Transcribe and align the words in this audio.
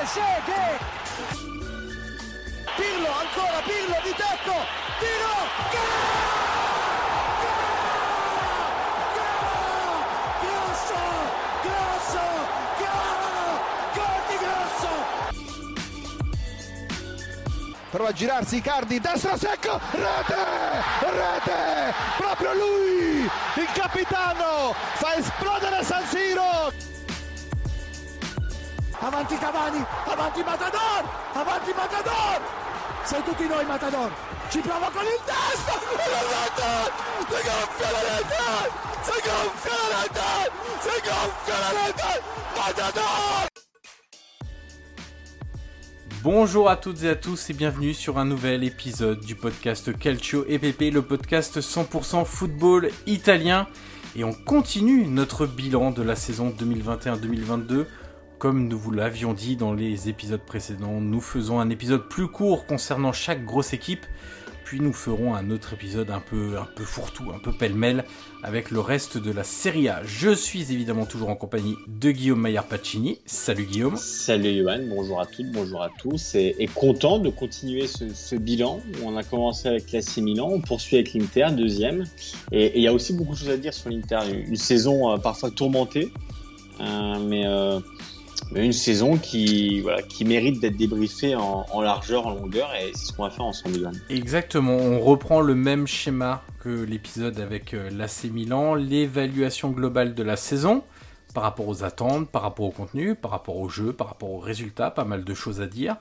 Trezeguet! 0.00 0.80
Pirlo, 2.74 3.12
ancora 3.12 3.60
Pirlo 3.66 4.00
di 4.02 4.14
tacco, 4.16 4.56
tiro, 4.98 5.34
Grosso, 10.40 11.00
grosso, 11.60 12.24
gol 13.92 14.22
di 14.28 14.36
grosso! 14.38 14.88
Prova 17.90 18.08
a 18.08 18.12
girarsi 18.12 18.56
Icardi, 18.56 19.00
destro 19.00 19.36
secco, 19.36 19.78
rete, 19.90 20.34
rete, 21.00 21.94
proprio 22.16 22.54
lui, 22.54 23.30
il 23.56 23.68
capitano, 23.74 24.72
fa 24.94 25.14
esplodere 25.16 25.84
San 25.84 26.06
Siro. 26.06 26.99
Avanti 29.02 29.34
Cavani, 29.36 29.78
avanti 30.12 30.40
Matador, 30.44 31.02
avanti 31.34 31.72
Matador, 31.74 32.40
Matador. 33.66 34.10
Bonjour 46.22 46.68
à 46.68 46.76
toutes 46.76 47.02
et 47.02 47.08
à 47.08 47.14
tous 47.14 47.48
et 47.48 47.54
bienvenue 47.54 47.94
sur 47.94 48.18
un 48.18 48.26
nouvel 48.26 48.64
épisode 48.64 49.20
du 49.20 49.34
podcast 49.34 49.98
Calcio 49.98 50.44
EPP, 50.46 50.92
le 50.92 51.00
podcast 51.00 51.60
100% 51.60 52.26
football 52.26 52.90
italien. 53.06 53.66
Et 54.14 54.24
on 54.24 54.34
continue 54.34 55.06
notre 55.06 55.46
bilan 55.46 55.90
de 55.90 56.02
la 56.02 56.16
saison 56.16 56.50
2021-2022. 56.50 57.86
Comme 58.40 58.68
nous 58.68 58.78
vous 58.78 58.90
l'avions 58.90 59.34
dit 59.34 59.56
dans 59.56 59.74
les 59.74 60.08
épisodes 60.08 60.40
précédents, 60.40 60.98
nous 60.98 61.20
faisons 61.20 61.60
un 61.60 61.68
épisode 61.68 62.08
plus 62.08 62.26
court 62.26 62.64
concernant 62.64 63.12
chaque 63.12 63.44
grosse 63.44 63.74
équipe. 63.74 64.06
Puis 64.64 64.80
nous 64.80 64.94
ferons 64.94 65.34
un 65.34 65.50
autre 65.50 65.74
épisode 65.74 66.10
un 66.10 66.20
peu, 66.20 66.56
un 66.58 66.66
peu 66.74 66.84
fourre-tout, 66.84 67.32
un 67.34 67.38
peu 67.38 67.52
pêle-mêle 67.52 68.02
avec 68.42 68.70
le 68.70 68.80
reste 68.80 69.18
de 69.18 69.30
la 69.30 69.44
Serie 69.44 69.90
A. 69.90 70.00
Je 70.06 70.30
suis 70.30 70.72
évidemment 70.72 71.04
toujours 71.04 71.28
en 71.28 71.36
compagnie 71.36 71.76
de 71.86 72.10
Guillaume 72.10 72.40
Maillard-Pacini. 72.40 73.18
Salut 73.26 73.66
Guillaume. 73.66 73.98
Salut 73.98 74.56
Johan, 74.56 74.84
bonjour 74.88 75.20
à 75.20 75.26
toutes, 75.26 75.52
bonjour 75.52 75.82
à 75.82 75.90
tous, 75.98 76.34
et, 76.34 76.66
content 76.74 77.18
de 77.18 77.28
continuer 77.28 77.86
ce, 77.86 78.36
bilan. 78.36 78.80
On 79.04 79.18
a 79.18 79.22
commencé 79.22 79.68
avec 79.68 79.92
l'AC 79.92 80.16
Milan, 80.16 80.48
on 80.50 80.62
poursuit 80.62 80.96
avec 80.96 81.12
l'Inter, 81.12 81.48
deuxième, 81.54 82.04
et 82.52 82.78
il 82.78 82.82
y 82.82 82.88
a 82.88 82.94
aussi 82.94 83.12
beaucoup 83.12 83.34
de 83.34 83.38
choses 83.38 83.50
à 83.50 83.58
dire 83.58 83.74
sur 83.74 83.90
l'Inter. 83.90 84.20
Une, 84.32 84.56
saison 84.56 85.12
euh, 85.12 85.18
parfois 85.18 85.50
tourmentée, 85.50 86.10
euh, 86.80 87.18
mais, 87.18 87.46
euh, 87.46 87.80
mais 88.52 88.64
une 88.64 88.72
saison 88.72 89.16
qui, 89.16 89.80
voilà, 89.80 90.02
qui 90.02 90.24
mérite 90.24 90.60
d'être 90.60 90.76
débriefée 90.76 91.36
en, 91.36 91.80
largeur, 91.80 92.26
en 92.26 92.34
longueur, 92.34 92.70
et 92.74 92.90
c'est 92.94 93.06
ce 93.06 93.12
qu'on 93.12 93.24
va 93.24 93.30
faire 93.30 93.44
ensemble. 93.44 93.90
Exactement, 94.08 94.76
on 94.76 95.00
reprend 95.00 95.40
le 95.40 95.54
même 95.54 95.86
schéma 95.86 96.42
que 96.60 96.68
l'épisode 96.68 97.38
avec 97.40 97.74
euh, 97.74 97.90
l'AC 97.90 98.24
Milan, 98.24 98.74
l'évaluation 98.74 99.70
globale 99.70 100.14
de 100.14 100.22
la 100.22 100.36
saison 100.36 100.82
par 101.32 101.44
rapport 101.44 101.68
aux 101.68 101.84
attentes, 101.84 102.28
par 102.28 102.42
rapport 102.42 102.66
au 102.66 102.70
contenu, 102.70 103.14
par 103.14 103.30
rapport 103.30 103.56
au 103.56 103.68
jeu, 103.68 103.92
par 103.92 104.08
rapport 104.08 104.30
aux 104.30 104.40
résultats, 104.40 104.90
pas 104.90 105.04
mal 105.04 105.24
de 105.24 105.34
choses 105.34 105.60
à 105.60 105.66
dire. 105.66 105.96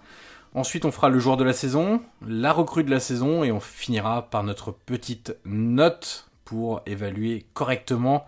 Ensuite, 0.56 0.86
on 0.86 0.92
fera 0.92 1.10
le 1.10 1.20
joueur 1.20 1.38
de 1.38 1.44
la 1.44 1.54
saison, 1.54 2.02
la 2.26 2.52
recrue 2.52 2.84
de 2.84 2.90
la 2.90 3.00
saison 3.00 3.44
et 3.44 3.52
on 3.52 3.60
finira 3.60 4.30
par 4.30 4.44
notre 4.44 4.72
petite 4.72 5.36
note 5.46 6.30
pour 6.44 6.82
évaluer 6.88 7.46
correctement 7.54 8.26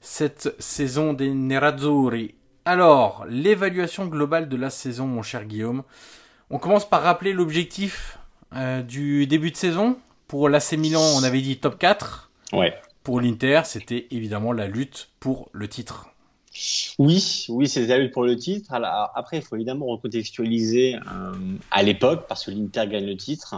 cette 0.00 0.54
saison 0.58 1.12
des 1.12 1.34
Nerazzurri. 1.34 2.34
Alors, 2.64 3.24
l'évaluation 3.28 4.06
globale 4.06 4.48
de 4.48 4.56
la 4.56 4.70
saison, 4.70 5.06
mon 5.06 5.22
cher 5.22 5.44
Guillaume. 5.44 5.82
On 6.50 6.58
commence 6.58 6.88
par 6.88 7.02
rappeler 7.02 7.32
l'objectif 7.32 8.18
euh, 8.54 8.82
du 8.82 9.26
début 9.26 9.50
de 9.50 9.56
saison. 9.56 9.96
Pour 10.28 10.48
l'AC 10.48 10.72
Milan, 10.72 11.02
on 11.16 11.22
avait 11.22 11.40
dit 11.40 11.58
top 11.58 11.78
4. 11.78 12.30
Ouais. 12.52 12.74
Pour 13.02 13.20
l'Inter, 13.20 13.62
c'était 13.64 14.06
évidemment 14.10 14.52
la 14.52 14.66
lutte 14.66 15.08
pour 15.20 15.48
le 15.52 15.68
titre. 15.68 16.06
Oui, 16.98 17.46
oui, 17.48 17.68
c'est 17.68 17.86
la 17.86 17.98
lutte 17.98 18.12
pour 18.12 18.24
le 18.24 18.36
titre. 18.36 18.72
Alors, 18.74 19.10
après, 19.14 19.38
il 19.38 19.42
faut 19.42 19.56
évidemment 19.56 19.86
recontextualiser 19.86 20.96
euh, 20.96 21.32
à 21.70 21.82
l'époque, 21.82 22.26
parce 22.28 22.44
que 22.44 22.50
l'Inter 22.50 22.86
gagne 22.88 23.06
le 23.06 23.16
titre. 23.16 23.54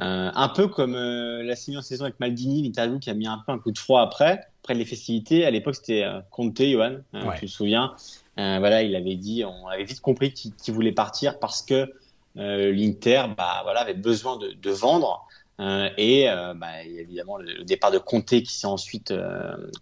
Euh, 0.00 0.30
un 0.34 0.48
peu 0.48 0.66
comme 0.66 0.96
euh, 0.96 1.44
la 1.44 1.54
sixième 1.54 1.80
saison 1.80 2.04
avec 2.04 2.18
Maldini, 2.18 2.64
l'interview 2.64 2.98
qui 2.98 3.10
a 3.10 3.14
mis 3.14 3.28
un 3.28 3.40
peu 3.46 3.52
un 3.52 3.58
coup 3.58 3.70
de 3.70 3.78
froid 3.78 4.02
après, 4.02 4.40
après 4.62 4.74
les 4.74 4.84
festivités. 4.84 5.46
À 5.46 5.50
l'époque, 5.52 5.76
c'était 5.76 6.02
euh, 6.02 6.20
Conte, 6.30 6.60
Johan, 6.60 6.96
hein, 7.12 7.28
Ouais. 7.28 7.38
tu 7.38 7.46
te 7.46 7.50
souviens. 7.50 7.94
Euh, 8.38 8.58
voilà, 8.58 8.82
il 8.82 8.96
avait 8.96 9.16
dit, 9.16 9.44
on 9.44 9.68
avait 9.68 9.84
vite 9.84 10.00
compris 10.00 10.32
qu'il 10.32 10.74
voulait 10.74 10.92
partir 10.92 11.38
parce 11.38 11.62
que 11.62 11.92
euh, 12.36 12.72
l'Inter, 12.72 13.26
bah 13.36 13.60
voilà, 13.62 13.80
avait 13.80 13.94
besoin 13.94 14.36
de, 14.36 14.52
de 14.52 14.70
vendre. 14.70 15.26
Euh, 15.60 15.88
et 15.96 16.26
bah, 16.56 16.82
évidemment 16.82 17.36
le, 17.36 17.52
le 17.52 17.64
départ 17.64 17.92
de 17.92 17.98
Conte 17.98 18.26
qui 18.26 18.52
s'est 18.52 18.66
ensuite 18.66 19.14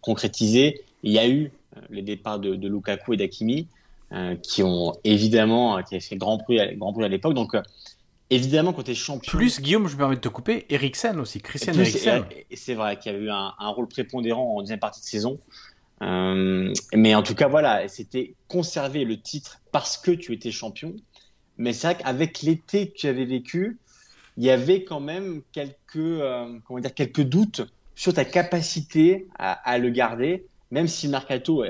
concrétisé. 0.03 0.83
Il 1.03 1.13
y 1.13 1.19
a 1.19 1.27
eu 1.27 1.51
les 1.89 2.03
départs 2.03 2.39
de, 2.39 2.55
de 2.55 2.69
Lukaku 2.69 3.15
et 3.15 3.17
d'Akimi 3.17 3.69
qui 4.43 4.63
ont 4.63 4.95
évidemment 5.05 5.83
qui 5.83 5.95
avaient 5.95 6.05
fait 6.05 6.17
grand 6.17 6.37
bruit 6.37 6.61
à, 6.61 6.75
grand 6.75 6.93
bruit 6.93 7.07
à 7.07 7.09
l'époque. 7.09 7.33
Donc 7.33 7.57
évidemment, 8.29 8.75
quand 8.75 8.83
tu 8.83 8.91
es 8.91 8.95
champion. 8.95 9.31
Plus, 9.31 9.63
Guillaume, 9.63 9.89
je 9.89 9.95
me 9.95 9.99
permets 9.99 10.17
de 10.17 10.21
te 10.21 10.29
couper, 10.29 10.67
Eriksen 10.69 11.19
aussi, 11.19 11.41
Christian 11.41 11.73
Eriksen. 11.73 12.25
C'est 12.53 12.75
vrai 12.75 12.99
qu'il 12.99 13.13
y 13.13 13.15
a 13.15 13.19
eu 13.19 13.31
un, 13.31 13.55
un, 13.59 13.69
rôle 13.69 13.89
prépondérant 13.89 14.57
en 14.57 14.61
deuxième 14.61 14.79
partie 14.79 15.01
de 15.01 15.07
saison. 15.07 15.39
Euh, 16.03 16.73
mais 16.95 17.15
en 17.15 17.23
tout 17.23 17.35
cas, 17.35 17.49
voilà, 17.49 17.87
c'était 17.89 18.35
conserver 18.49 19.05
le 19.05 19.21
titre 19.21 19.61
parce 19.71 19.97
que 19.97 20.11
tu 20.11 20.33
étais 20.33 20.51
champion. 20.51 20.95
Mais 21.59 21.73
c'est 21.73 21.87
vrai 21.89 21.97
qu'avec 22.03 22.43
l'été 22.43 22.89
que 22.91 22.97
tu 22.97 23.07
avais 23.07 23.25
vécu, 23.25 23.79
il 24.37 24.45
y 24.45 24.51
avait 24.51 24.85
quand 24.85 25.01
même 25.01 25.43
quelques, 25.53 25.97
euh, 25.97 26.59
comment 26.67 26.81
dire, 26.81 26.95
quelques 26.95 27.23
doutes 27.23 27.63
sur 27.95 28.15
ta 28.15 28.25
capacité 28.25 29.29
à, 29.39 29.79
le 29.79 29.91
garder, 29.91 30.47
même 30.71 30.89
si 30.89 31.07
le 31.07 31.13
mercato 31.13 31.63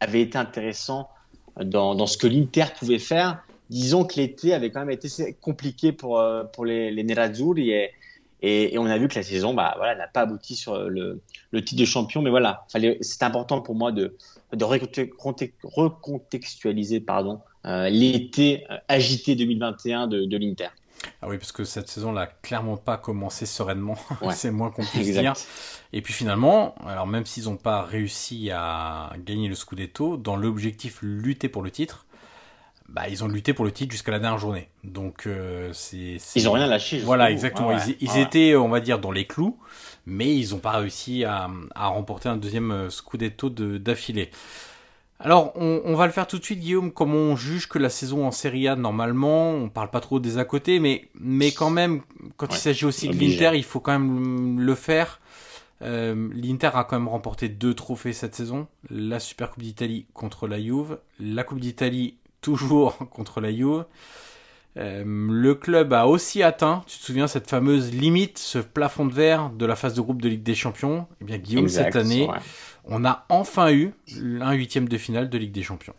avait 0.00 0.20
été 0.20 0.36
intéressant 0.36 1.08
dans, 1.56 2.06
ce 2.06 2.18
que 2.18 2.26
l'Inter 2.26 2.66
pouvait 2.78 2.98
faire. 2.98 3.44
Disons 3.70 4.04
que 4.04 4.16
l'été 4.16 4.52
avait 4.52 4.70
quand 4.70 4.80
même 4.80 4.90
été 4.90 5.08
compliqué 5.40 5.92
pour, 5.92 6.18
euh, 6.18 6.44
pour 6.44 6.66
les, 6.66 6.90
les 6.90 7.04
Nerazzurri 7.04 7.70
et, 7.70 7.90
et, 8.42 8.74
et, 8.74 8.78
on 8.78 8.86
a 8.86 8.98
vu 8.98 9.06
que 9.08 9.14
la 9.14 9.22
saison 9.22 9.54
bah, 9.54 9.74
voilà, 9.76 9.94
n'a 9.94 10.08
pas 10.08 10.22
abouti 10.22 10.56
sur 10.56 10.76
le, 10.90 11.22
le, 11.52 11.64
titre 11.64 11.80
de 11.80 11.84
champion. 11.84 12.22
Mais 12.22 12.30
voilà, 12.30 12.66
c'est 13.00 13.22
important 13.22 13.60
pour 13.60 13.74
moi 13.74 13.92
de, 13.92 14.16
de 14.52 14.64
recontextualiser 14.64 17.00
pardon, 17.00 17.40
euh, 17.66 17.88
l'été 17.88 18.64
euh, 18.70 18.76
agité 18.88 19.36
2021 19.36 20.06
de, 20.06 20.24
de 20.24 20.36
l'Inter. 20.36 20.68
Ah 21.20 21.28
oui, 21.28 21.38
parce 21.38 21.52
que 21.52 21.64
cette 21.64 21.88
saison 21.88 22.12
n'a 22.12 22.26
clairement 22.26 22.76
pas 22.76 22.96
commencé 22.96 23.46
sereinement, 23.46 23.96
c'est 24.32 24.50
moins 24.50 24.70
qu'on 24.70 24.84
puisse 24.84 25.12
dire. 25.12 25.34
Et 25.92 26.00
puis 26.00 26.12
finalement, 26.12 26.74
alors 26.86 27.06
même 27.06 27.26
s'ils 27.26 27.44
n'ont 27.44 27.56
pas 27.56 27.82
réussi 27.82 28.50
à 28.52 29.12
gagner 29.24 29.48
le 29.48 29.54
Scudetto, 29.54 30.16
dans 30.16 30.36
l'objectif 30.36 30.98
lutter 31.02 31.48
pour 31.48 31.62
le 31.62 31.70
titre, 31.70 32.06
bah, 32.92 33.08
ils 33.08 33.24
ont 33.24 33.28
lutté 33.28 33.54
pour 33.54 33.64
le 33.64 33.72
titre 33.72 33.90
jusqu'à 33.90 34.12
la 34.12 34.18
dernière 34.18 34.38
journée. 34.38 34.68
Donc 34.84 35.26
euh, 35.26 35.70
c'est 35.72 36.18
ils 36.36 36.48
ont 36.48 36.52
rien 36.52 36.66
lâché. 36.66 36.98
Voilà, 37.00 37.30
exactement. 37.30 37.72
ils, 37.72 37.96
ils 38.00 38.18
étaient, 38.18 38.54
on 38.54 38.68
va 38.68 38.80
dire, 38.80 38.98
dans 38.98 39.10
les 39.10 39.26
clous, 39.26 39.58
mais 40.06 40.34
ils 40.34 40.50
n'ont 40.50 40.58
pas 40.58 40.72
réussi 40.72 41.24
à, 41.24 41.48
à, 41.74 41.88
remporter 41.88 42.28
un 42.28 42.36
deuxième 42.36 42.70
euh, 42.70 42.90
Scudetto 42.90 43.48
d'affilée. 43.48 44.30
Alors, 45.20 45.52
on, 45.54 45.80
on, 45.84 45.94
va 45.94 46.06
le 46.06 46.12
faire 46.12 46.26
tout 46.26 46.38
de 46.38 46.44
suite, 46.44 46.58
Guillaume. 46.58 46.92
Comme 46.92 47.14
on 47.14 47.36
juge 47.36 47.68
que 47.68 47.78
la 47.78 47.88
saison 47.88 48.26
en 48.26 48.32
Serie 48.32 48.66
A, 48.66 48.74
normalement, 48.74 49.52
on 49.52 49.68
parle 49.68 49.88
pas 49.88 50.00
trop 50.00 50.18
des 50.18 50.36
à 50.36 50.44
côté, 50.44 50.80
mais 50.80 51.08
mais 51.14 51.52
quand 51.52 51.70
même, 51.70 52.02
quand 52.36 52.52
il 52.52 52.58
s'agit 52.58 52.84
aussi 52.84 53.08
de 53.08 53.16
l'Inter, 53.16 53.52
il 53.54 53.64
faut 53.64 53.80
quand 53.80 53.98
même 53.98 54.60
le 54.60 54.74
faire. 54.74 55.20
Euh, 55.82 56.28
L'Inter 56.34 56.70
a 56.74 56.84
quand 56.84 56.98
même 56.98 57.08
remporté 57.08 57.48
deux 57.48 57.74
trophées 57.74 58.12
cette 58.12 58.36
saison 58.36 58.68
la 58.88 59.18
Super 59.18 59.50
Coupe 59.50 59.62
d'Italie 59.62 60.06
contre 60.14 60.46
la 60.46 60.60
Juve, 60.60 60.98
la 61.18 61.42
Coupe 61.42 61.58
d'Italie 61.58 62.18
toujours 62.42 62.98
contre 63.10 63.40
la 63.40 63.50
Juve. 63.50 63.86
Euh, 64.78 65.04
le 65.04 65.54
club 65.54 65.92
a 65.92 66.06
aussi 66.06 66.42
atteint, 66.42 66.82
tu 66.86 66.98
te 66.98 67.04
souviens, 67.04 67.26
cette 67.26 67.48
fameuse 67.48 67.92
limite, 67.92 68.38
ce 68.38 68.58
plafond 68.58 69.04
de 69.04 69.12
verre 69.12 69.50
de 69.50 69.66
la 69.66 69.76
phase 69.76 69.94
de 69.94 70.00
groupe 70.00 70.20
de 70.20 70.28
Ligue 70.28 70.42
des 70.42 70.54
Champions. 70.54 71.06
Eh 71.20 71.24
bien, 71.24 71.38
Guillaume, 71.38 71.68
cette 71.68 71.96
année, 71.96 72.28
on 72.84 73.04
a 73.04 73.26
enfin 73.28 73.72
eu 73.72 73.92
un 74.40 74.52
huitième 74.52 74.88
de 74.88 74.98
finale 74.98 75.28
de 75.28 75.38
Ligue 75.38 75.52
des 75.52 75.62
Champions. 75.62 75.94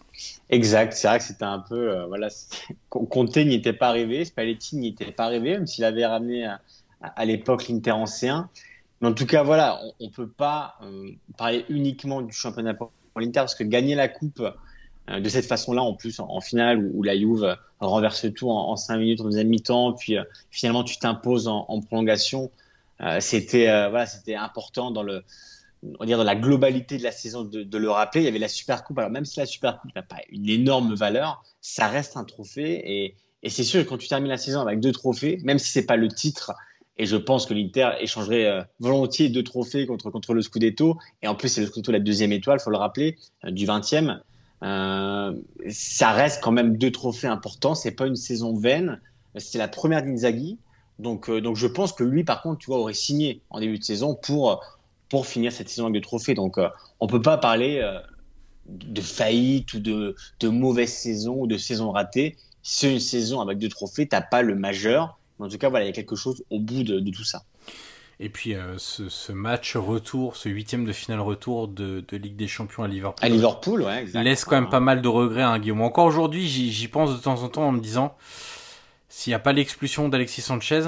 Exact, 0.50 0.94
c'est 0.94 1.07
vrai 1.07 1.19
que 1.19 1.24
c'était 1.24 1.44
un 1.44 1.60
peu, 1.60 1.92
euh, 1.92 2.06
voilà, 2.07 2.30
Conte 2.89 3.38
n'y 3.38 3.56
était 3.56 3.74
pas 3.74 3.89
arrivé, 3.89 4.25
Spalletti 4.25 4.75
n'y 4.75 4.89
était 4.89 5.12
pas 5.12 5.25
arrivé, 5.25 5.51
même 5.51 5.68
s'il 5.68 5.84
avait 5.84 6.06
ramené 6.06 6.46
à, 6.46 6.60
à 7.04 7.25
l'époque 7.25 7.68
l'Inter 7.68 7.92
en 7.92 8.06
C1. 8.06 8.48
Mais 9.01 9.10
en 9.10 9.13
tout 9.13 9.25
cas, 9.25 9.44
voilà, 9.44 9.81
on, 10.00 10.06
ne 10.06 10.10
peut 10.10 10.30
pas 10.30 10.75
euh, 10.81 11.10
parler 11.38 11.66
uniquement 11.68 12.22
du 12.22 12.31
championnat 12.31 12.74
pour 12.74 12.92
l'Inter 13.18 13.42
parce 13.42 13.56
que 13.56 13.66
gagner 13.66 13.96
la 13.96 14.07
coupe 14.07 14.39
euh, 14.39 14.51
de 15.08 15.30
cette 15.30 15.46
façon-là, 15.46 15.82
en 15.82 15.94
plus, 15.94 16.20
en, 16.20 16.40
finale, 16.40 16.78
où, 16.94 17.04
la 17.04 17.18
Juve 17.18 17.58
renverse 17.80 18.26
tout 18.34 18.50
en, 18.50 18.70
en 18.70 18.76
5 18.76 18.98
minutes 18.98 19.22
en 19.22 19.26
deuxième 19.26 19.50
mi-temps, 19.50 19.94
puis 19.94 20.18
euh, 20.18 20.24
finalement 20.50 20.84
tu 20.84 20.98
t'imposes 20.98 21.48
en, 21.48 21.82
prolongation. 21.82 22.52
Euh, 23.02 23.20
c'était 23.20 23.66
voilà, 23.90 24.06
c'était 24.06 24.36
important 24.36 24.92
dans 24.92 25.04
le 25.04 25.24
on 26.00 26.06
dans 26.06 26.24
la 26.24 26.36
globalité 26.36 26.98
de 26.98 27.04
la 27.04 27.12
saison 27.12 27.44
de, 27.44 27.78
le 27.78 27.90
rappeler. 27.90 28.22
Il 28.22 28.24
y 28.24 28.30
avait 28.30 28.40
la 28.40 28.48
Super 28.48 28.86
Coupe. 28.86 28.98
Alors 29.00 29.12
même 29.12 29.26
si 29.26 29.40
la 29.40 29.46
Super 29.46 29.82
Coupe 29.82 29.94
n'a 29.94 30.04
pas 30.04 30.22
une 30.30 30.48
énorme 30.48 30.94
valeur, 30.94 31.44
ça 31.60 31.88
reste 31.90 32.16
un 32.16 32.24
trophée. 32.24 32.82
Et, 32.86 33.16
et 33.42 33.50
c'est 33.50 33.66
sûr 33.66 33.84
que 33.84 33.90
quand 33.90 33.98
tu 33.98 34.08
termines 34.08 34.30
la 34.30 34.38
saison 34.38 34.62
avec 34.62 34.80
deux 34.80 34.94
trophées, 34.94 35.40
même 35.44 35.60
si 35.60 35.70
c'est 35.70 35.86
pas 35.86 35.98
le 35.98 36.08
titre, 36.08 36.54
et 36.96 37.06
je 37.06 37.18
pense 37.18 37.46
que 37.46 37.54
l'Inter 37.54 37.90
échangerait 38.00 38.66
volontiers 38.80 39.28
deux 39.28 39.44
trophées 39.44 39.86
contre, 39.86 40.10
contre 40.10 40.34
le 40.34 40.42
Scudetto. 40.42 40.98
Et 41.22 41.28
en 41.28 41.36
plus, 41.36 41.50
c'est 41.50 41.60
le 41.60 41.68
Scudetto 41.68 41.92
la 41.92 42.00
deuxième 42.00 42.32
étoile, 42.32 42.62
faut 42.62 42.70
le 42.70 42.78
rappeler, 42.78 43.18
du 43.44 43.66
20e. 43.66 44.22
Euh, 44.63 45.33
ça 45.69 46.12
reste 46.12 46.42
quand 46.42 46.51
même 46.51 46.77
deux 46.77 46.92
trophées 46.92 47.27
importants. 47.27 47.75
C'est 47.75 47.92
pas 47.92 48.07
une 48.07 48.15
saison 48.15 48.56
vaine. 48.56 49.00
C'est 49.38 49.57
la 49.57 49.68
première 49.68 50.04
d'Inzaghi. 50.04 50.57
Donc, 51.00 51.30
euh, 51.30 51.42
donc 51.42 51.56
je 51.56 51.68
pense 51.68 51.94
que 51.94 52.04
lui, 52.04 52.24
par 52.24 52.42
contre, 52.42 52.60
tu 52.60 52.68
vois, 52.68 52.77
aurait 52.77 52.94
signé 52.94 53.42
en 53.50 53.60
début 53.60 53.80
de 53.80 53.83
saison 53.83 54.15
pour, 54.15 54.63
pour 55.10 55.27
finir 55.27 55.51
cette 55.51 55.69
saison 55.69 55.86
avec 55.86 55.95
deux 55.95 56.01
trophées. 56.01 56.33
Donc, 56.33 56.57
euh, 56.57 56.69
on 57.00 57.07
peut 57.07 57.21
pas 57.21 57.38
parler 57.38 57.80
euh, 57.83 58.00
de 58.68 59.01
faillite 59.01 59.74
ou 59.74 59.80
de, 59.80 60.15
de 60.39 60.48
mauvaise 60.48 60.92
saison 60.92 61.42
ou 61.42 61.48
de 61.48 61.57
saison 61.57 61.92
ratée. 61.92 62.38
C'est 62.62 62.92
une 62.94 63.00
saison 63.00 63.42
avec 63.42 63.57
deux 63.57 63.69
trophées. 63.69 64.07
T'as 64.07 64.21
pas 64.21 64.42
le 64.42 64.56
majeur. 64.56 65.19
Mais 65.39 65.48
en 65.48 65.50
tout 65.50 65.57
cas, 65.57 65.69
voilà, 65.69 65.86
il 65.86 65.88
y 65.88 65.92
a 65.92 65.94
quelque 65.94 66.15
chose 66.15 66.44
au 66.50 66.60
bout 66.60 66.83
de, 66.83 67.00
de 67.00 67.12
tout 67.12 67.24
ça. 67.24 67.44
Et 68.19 68.30
puis 68.30 68.54
euh, 68.54 68.77
ce, 68.77 69.10
ce, 69.10 69.31
match 69.31 69.75
retour, 69.75 70.36
ce 70.36 70.48
huitième 70.50 70.86
de 70.86 70.94
finale 70.94 71.19
retour 71.19 71.68
de, 71.68 72.04
de, 72.07 72.18
Ligue 72.18 72.36
des 72.36 72.48
Champions 72.48 72.83
à 72.83 72.88
Liverpool. 72.88 73.25
À 73.25 73.30
Liverpool, 73.30 73.81
ouais, 73.81 74.01
exactement. 74.01 74.24
Laisse 74.24 74.45
quand 74.45 74.56
même 74.56 74.69
pas 74.69 74.80
mal 74.80 75.01
de 75.01 75.07
regrets, 75.07 75.42
hein, 75.42 75.60
Guillaume. 75.60 75.81
Encore 75.81 76.06
aujourd'hui, 76.06 76.48
j'y 76.48 76.88
pense 76.88 77.12
de 77.12 77.18
temps 77.18 77.42
en 77.42 77.50
temps 77.50 77.68
en 77.68 77.71
me 77.71 77.81
disant, 77.81 78.15
s'il 79.10 79.31
n'y 79.31 79.36
a 79.36 79.39
pas 79.39 79.54
l'expulsion 79.54 80.10
d'Alexis 80.10 80.42
Sanchez, 80.42 80.83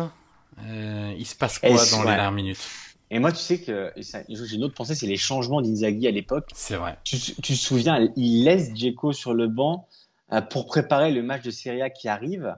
euh, 0.63 1.13
il 1.17 1.25
se 1.25 1.35
passe 1.35 1.59
quoi 1.59 1.69
dans 1.69 1.75
ouais. 1.75 1.81
les 1.81 2.03
dernières 2.05 2.31
minutes? 2.31 2.69
Et 3.11 3.19
moi, 3.19 3.31
tu 3.31 3.37
sais 3.37 3.59
que 3.59 3.91
j'ai 3.97 4.55
une 4.55 4.63
autre 4.63 4.73
pensée, 4.73 4.95
c'est 4.95 5.07
les 5.07 5.17
changements 5.17 5.61
d'Inzaghi 5.61 6.07
à 6.07 6.11
l'époque. 6.11 6.49
C'est 6.53 6.75
vrai. 6.75 6.97
Tu, 7.03 7.19
tu, 7.19 7.33
te 7.41 7.53
souviens, 7.53 8.11
il 8.15 8.43
laisse 8.43 8.73
Djeko 8.73 9.13
sur 9.13 9.33
le 9.33 9.47
banc 9.47 9.87
euh, 10.33 10.41
pour 10.41 10.65
préparer 10.65 11.11
le 11.11 11.21
match 11.21 11.43
de 11.43 11.51
Serie 11.51 11.81
A 11.81 11.89
qui 11.89 12.07
arrive. 12.07 12.55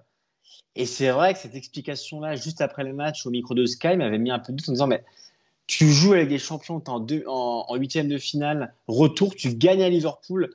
Et 0.78 0.86
c'est 0.86 1.10
vrai 1.10 1.34
que 1.34 1.40
cette 1.40 1.56
explication-là, 1.56 2.36
juste 2.36 2.62
après 2.62 2.84
le 2.84 2.94
match 2.94 3.26
au 3.26 3.32
micro 3.32 3.56
de 3.56 3.66
Sky, 3.66 3.98
m'avait 3.98 4.20
mis 4.20 4.30
un 4.30 4.38
peu 4.38 4.54
de 4.54 4.58
doute 4.58 4.70
en 4.70 4.74
disant, 4.74 4.86
mais 4.86 5.04
tu 5.66 5.92
joues 5.92 6.14
avec 6.14 6.30
des 6.30 6.38
champions, 6.38 6.80
tu 6.80 7.16
es 7.16 7.24
en, 7.26 7.76
huitième 7.76 8.08
de 8.08 8.20
finale, 8.20 8.74
retour, 8.88 9.36
tu 9.36 9.56
gagnes 9.56 9.82
à 9.82 9.90
Liverpool, 9.90 10.52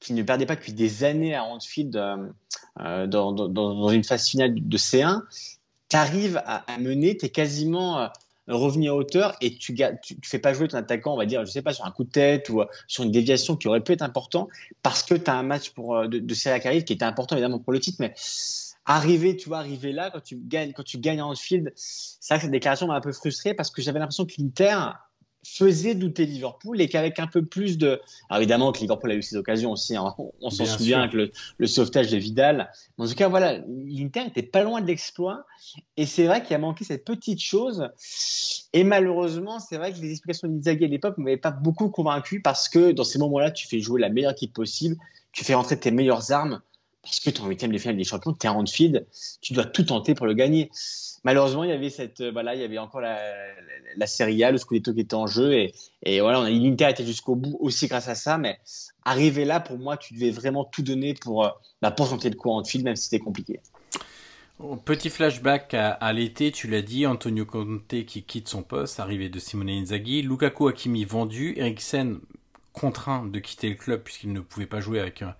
qui 0.00 0.14
ne 0.14 0.22
perdait 0.22 0.46
pas 0.46 0.56
depuis 0.56 0.72
des 0.72 1.04
années 1.04 1.34
à 1.34 1.44
Anfield 1.44 1.94
euh, 1.94 2.16
euh, 2.80 3.06
dans, 3.06 3.90
une 3.90 4.02
phase 4.02 4.26
finale 4.26 4.54
de 4.54 4.78
C1. 4.78 5.20
Tu 5.90 5.96
arrives 5.96 6.42
à, 6.46 6.64
mener, 6.78 7.14
tu 7.14 7.26
es 7.26 7.28
quasiment 7.28 8.00
euh, 8.00 8.06
revenu 8.48 8.88
à 8.88 8.94
hauteur 8.94 9.36
et 9.42 9.58
tu, 9.58 9.74
tu 9.74 10.16
fais 10.22 10.38
pas 10.38 10.54
jouer 10.54 10.68
ton 10.68 10.78
attaquant, 10.78 11.12
on 11.12 11.18
va 11.18 11.26
dire, 11.26 11.44
je 11.44 11.50
sais 11.50 11.62
pas, 11.62 11.74
sur 11.74 11.84
un 11.84 11.90
coup 11.90 12.04
de 12.04 12.10
tête 12.10 12.48
ou 12.48 12.62
euh, 12.62 12.66
sur 12.86 13.04
une 13.04 13.10
déviation 13.10 13.56
qui 13.56 13.68
aurait 13.68 13.82
pu 13.82 13.92
être 13.92 14.02
important 14.02 14.48
parce 14.82 15.02
que 15.02 15.14
tu 15.14 15.30
as 15.30 15.34
un 15.34 15.42
match 15.42 15.70
pour, 15.70 16.08
de, 16.08 16.18
de 16.18 16.48
arrive 16.48 16.84
qui 16.84 16.94
était 16.94 17.04
important 17.04 17.36
évidemment 17.36 17.58
pour 17.58 17.74
le 17.74 17.80
titre, 17.80 17.98
mais 18.00 18.14
arriver, 18.86 19.36
tu 19.36 19.48
vois, 19.48 19.58
arriver 19.58 19.92
là, 19.92 20.10
quand 20.10 20.22
tu 20.22 20.36
gagnes, 20.36 20.72
quand 20.72 20.84
tu 20.84 20.98
gagnes 20.98 21.20
en 21.20 21.34
field, 21.34 21.72
c'est 21.74 22.34
vrai 22.34 22.38
que 22.38 22.42
cette 22.42 22.52
déclaration 22.52 22.86
m'a 22.86 22.94
un 22.94 23.00
peu 23.00 23.12
frustré 23.12 23.52
parce 23.52 23.70
que 23.70 23.82
j'avais 23.82 23.98
l'impression 23.98 24.24
que 24.24 24.34
l'Inter 24.38 24.78
faisait 25.44 25.94
douter 25.94 26.26
Liverpool 26.26 26.80
et 26.80 26.88
qu'avec 26.88 27.18
un 27.18 27.26
peu 27.26 27.44
plus 27.44 27.78
de. 27.78 28.00
Alors 28.28 28.40
évidemment 28.40 28.72
que 28.72 28.80
Liverpool 28.80 29.12
a 29.12 29.14
eu 29.14 29.22
ses 29.22 29.36
occasions 29.36 29.72
aussi, 29.72 29.96
hein. 29.96 30.14
on, 30.40 30.50
s'en 30.50 30.66
souvient 30.66 31.00
avec 31.00 31.12
le, 31.12 31.30
le, 31.58 31.66
sauvetage 31.66 32.10
de 32.10 32.16
Vidal. 32.16 32.70
Mais 32.98 33.04
en 33.04 33.08
tout 33.08 33.14
cas, 33.14 33.28
voilà, 33.28 33.58
l'Inter 33.86 34.24
n'était 34.24 34.42
pas 34.42 34.62
loin 34.62 34.80
de 34.80 34.86
l'exploit 34.86 35.44
et 35.96 36.06
c'est 36.06 36.26
vrai 36.26 36.42
qu'il 36.42 36.54
a 36.56 36.58
manqué 36.58 36.84
cette 36.84 37.04
petite 37.04 37.40
chose. 37.40 37.88
Et 38.72 38.82
malheureusement, 38.82 39.58
c'est 39.60 39.76
vrai 39.76 39.92
que 39.92 39.98
les 39.98 40.10
explications 40.10 40.48
d'Inzaghi 40.48 40.84
à 40.84 40.88
l'époque 40.88 41.16
ne 41.18 41.24
m'avaient 41.24 41.36
pas 41.36 41.52
beaucoup 41.52 41.90
convaincu 41.90 42.40
parce 42.40 42.68
que 42.68 42.90
dans 42.90 43.04
ces 43.04 43.18
moments-là, 43.18 43.50
tu 43.50 43.68
fais 43.68 43.80
jouer 43.80 44.00
la 44.00 44.08
meilleure 44.08 44.32
équipe 44.32 44.52
possible, 44.52 44.96
tu 45.32 45.44
fais 45.44 45.54
rentrer 45.54 45.78
tes 45.78 45.92
meilleures 45.92 46.32
armes 46.32 46.60
parce 47.06 47.20
que 47.20 47.30
tu 47.30 47.36
es 47.36 47.40
en 47.40 47.46
huitième 47.46 47.70
de 47.70 47.78
finale 47.78 47.96
des 47.96 48.04
champions, 48.04 48.32
tu 48.32 48.46
es 48.46 48.50
en 48.50 48.66
field, 48.66 49.06
tu 49.40 49.52
dois 49.52 49.64
tout 49.64 49.84
tenter 49.84 50.14
pour 50.14 50.26
le 50.26 50.34
gagner. 50.34 50.70
Malheureusement, 51.22 51.62
il 51.62 51.70
y 51.70 51.72
avait 51.72 51.90
cette, 51.90 52.20
euh, 52.20 52.32
voilà, 52.32 52.54
il 52.54 52.60
y 52.60 52.64
avait 52.64 52.78
encore 52.78 53.00
la, 53.00 53.18
la, 53.96 54.06
Serie 54.06 54.42
A, 54.42 54.50
le 54.50 54.58
Scudetto 54.58 54.92
qui 54.92 55.00
était 55.00 55.14
en 55.14 55.26
jeu, 55.26 55.52
et, 55.54 55.72
et 56.02 56.20
voilà, 56.20 56.40
on 56.40 56.42
a 56.42 56.50
l'Inter 56.50 56.88
était 56.90 57.06
jusqu'au 57.06 57.36
bout 57.36 57.56
aussi 57.60 57.86
grâce 57.86 58.08
à 58.08 58.16
ça, 58.16 58.38
mais 58.38 58.58
arriver 59.04 59.44
là, 59.44 59.60
pour 59.60 59.78
moi, 59.78 59.96
tu 59.96 60.14
devais 60.14 60.30
vraiment 60.30 60.64
tout 60.64 60.82
donner 60.82 61.14
pour, 61.14 61.44
euh, 61.44 61.50
bah, 61.80 61.92
pour 61.92 62.08
tenter 62.08 62.28
le 62.28 62.36
coup 62.36 62.50
en 62.50 62.62
même 62.82 62.96
si 62.96 63.04
c'était 63.04 63.20
compliqué. 63.20 63.60
Petit 64.84 65.10
flashback 65.10 65.74
à, 65.74 65.90
à 65.90 66.12
l'été, 66.12 66.50
tu 66.50 66.66
l'as 66.66 66.82
dit, 66.82 67.06
Antonio 67.06 67.44
Conte 67.44 68.04
qui 68.06 68.22
quitte 68.22 68.48
son 68.48 68.62
poste, 68.62 68.98
arrivé 68.98 69.28
de 69.28 69.38
Simone 69.38 69.68
Inzaghi, 69.68 70.22
Lukaku 70.22 70.68
Hakimi 70.68 71.04
vendu, 71.04 71.54
Eriksen 71.56 72.18
contraint 72.72 73.24
de 73.26 73.38
quitter 73.38 73.70
le 73.70 73.74
club 73.74 74.02
puisqu'il 74.02 74.32
ne 74.32 74.40
pouvait 74.40 74.66
pas 74.66 74.80
jouer 74.80 75.00
avec 75.00 75.22
un 75.22 75.34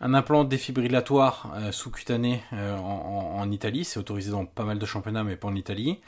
implant 0.00 0.44
défibrillatoire 0.44 1.54
euh, 1.56 1.72
sous-cutané 1.72 2.42
euh, 2.52 2.76
en, 2.76 3.38
en, 3.38 3.50
Italie. 3.50 3.84
C'est 3.84 3.98
autorisé 3.98 4.30
dans 4.30 4.44
pas 4.44 4.64
mal 4.64 4.78
de 4.78 4.86
championnats, 4.86 5.24
mais 5.24 5.36
pas 5.36 5.48
en 5.48 5.54
Italie. 5.54 6.00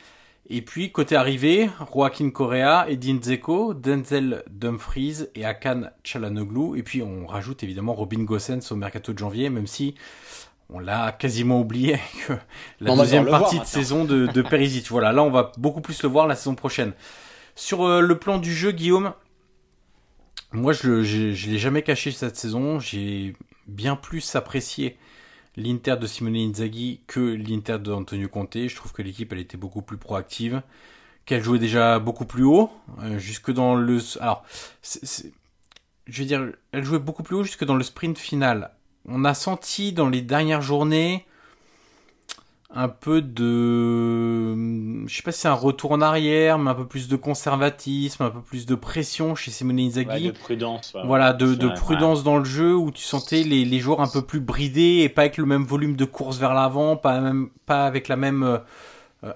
Et 0.49 0.63
puis, 0.63 0.93
côté 0.93 1.17
arrivé, 1.17 1.69
Joaquin 1.93 2.31
Correa, 2.31 2.89
Edin 2.89 3.19
Dzeko, 3.21 3.75
Denzel 3.75 4.45
Dumfries 4.49 5.27
et 5.35 5.45
Akan 5.45 5.91
Chalanoglu. 6.05 6.79
Et 6.79 6.83
puis, 6.83 7.03
on 7.03 7.27
rajoute 7.27 7.63
évidemment 7.63 7.95
Robin 7.95 8.23
Gossens 8.23 8.71
au 8.71 8.77
mercato 8.77 9.13
de 9.13 9.19
janvier, 9.19 9.51
même 9.51 9.67
si 9.67 9.95
on 10.71 10.79
l'a 10.79 11.13
quasiment 11.13 11.61
oublié 11.61 11.99
que 12.27 12.35
la 12.81 12.95
deuxième 12.97 13.27
partie 13.27 13.59
de 13.59 13.65
saison 13.65 14.05
de, 14.05 14.27
de 14.27 14.43
Perisic. 14.43 14.89
voilà, 14.89 15.13
là 15.13 15.23
on 15.23 15.31
va 15.31 15.53
beaucoup 15.59 15.81
plus 15.81 16.03
le 16.03 16.09
voir 16.09 16.27
la 16.27 16.35
saison 16.35 16.55
prochaine. 16.55 16.93
Sur 17.55 17.85
euh, 17.85 18.01
le 18.01 18.19
plan 18.19 18.39
du 18.39 18.53
jeu, 18.53 18.73
Guillaume, 18.73 19.13
moi 20.53 20.73
je, 20.73 20.89
ne 20.89 21.51
l'ai 21.51 21.59
jamais 21.59 21.83
caché 21.83 22.11
cette 22.11 22.37
saison. 22.37 22.81
J'ai 22.81 23.35
bien 23.67 23.97
plus 23.97 24.37
apprécié 24.37 24.97
l'Inter 25.57 25.97
de 25.97 26.07
Simone 26.07 26.37
Inzaghi 26.37 27.01
que 27.07 27.21
l'Inter 27.21 27.79
d'Antonio 27.79 28.29
Conte. 28.29 28.69
Je 28.69 28.77
trouve 28.77 28.93
que 28.93 29.03
l'équipe 29.03 29.33
elle 29.33 29.39
était 29.39 29.57
beaucoup 29.57 29.83
plus 29.83 29.97
proactive, 29.97 30.63
qu'elle 31.25 31.43
jouait 31.43 31.59
déjà 31.59 31.99
beaucoup 31.99 32.27
plus 32.27 32.45
haut, 32.45 32.71
euh, 33.03 33.19
jusque 33.19 33.51
dans 33.51 33.75
le. 33.75 33.99
Alors, 34.21 34.45
je 34.83 36.23
veux 36.23 36.27
dire, 36.27 36.53
elle 36.73 36.85
jouait 36.85 36.99
beaucoup 36.99 37.23
plus 37.23 37.37
haut 37.37 37.45
jusque 37.45 37.65
dans 37.65 37.77
le 37.77 37.85
sprint 37.85 38.19
final 38.19 38.73
on 39.09 39.25
a 39.25 39.35
senti 39.35 39.93
dans 39.93 40.09
les 40.09 40.23
dernières 40.23 40.63
journées 40.63 41.27
un 42.75 42.89
peu 42.89 43.23
de, 43.23 45.07
je 45.07 45.15
sais 45.15 45.23
pas 45.23 45.31
si 45.31 45.41
c'est 45.41 45.49
un 45.49 45.55
retour 45.55 45.93
en 45.93 46.01
arrière, 46.01 46.59
mais 46.59 46.71
un 46.71 46.75
peu 46.75 46.87
plus 46.87 47.07
de 47.07 47.15
conservatisme, 47.15 48.25
un 48.25 48.31
peu 48.31 48.41
plus 48.41 48.67
de 48.67 48.75
pression 48.75 49.35
chez 49.37 49.51
Simone 49.53 49.79
Inzaghi. 49.79 50.27
de 50.27 50.31
prudence. 50.33 50.93
Voilà, 51.05 51.33
de, 51.33 51.69
prudence 51.69 52.25
dans 52.25 52.39
le 52.39 52.45
jeu 52.45 52.75
où 52.75 52.91
tu 52.91 53.03
sentais 53.03 53.45
les, 53.45 53.65
les 53.65 53.79
joueurs 53.79 54.01
un 54.01 54.09
peu 54.09 54.23
plus 54.23 54.41
bridés 54.41 55.03
et 55.03 55.09
pas 55.09 55.23
avec 55.23 55.37
le 55.37 55.47
même 55.47 55.65
volume 55.65 55.95
de 55.95 56.05
course 56.05 56.39
vers 56.39 56.55
l'avant, 56.55 56.97
pas 56.97 57.21
même, 57.21 57.51
pas 57.67 57.87
avec 57.87 58.09
la 58.09 58.17
même 58.17 58.43
euh, 58.43 58.59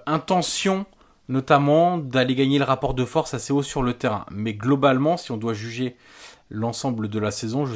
intention, 0.05 0.85
notamment 1.29 1.97
d'aller 1.97 2.35
gagner 2.35 2.59
le 2.59 2.65
rapport 2.65 2.93
de 2.93 3.05
force 3.05 3.33
assez 3.33 3.53
haut 3.53 3.63
sur 3.63 3.81
le 3.81 3.93
terrain. 3.93 4.25
Mais 4.29 4.53
globalement, 4.53 5.15
si 5.15 5.31
on 5.31 5.37
doit 5.37 5.53
juger 5.53 5.95
l'ensemble 6.51 7.07
de 7.07 7.19
la 7.19 7.31
saison, 7.31 7.65
je, 7.65 7.75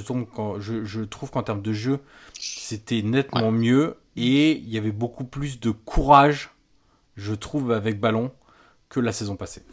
je, 0.84 1.02
trouve 1.02 1.32
qu'en 1.32 1.44
termes 1.44 1.62
de 1.62 1.74
jeu, 1.74 2.00
c'était 2.34 3.02
nettement 3.02 3.52
mieux 3.52 3.98
et 4.16 4.52
il 4.52 4.70
y 4.70 4.78
avait 4.78 4.92
beaucoup 4.92 5.24
plus 5.24 5.60
de 5.60 5.72
courage, 5.72 6.52
je 7.16 7.34
trouve, 7.34 7.72
avec 7.72 8.00
ballon 8.00 8.32
que 8.90 9.00
la 9.00 9.12
saison 9.12 9.36
passée. 9.36 9.64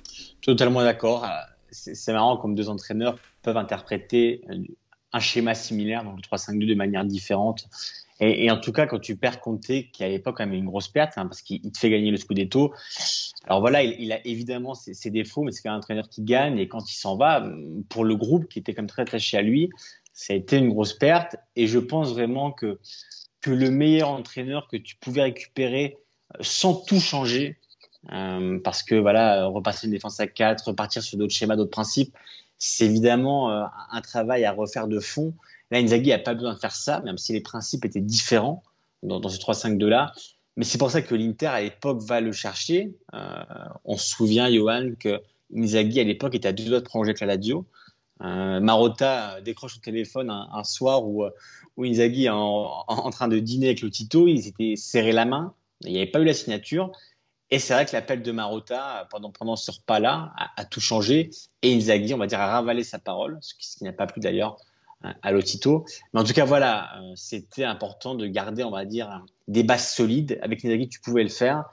Totalement 0.40 0.82
d'accord. 0.82 1.26
C'est 1.70 2.12
marrant 2.12 2.36
comme 2.36 2.54
deux 2.54 2.68
entraîneurs 2.68 3.18
peuvent 3.42 3.56
interpréter 3.56 4.42
un 5.12 5.20
schéma 5.20 5.54
similaire, 5.54 6.04
dans 6.04 6.12
le 6.12 6.20
3-5-2 6.20 6.66
de 6.66 6.74
manière 6.74 7.04
différente. 7.04 7.68
Et, 8.20 8.50
en 8.50 8.58
tout 8.58 8.72
cas, 8.72 8.86
quand 8.86 9.00
tu 9.00 9.16
perds 9.16 9.40
Conte, 9.40 9.66
qui 9.92 10.04
à 10.04 10.08
l'époque 10.08 10.40
a 10.40 10.44
une 10.44 10.66
grosse 10.66 10.86
perte, 10.86 11.14
hein, 11.16 11.26
parce 11.26 11.42
qu'il 11.42 11.60
te 11.72 11.78
fait 11.78 11.90
gagner 11.90 12.10
le 12.12 12.16
Scudetto, 12.16 12.72
alors 13.44 13.60
voilà, 13.60 13.82
il, 13.82 14.12
a 14.12 14.24
évidemment 14.26 14.74
ses, 14.74 15.10
défauts, 15.10 15.42
mais 15.42 15.52
c'est 15.52 15.62
quand 15.62 15.70
même 15.70 15.76
un 15.76 15.78
entraîneur 15.78 16.08
qui 16.08 16.22
gagne. 16.22 16.58
Et 16.58 16.68
quand 16.68 16.90
il 16.90 16.94
s'en 16.94 17.16
va, 17.16 17.44
pour 17.88 18.04
le 18.04 18.14
groupe 18.14 18.48
qui 18.48 18.58
était 18.58 18.74
comme 18.74 18.86
très 18.86 19.02
attaché 19.02 19.36
à 19.36 19.42
lui, 19.42 19.68
ça 20.12 20.32
a 20.32 20.36
été 20.36 20.58
une 20.58 20.68
grosse 20.68 20.92
perte. 20.92 21.36
Et 21.56 21.66
je 21.66 21.78
pense 21.78 22.12
vraiment 22.12 22.52
que, 22.52 22.78
que 23.40 23.50
le 23.50 23.70
meilleur 23.70 24.10
entraîneur 24.10 24.68
que 24.68 24.76
tu 24.76 24.96
pouvais 24.96 25.22
récupérer 25.22 25.98
euh, 26.34 26.38
sans 26.40 26.74
tout 26.74 27.00
changer, 27.00 27.58
euh, 28.12 28.60
parce 28.62 28.82
que 28.82 28.94
voilà, 28.94 29.46
repasser 29.46 29.86
une 29.86 29.92
défense 29.92 30.20
à 30.20 30.26
4, 30.28 30.68
repartir 30.68 31.02
sur 31.02 31.18
d'autres 31.18 31.34
schémas, 31.34 31.56
d'autres 31.56 31.70
principes, 31.70 32.16
c'est 32.58 32.84
évidemment 32.84 33.50
euh, 33.50 33.64
un 33.90 34.00
travail 34.02 34.44
à 34.44 34.52
refaire 34.52 34.86
de 34.86 35.00
fond. 35.00 35.34
Là, 35.72 35.78
Inzaghi 35.78 36.10
n'a 36.10 36.18
pas 36.18 36.34
besoin 36.34 36.54
de 36.54 36.58
faire 36.60 36.76
ça, 36.76 37.00
même 37.00 37.18
si 37.18 37.32
les 37.32 37.40
principes 37.40 37.84
étaient 37.84 38.00
différents 38.00 38.62
dans, 39.02 39.18
dans 39.18 39.28
ce 39.28 39.38
3-5-2-là. 39.38 40.12
Mais 40.56 40.64
c'est 40.64 40.78
pour 40.78 40.90
ça 40.90 41.02
que 41.02 41.14
l'Inter, 41.14 41.46
à 41.46 41.62
l'époque, 41.62 42.00
va 42.02 42.20
le 42.20 42.32
chercher. 42.32 42.92
Euh, 43.14 43.42
on 43.84 43.96
se 43.96 44.08
souvient, 44.08 44.50
Johan, 44.50 44.92
que 44.98 45.20
Inzaghi, 45.54 46.00
à 46.00 46.04
l'époque, 46.04 46.34
était 46.34 46.48
à 46.48 46.52
deux 46.52 46.64
doigts 46.64 46.80
de 46.80 46.84
prolonger 46.84 47.10
avec 47.10 47.20
la 47.20 47.26
Lazio. 47.28 47.66
Euh, 48.22 48.60
Marotta 48.60 49.40
décroche 49.40 49.76
au 49.76 49.80
téléphone 49.80 50.30
un, 50.30 50.64
soir 50.64 51.04
où, 51.04 51.24
où 51.76 51.84
Inzaghi 51.84 52.26
est 52.26 52.30
en, 52.30 53.10
train 53.10 53.28
de 53.28 53.38
dîner 53.38 53.66
avec 53.66 53.80
le 53.80 53.90
Tito. 53.90 54.28
Ils 54.28 54.46
étaient 54.46 54.76
serrés 54.76 55.12
la 55.12 55.24
main. 55.24 55.54
Il 55.84 55.92
n'y 55.92 55.98
avait 55.98 56.10
pas 56.10 56.20
eu 56.20 56.24
la 56.24 56.34
signature. 56.34 56.92
Et 57.50 57.58
c'est 57.58 57.74
vrai 57.74 57.84
que 57.84 57.92
l'appel 57.92 58.22
de 58.22 58.32
Marotta 58.32 59.08
pendant, 59.10 59.30
pendant 59.30 59.56
ce 59.56 59.70
repas-là 59.70 60.32
a, 60.56 60.64
tout 60.64 60.80
changé. 60.80 61.30
Et 61.62 61.74
Inzaghi, 61.74 62.14
on 62.14 62.18
va 62.18 62.26
dire, 62.26 62.40
a 62.40 62.46
ravalé 62.46 62.84
sa 62.84 62.98
parole, 62.98 63.38
ce 63.40 63.54
qui 63.54 63.84
n'a 63.84 63.92
pas 63.92 64.06
plu 64.06 64.20
d'ailleurs 64.20 64.56
à 65.22 65.32
Lotito. 65.32 65.84
Mais 66.12 66.20
en 66.20 66.24
tout 66.24 66.32
cas, 66.32 66.44
voilà, 66.44 67.00
euh, 67.00 67.12
c'était 67.16 67.64
important 67.64 68.14
de 68.14 68.26
garder, 68.26 68.64
on 68.64 68.70
va 68.70 68.84
dire, 68.84 69.24
des 69.48 69.62
bases 69.62 69.88
solides. 69.88 70.38
Avec 70.42 70.64
Inzaghi, 70.64 70.88
tu 70.88 71.00
pouvais 71.00 71.22
le 71.22 71.28
faire. 71.28 71.64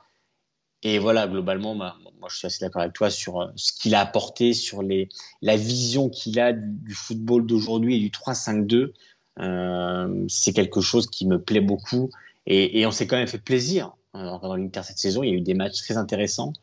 Et 0.82 0.98
voilà, 0.98 1.28
globalement, 1.28 1.76
bah, 1.76 1.98
moi, 2.20 2.30
je 2.32 2.38
suis 2.38 2.48
assez 2.48 2.64
d'accord 2.64 2.82
avec 2.82 2.94
toi 2.94 3.10
sur 3.10 3.42
euh, 3.42 3.48
ce 3.56 3.74
qu'il 3.74 3.96
a 3.96 4.02
apporté, 4.02 4.54
sur 4.54 4.82
les, 4.82 5.10
la 5.42 5.58
vision 5.58 6.10
qu'il 6.10 6.40
a 6.40 6.54
du, 6.54 6.94
football 6.94 7.46
d'aujourd'hui 7.46 7.98
et 7.98 8.00
du 8.00 8.10
3-5-2. 8.10 8.94
Euh, 9.40 10.26
c'est 10.28 10.54
quelque 10.54 10.82
chose 10.82 11.08
qui 11.08 11.28
me 11.28 11.42
plaît 11.42 11.62
beaucoup. 11.62 12.10
Et, 12.46 12.86
on 12.88 12.92
s'est 12.92 13.06
quand 13.06 13.18
même 13.18 13.28
fait 13.28 13.38
plaisir 13.38 13.92
dans 14.16 14.56
l'Inter 14.56 14.82
cette 14.84 14.98
saison. 14.98 15.22
Il 15.22 15.30
y 15.30 15.34
a 15.34 15.36
eu 15.36 15.42
des 15.42 15.54
matchs 15.54 15.84
très 15.84 15.98
intéressants. 15.98 16.54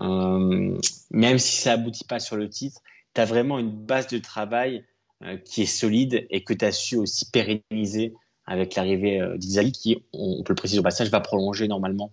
même 0.00 1.38
si 1.38 1.56
ça 1.56 1.72
aboutit 1.74 2.04
pas 2.04 2.18
sur 2.18 2.34
le 2.34 2.48
titre, 2.48 2.80
tu 3.14 3.20
as 3.20 3.24
vraiment 3.26 3.60
une 3.60 3.70
base 3.70 4.08
de 4.08 4.18
travail 4.18 4.84
qui 5.44 5.62
est 5.62 5.66
solide 5.66 6.26
et 6.30 6.44
que 6.44 6.54
tu 6.54 6.64
as 6.64 6.72
su 6.72 6.96
aussi 6.96 7.30
pérenniser 7.30 8.14
avec 8.50 8.74
l'arrivée 8.74 9.20
euh, 9.20 9.36
d'Izali 9.36 9.70
qui, 9.70 10.02
on 10.12 10.42
peut 10.42 10.52
le 10.52 10.56
préciser 10.56 10.80
au 10.80 10.82
passage, 10.82 11.08
va 11.08 11.20
prolonger 11.20 11.68
normalement 11.68 12.10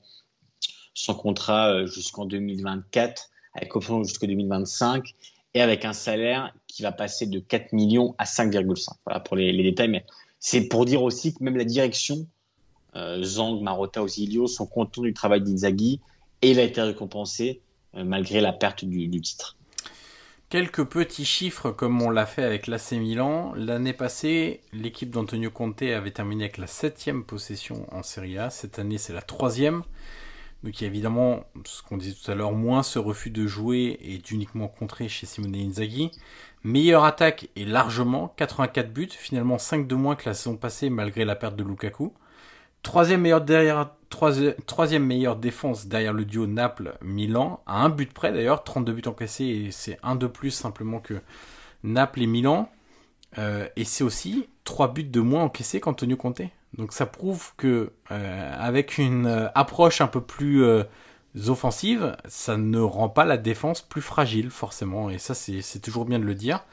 son 0.94 1.16
contrat 1.16 1.72
euh, 1.72 1.88
jusqu'en 1.88 2.26
2024, 2.26 3.30
avec 3.56 3.76
option 3.76 4.04
jusqu'en 4.04 4.28
2025, 4.28 5.16
et 5.56 5.62
avec 5.62 5.84
un 5.84 5.94
salaire 5.94 6.54
qui 6.68 6.84
va 6.84 6.92
passer 6.92 7.26
de 7.26 7.40
4 7.40 7.74
millions 7.74 8.14
à 8.20 8.26
5,5. 8.26 8.88
Voilà 9.06 9.20
pour 9.20 9.36
les, 9.36 9.52
détails, 9.64 9.90
mais 9.90 10.06
c'est 10.40 10.68
pour 10.68 10.86
dire 10.86 11.02
aussi 11.02 11.34
que 11.34 11.44
même 11.44 11.58
la 11.58 11.66
direction, 11.66 12.28
Zang, 13.22 13.62
Marotta, 13.62 14.04
Osilio, 14.04 14.48
sont 14.48 14.66
contents 14.66 15.04
du 15.04 15.14
travail 15.14 15.42
d'Inzaghi 15.42 16.00
et 16.42 16.52
il 16.52 16.60
a 16.60 16.64
été 16.64 16.82
récompensé 16.82 17.62
malgré 17.94 18.42
la 18.42 18.54
perte 18.54 18.86
du 18.86 19.22
titre. 19.22 19.56
Quelques 20.50 20.86
petits 20.86 21.26
chiffres 21.26 21.72
comme 21.72 22.02
on 22.02 22.10
l'a 22.10 22.26
fait 22.26 22.44
avec 22.44 22.68
l'AC 22.68 22.94
Milan. 22.94 23.52
L'année 23.58 23.92
passée, 23.92 24.62
l'équipe 24.72 25.10
d'Antonio 25.10 25.52
Conte 25.52 25.82
avait 25.82 26.12
terminé 26.12 26.46
avec 26.46 26.58
la 26.58 26.68
septième 26.68 27.26
possession 27.26 27.86
en 27.94 28.02
Serie 28.02 28.38
A. 28.38 28.50
Cette 28.50 28.80
année, 28.80 28.98
c'est 28.98 29.12
la 29.12 29.22
troisième. 29.22 29.84
Donc 30.64 30.80
il 30.80 30.86
y 30.86 30.86
a 30.86 30.88
évidemment, 30.88 31.44
ce 31.66 31.84
qu'on 31.84 31.98
disait 31.98 32.16
tout 32.16 32.32
à 32.32 32.36
l'heure, 32.36 32.54
moins 32.54 32.82
ce 32.82 32.98
refus 32.98 33.30
de 33.30 33.46
jouer 33.46 34.00
et 34.02 34.20
d'uniquement 34.20 34.70
contrer 34.70 35.10
chez 35.10 35.26
Simone 35.26 35.54
Inzaghi. 35.54 36.12
Meilleure 36.64 37.04
attaque 37.04 37.50
et 37.58 37.66
largement, 37.66 38.34
84 38.38 38.94
buts, 38.94 39.10
finalement 39.12 39.58
5 39.58 39.86
de 39.86 39.96
moins 39.96 40.16
que 40.16 40.30
la 40.30 40.34
saison 40.34 40.56
passée 40.56 40.90
malgré 40.90 41.26
la 41.26 41.36
perte 41.36 41.58
de 41.58 41.64
Lukaku. 41.66 42.14
Troisième 42.84 43.20
meilleure, 43.20 43.42
derrière, 43.42 43.97
troisième, 44.10 45.06
meilleure 45.06 45.36
défense 45.36 45.88
derrière 45.88 46.14
le 46.14 46.26
duo 46.26 46.48
Naples-Milan, 46.48 47.62
à 47.66 47.84
un 47.84 47.90
but 47.90 48.12
près 48.14 48.32
d'ailleurs, 48.32 48.64
32 48.64 48.94
buts 48.94 49.02
encaissés, 49.08 49.46
et 49.46 49.72
c'est 49.72 50.00
un 50.04 50.16
de 50.16 50.28
plus 50.28 50.52
simplement 50.52 51.00
que 51.00 51.22
Naples 51.84 52.24
et 52.24 52.28
Milan. 52.28 52.70
Euh, 53.38 53.68
et 53.76 53.84
c'est 53.84 54.04
aussi 54.04 54.48
trois 54.64 54.94
buts 54.94 55.04
de 55.04 55.20
moins 55.20 55.44
encaissés 55.44 55.80
qu'Antonio 55.80 56.18
Conte. 56.18 56.42
Donc 56.78 56.94
ça 56.94 57.06
prouve 57.06 57.54
que 57.58 57.92
euh, 58.12 58.56
avec 58.58 58.98
une 58.98 59.26
euh, 59.26 59.48
approche 59.56 60.02
un 60.02 60.08
peu 60.08 60.22
plus 60.22 60.64
offensive, 61.48 62.16
ça 62.28 62.58
ne 62.58 62.80
rend 62.80 63.10
pas 63.10 63.26
la 63.26 63.38
défense 63.38 63.82
plus 63.82 64.02
fragile 64.02 64.50
forcément. 64.50 65.10
Et 65.10 65.18
ça 65.20 65.34
c'est 65.34 65.80
toujours 65.82 66.06
bien 66.06 66.20
de 66.20 66.26
le 66.26 66.36
dire. 66.36 66.64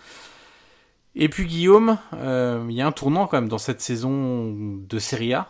Et 1.17 1.29
puis 1.29 1.47
Guillaume, 1.47 1.99
il 2.12 2.73
y 2.73 2.83
a 2.83 2.87
un 2.87 2.93
tournant 2.93 3.26
quand 3.26 3.41
même 3.41 3.49
dans 3.49 3.59
cette 3.59 3.81
saison 3.81 4.53
de 4.53 4.99
Serie 4.99 5.35
A. 5.35 5.49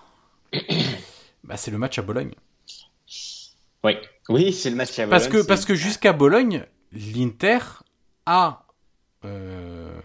bah, 1.44 1.56
c'est 1.56 1.70
le 1.70 1.78
match 1.78 1.98
à 1.98 2.02
Bologne. 2.02 2.34
Oui, 3.84 3.92
oui, 4.28 4.52
c'est 4.52 4.70
le 4.70 4.76
match 4.76 4.98
à 4.98 5.06
Bologne. 5.06 5.10
Parce 5.10 5.28
que, 5.28 5.46
parce 5.46 5.64
que 5.64 5.74
jusqu'à 5.74 6.12
Bologne, 6.12 6.64
l'Inter 6.92 7.58
a 8.26 8.66
euh, 9.24 10.00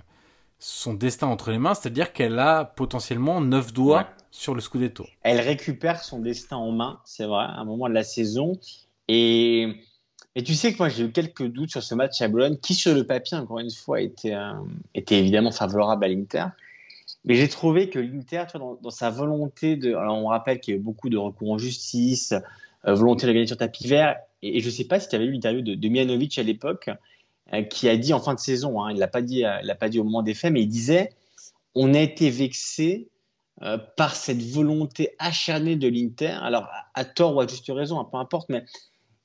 son 0.60 0.94
destin 0.94 1.28
entre 1.28 1.52
les 1.52 1.58
mains, 1.58 1.74
c'est-à-dire 1.74 2.12
qu'elle 2.12 2.40
a 2.40 2.66
potentiellement 2.66 3.40
9 3.42 3.74
doigts 3.74 4.08
sur 4.32 4.54
le 4.54 4.62
Scudetto. 4.62 5.06
Elle 5.24 5.40
récupère 5.40 6.04
son 6.04 6.20
destin 6.20 6.58
en 6.58 6.72
main, 6.72 7.00
c'est 7.06 7.26
vrai, 7.26 7.46
à 7.46 7.60
un 7.60 7.66
moment 7.66 7.88
de 7.88 7.94
la 7.94 8.04
saison. 8.04 8.60
Et, 9.08 9.82
et 10.36 10.44
tu 10.44 10.54
sais 10.54 10.74
que 10.74 10.78
moi, 10.78 10.90
j'ai 10.90 11.06
eu 11.06 11.12
quelques 11.12 11.48
doutes 11.48 11.72
sur 11.72 11.82
ce 11.82 11.96
match 11.96 12.22
à 12.22 12.28
Bologne, 12.28 12.58
qui 12.58 12.76
sur 12.76 12.94
le 12.94 13.06
papier, 13.06 13.38
encore 13.38 13.60
une 13.60 13.72
fois, 13.72 14.02
était, 14.02 14.36
euh, 14.36 14.54
était 14.94 15.18
évidemment 15.18 15.52
favorable 15.52 16.04
à 16.04 16.08
l'Inter. 16.10 16.46
Mais 17.26 17.36
j'ai 17.36 17.50
trouvé 17.50 17.90
que 17.90 18.00
l'Inter, 18.00 18.46
dans, 18.56 18.90
sa 18.90 19.10
volonté 19.10 19.76
de. 19.76 19.94
Alors, 19.94 20.18
on 20.18 20.28
rappelle 20.28 20.60
qu'il 20.60 20.74
y 20.74 20.78
a 20.78 20.80
eu 20.80 20.84
beaucoup 20.84 21.10
de 21.10 21.18
recours 21.18 21.52
en 21.52 21.58
justice, 21.58 22.34
euh, 22.88 22.94
volonté 22.94 23.28
de 23.28 23.34
gagner 23.34 23.48
sur 23.48 23.58
tapis 23.58 23.88
vert. 23.88 24.16
Et, 24.42 24.62
je 24.62 24.66
ne 24.66 24.72
sais 24.72 24.86
pas 24.86 25.00
si 25.00 25.10
tu 25.10 25.16
avais 25.16 25.26
lu 25.26 25.34
l'interview 25.34 25.62
de, 25.62 25.76
de 25.76 25.90
Mianovic 25.90 26.38
à 26.40 26.44
l'époque, 26.44 26.90
euh, 27.54 27.64
qui 27.64 27.90
a 27.90 27.98
dit 27.98 28.14
en 28.14 28.20
fin 28.20 28.34
de 28.34 28.40
saison, 28.40 28.82
hein, 28.82 28.92
il 28.92 28.96
ne 28.96 29.00
l'a 29.00 29.08
pas, 29.08 29.22
dit, 29.22 29.46
euh, 29.46 29.76
pas 29.80 29.90
dit 29.90 30.00
au 30.00 30.04
moment 30.04 30.22
des 30.24 30.34
faits, 30.34 30.54
mais 30.54 30.62
il 30.62 30.68
disait 30.68 31.12
on 31.76 31.94
a 31.94 32.00
été 32.00 32.30
vexé 32.30 33.10
par 33.98 34.16
cette 34.16 34.42
volonté 34.42 35.16
acharnée 35.20 35.76
de 35.76 35.90
l'Inter. 35.90 36.38
Alors, 36.42 36.70
à, 36.94 37.04
tort 37.04 37.36
ou 37.36 37.42
à 37.42 37.48
juste 37.48 37.70
raison, 37.70 38.00
hein, 38.00 38.08
peu 38.10 38.18
importe, 38.18 38.48
mais 38.48 38.64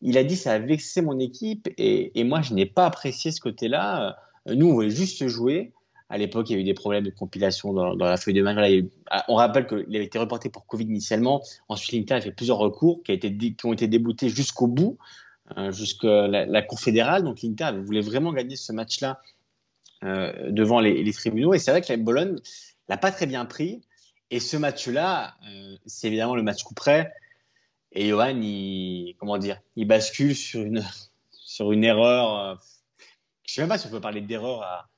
il 0.03 0.19
a 0.19 0.25
dit 0.25 0.35
ça 0.35 0.53
a 0.53 0.59
vexé 0.59 1.03
mon 1.03 1.21
équipe 1.21 1.69
et, 1.79 2.19
et 2.19 2.25
moi, 2.25 2.43
je 2.43 2.53
n'ai 2.53 2.67
pas 2.67 2.85
apprécié 2.85 3.31
ce 3.31 3.41
côté-là. 3.41 4.19
Nous, 4.47 4.69
on 4.69 4.73
voulait 4.73 4.91
juste 4.91 5.27
jouer 5.29 5.73
À 6.14 6.16
l'époque, 6.16 6.49
il 6.49 6.52
y 6.52 6.56
a 6.56 6.61
eu 6.61 6.64
des 6.64 6.75
problèmes 6.75 7.02
de 7.02 7.11
compilation 7.11 7.73
dans, 7.73 7.92
la 7.97 8.16
feuille 8.16 8.35
de 8.35 8.42
match. 8.42 8.56
Ah, 9.11 9.25
on 9.26 9.35
rappelle 9.35 9.66
qu'il 9.66 9.97
avait 9.97 10.04
été 10.04 10.16
reporté 10.16 10.49
pour 10.49 10.64
Covid 10.64 10.85
initialement. 10.85 11.42
Ensuite, 11.68 11.92
l'Inter 11.92 12.14
a 12.14 12.21
fait 12.21 12.30
plusieurs 12.30 12.59
recours 12.59 13.02
qui, 13.02 13.56
ont 13.64 13.73
été 13.73 13.88
déboutés 13.88 14.28
jusqu'au 14.28 14.68
bout, 14.68 14.97
euh, 15.56 15.73
jusqu'à 15.73 16.28
la, 16.28 16.62
Cour 16.62 16.78
fédérale. 16.78 17.25
Donc 17.25 17.42
l'Inter 17.42 17.73
voulait 17.85 18.00
vraiment 18.00 18.33
gagner 18.33 18.54
ce 18.54 18.71
match-là 18.71 19.21
euh, 20.04 20.52
devant 20.52 20.78
les, 20.78 21.12
tribunaux. 21.12 21.52
Et 21.52 21.59
c'est 21.59 21.73
vrai 21.73 21.80
que 21.80 21.92
la 21.92 21.97
Bologne 21.97 22.37
l'a 22.88 22.97
pas 22.97 23.11
très 23.11 23.26
bien 23.26 23.44
pris. 23.44 23.83
Et 24.30 24.38
ce 24.38 24.56
match-là, 24.56 25.35
euh, 25.50 25.76
c'est 25.85 26.06
évidemment 26.06 26.37
le 26.37 26.44
match 26.44 26.62
coup 26.62 26.75
près. 26.75 27.12
Et 27.90 28.11
Johan, 28.11 28.40
il, 28.40 29.16
comment 29.18 29.37
dire, 29.37 29.61
il 29.75 29.88
bascule 29.88 30.37
sur 30.37 30.61
une, 30.61 30.85
sur 31.33 31.73
une 31.73 31.83
erreur. 31.83 32.62
Je 33.42 33.52
sais 33.52 33.62
même 33.62 33.68
pas 33.68 33.78
si 33.78 33.88
on 33.88 33.90
peut 33.90 34.00
parler 34.00 34.21
d'erreur. 34.21 34.62
À... 34.62 34.88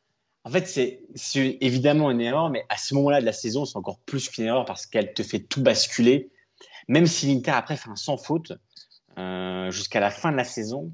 En 0.46 0.50
fait, 0.50 0.68
c'est 1.16 1.58
évidemment 1.60 2.08
une 2.08 2.20
erreur, 2.20 2.50
mais 2.50 2.64
à 2.68 2.76
ce 2.76 2.94
moment-là 2.94 3.20
de 3.20 3.26
la 3.26 3.32
saison, 3.32 3.64
c'est 3.64 3.76
encore 3.76 3.98
plus 4.06 4.28
qu'une 4.28 4.44
erreur 4.44 4.64
parce 4.64 4.86
qu'elle 4.86 5.12
te 5.12 5.24
fait 5.24 5.40
tout 5.40 5.60
basculer. 5.60 6.30
Même 6.86 7.06
si 7.06 7.26
l'Inter 7.26 7.50
après 7.50 7.76
fait 7.76 7.90
un 7.90 7.96
sans 7.96 8.16
faute 8.16 8.52
euh, 9.18 9.72
jusqu'à 9.72 9.98
la 9.98 10.10
fin 10.12 10.30
de 10.30 10.36
la 10.36 10.44
saison, 10.44 10.92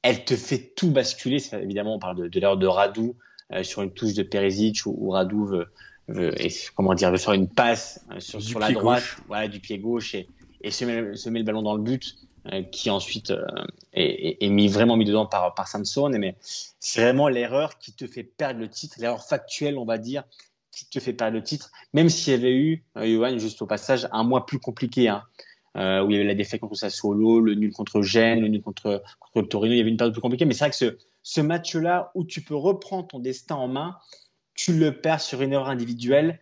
elle 0.00 0.24
te 0.24 0.34
fait 0.36 0.72
tout 0.74 0.90
basculer. 0.90 1.36
Évidemment, 1.52 1.96
on 1.96 1.98
parle 1.98 2.16
de, 2.16 2.28
de 2.28 2.40
l'erreur 2.40 2.56
de 2.56 2.66
Radou 2.66 3.14
euh, 3.52 3.62
sur 3.62 3.82
une 3.82 3.92
touche 3.92 4.14
de 4.14 4.22
Perisic 4.22 4.86
où, 4.86 4.96
où 4.98 5.10
Radou 5.10 5.44
veut, 5.44 5.70
et, 6.42 6.50
comment 6.74 6.94
dire, 6.94 7.10
veut 7.10 7.18
faire 7.18 7.34
une 7.34 7.50
passe 7.50 8.02
euh, 8.10 8.20
sur, 8.20 8.40
sur 8.40 8.58
la 8.58 8.72
droite, 8.72 9.04
voilà, 9.26 9.48
du 9.48 9.60
pied 9.60 9.78
gauche 9.78 10.14
et, 10.14 10.30
et 10.62 10.70
se, 10.70 10.86
met, 10.86 11.14
se 11.14 11.28
met 11.28 11.40
le 11.40 11.44
ballon 11.44 11.60
dans 11.60 11.74
le 11.74 11.82
but, 11.82 12.16
qui 12.70 12.90
ensuite 12.90 13.30
euh, 13.30 13.46
est, 13.92 14.48
mis 14.48 14.68
vraiment 14.68 14.96
mis 14.96 15.04
dedans 15.04 15.26
par, 15.26 15.54
par 15.54 15.68
Samson. 15.68 16.10
Mais 16.18 16.36
c'est 16.80 17.02
vraiment 17.02 17.28
l'erreur 17.28 17.78
qui 17.78 17.92
te 17.92 18.06
fait 18.06 18.24
perdre 18.24 18.60
le 18.60 18.68
titre, 18.68 18.96
l'erreur 18.98 19.24
factuelle, 19.24 19.78
on 19.78 19.84
va 19.84 19.98
dire, 19.98 20.24
qui 20.72 20.88
te 20.88 21.00
fait 21.00 21.12
perdre 21.12 21.36
le 21.36 21.42
titre. 21.42 21.70
Même 21.92 22.08
s'il 22.08 22.32
y 22.32 22.36
avait 22.36 22.54
eu, 22.54 22.84
Johan, 22.96 23.38
juste 23.38 23.62
au 23.62 23.66
passage, 23.66 24.08
un 24.12 24.24
mois 24.24 24.46
plus 24.46 24.58
compliqué, 24.58 25.08
hein, 25.08 25.24
euh, 25.76 26.02
où 26.02 26.10
il 26.10 26.14
y 26.14 26.16
avait 26.16 26.26
la 26.26 26.34
défaite 26.34 26.60
contre 26.60 26.76
Sassuolo, 26.76 27.40
le 27.40 27.54
nul 27.54 27.72
contre 27.72 28.02
Gênes, 28.02 28.40
le 28.40 28.48
nul 28.48 28.62
contre, 28.62 29.02
contre 29.32 29.48
Torino, 29.48 29.74
il 29.74 29.78
y 29.78 29.80
avait 29.80 29.90
une 29.90 29.96
période 29.96 30.14
plus 30.14 30.22
compliquée. 30.22 30.44
Mais 30.44 30.54
c'est 30.54 30.68
vrai 30.68 30.70
que 30.70 30.98
ce 31.22 31.40
match-là 31.40 32.10
où 32.14 32.24
tu 32.24 32.42
peux 32.42 32.56
reprendre 32.56 33.06
ton 33.08 33.18
destin 33.18 33.56
en 33.56 33.68
main, 33.68 33.96
tu 34.54 34.72
le 34.72 35.00
perds 35.00 35.20
sur 35.20 35.42
une 35.42 35.52
erreur 35.52 35.68
individuelle 35.68 36.40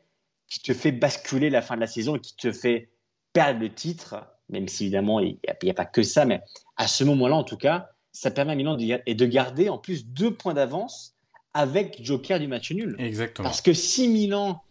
qui 0.49 0.61
te 0.61 0.73
fait 0.73 0.93
basculer 0.93 1.51
la 1.51 1.61
fin 1.61 1.75
de 1.75 1.81
la 1.81 1.87
saison 1.87 2.17
et 2.17 2.21
qui 2.21 2.37
te 2.37 2.53
fait 2.53 2.91
perdre 3.33 3.61
le 3.61 3.75
titre, 3.75 4.15
même 4.49 4.69
si 4.69 4.85
évidemment 4.85 5.21
il 5.21 5.39
n'y 5.63 5.71
a, 5.71 5.75
pas 5.75 5.85
que 5.85 6.03
ça, 6.03 6.25
mais 6.25 6.41
à 6.77 6.87
ce 6.89 7.05
moment-là 7.05 7.37
en 7.37 7.45
tout 7.45 7.57
cas, 7.57 7.91
ça 8.13 8.31
permet 8.31 8.53
à 8.53 8.55
Milan 8.55 8.77
de, 8.77 9.13
de 9.13 9.27
garder 9.27 9.69
en 9.69 9.79
plus 9.79 10.07
deux 10.07 10.33
points 10.33 10.55
d'avance 10.55 11.15
avec 11.55 11.99
Joker 12.03 12.39
du 12.39 12.49
match 12.49 12.71
nul. 12.73 12.97
Exactement. 12.99 13.49
Parce 13.49 13.61
que 13.61 13.73
si 13.73 14.09
Milan 14.09 14.63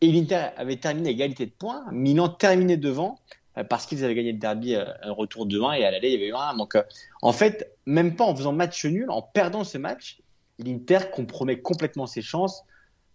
et 0.00 0.10
l'Inter 0.12 0.48
avaient 0.56 0.76
terminé 0.76 1.08
à 1.08 1.12
égalité 1.12 1.46
de 1.46 1.50
points, 1.50 1.84
Milan 1.90 2.28
terminait 2.28 2.76
devant 2.76 3.18
euh, 3.58 3.64
parce 3.64 3.86
qu'ils 3.86 4.04
avaient 4.04 4.14
gagné 4.14 4.32
le 4.32 4.38
derby 4.38 4.74
euh, 4.74 4.84
un 5.02 5.12
retour 5.12 5.46
de 5.46 5.60
1 5.60 5.72
et 5.72 5.84
à 5.84 5.90
l'aller 5.90 6.08
il 6.08 6.12
y 6.12 6.16
avait 6.16 6.28
eu 6.28 6.34
un. 6.34 6.56
Donc 6.56 6.74
euh, 6.74 6.82
en 7.22 7.32
fait, 7.32 7.72
même 7.86 8.16
pas 8.16 8.24
en 8.24 8.34
faisant 8.34 8.52
match 8.52 8.84
nul, 8.84 9.10
en 9.10 9.22
perdant 9.22 9.64
ce 9.64 9.78
match, 9.78 10.20
l'Inter 10.58 11.10
compromet 11.12 11.60
complètement 11.60 12.06
ses 12.06 12.22
chances 12.22 12.62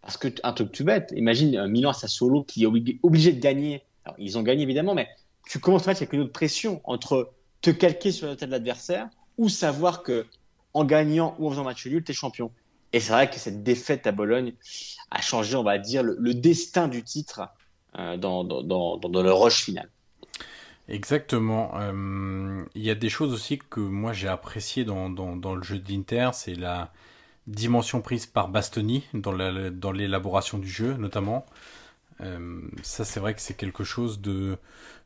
parce 0.02 0.18
que 0.18 0.28
un 0.44 0.52
truc 0.52 0.74
tout 0.74 0.84
bête, 0.84 1.14
imagine 1.16 1.66
Milan 1.68 1.92
à 1.92 1.94
sa 1.94 2.10
solo 2.10 2.44
qui 2.44 2.64
est 2.64 3.00
obligé 3.04 3.32
de 3.32 3.40
gagner. 3.40 3.84
Alors, 4.04 4.18
ils 4.20 4.38
ont 4.38 4.42
gagné 4.42 4.64
évidemment, 4.64 4.96
mais 4.96 5.08
tu 5.48 5.60
commences 5.60 5.86
le 5.86 5.92
match 5.92 5.98
avec 5.98 6.14
une 6.14 6.22
autre 6.22 6.32
pression 6.32 6.82
entre 6.84 7.32
te 7.62 7.70
calquer 7.70 8.12
sur 8.12 8.28
la 8.28 8.36
tête 8.36 8.50
de 8.50 8.54
l'adversaire 8.54 9.10
ou 9.38 9.50
savoir 9.50 10.04
que 10.04 10.26
en 10.74 10.86
gagnant 10.86 11.36
ou 11.40 11.48
en 11.48 11.52
faisant 11.52 11.64
match 11.64 11.86
nul, 11.86 12.04
tu 12.04 12.12
es 12.12 12.16
champion. 12.16 12.52
Et 12.94 13.00
c'est 13.00 13.12
vrai 13.12 13.30
que 13.30 13.38
cette 13.38 13.64
défaite 13.64 14.06
à 14.08 14.12
Bologne 14.12 14.54
a 15.12 15.22
changé, 15.22 15.56
on 15.56 15.64
va 15.64 15.78
dire, 15.78 16.04
le, 16.04 16.34
destin 16.34 16.88
du 16.88 17.04
titre 17.04 17.42
euh, 17.98 18.18
dans, 18.18 18.44
le 18.44 19.32
rush 19.32 19.64
final. 19.64 19.90
Exactement. 20.90 21.72
Euh, 21.76 22.64
il 22.76 22.84
y 22.84 22.90
a 22.90 22.96
des 22.96 23.10
choses 23.10 23.34
aussi 23.34 23.60
que 23.70 23.80
moi 23.80 24.14
j'ai 24.14 24.28
dans, 24.84 25.10
dans 25.10 25.56
le 25.56 25.64
jeu 25.64 25.80
d'Inter, 25.80 26.30
c'est 26.34 26.56
la, 26.56 26.92
dimension 27.48 28.02
prise 28.02 28.26
par 28.26 28.48
Bastoni 28.48 29.04
dans 29.14 29.92
l'élaboration 29.92 30.58
du 30.58 30.70
jeu 30.70 30.94
notamment. 30.94 31.46
Euh, 32.22 32.62
ça 32.84 33.06
c'est 33.06 33.20
vrai 33.20 33.34
que 33.34 33.42
c'est 33.42 33.56
quelque 33.56 33.84
chose 33.84 34.22
de, 34.22 34.58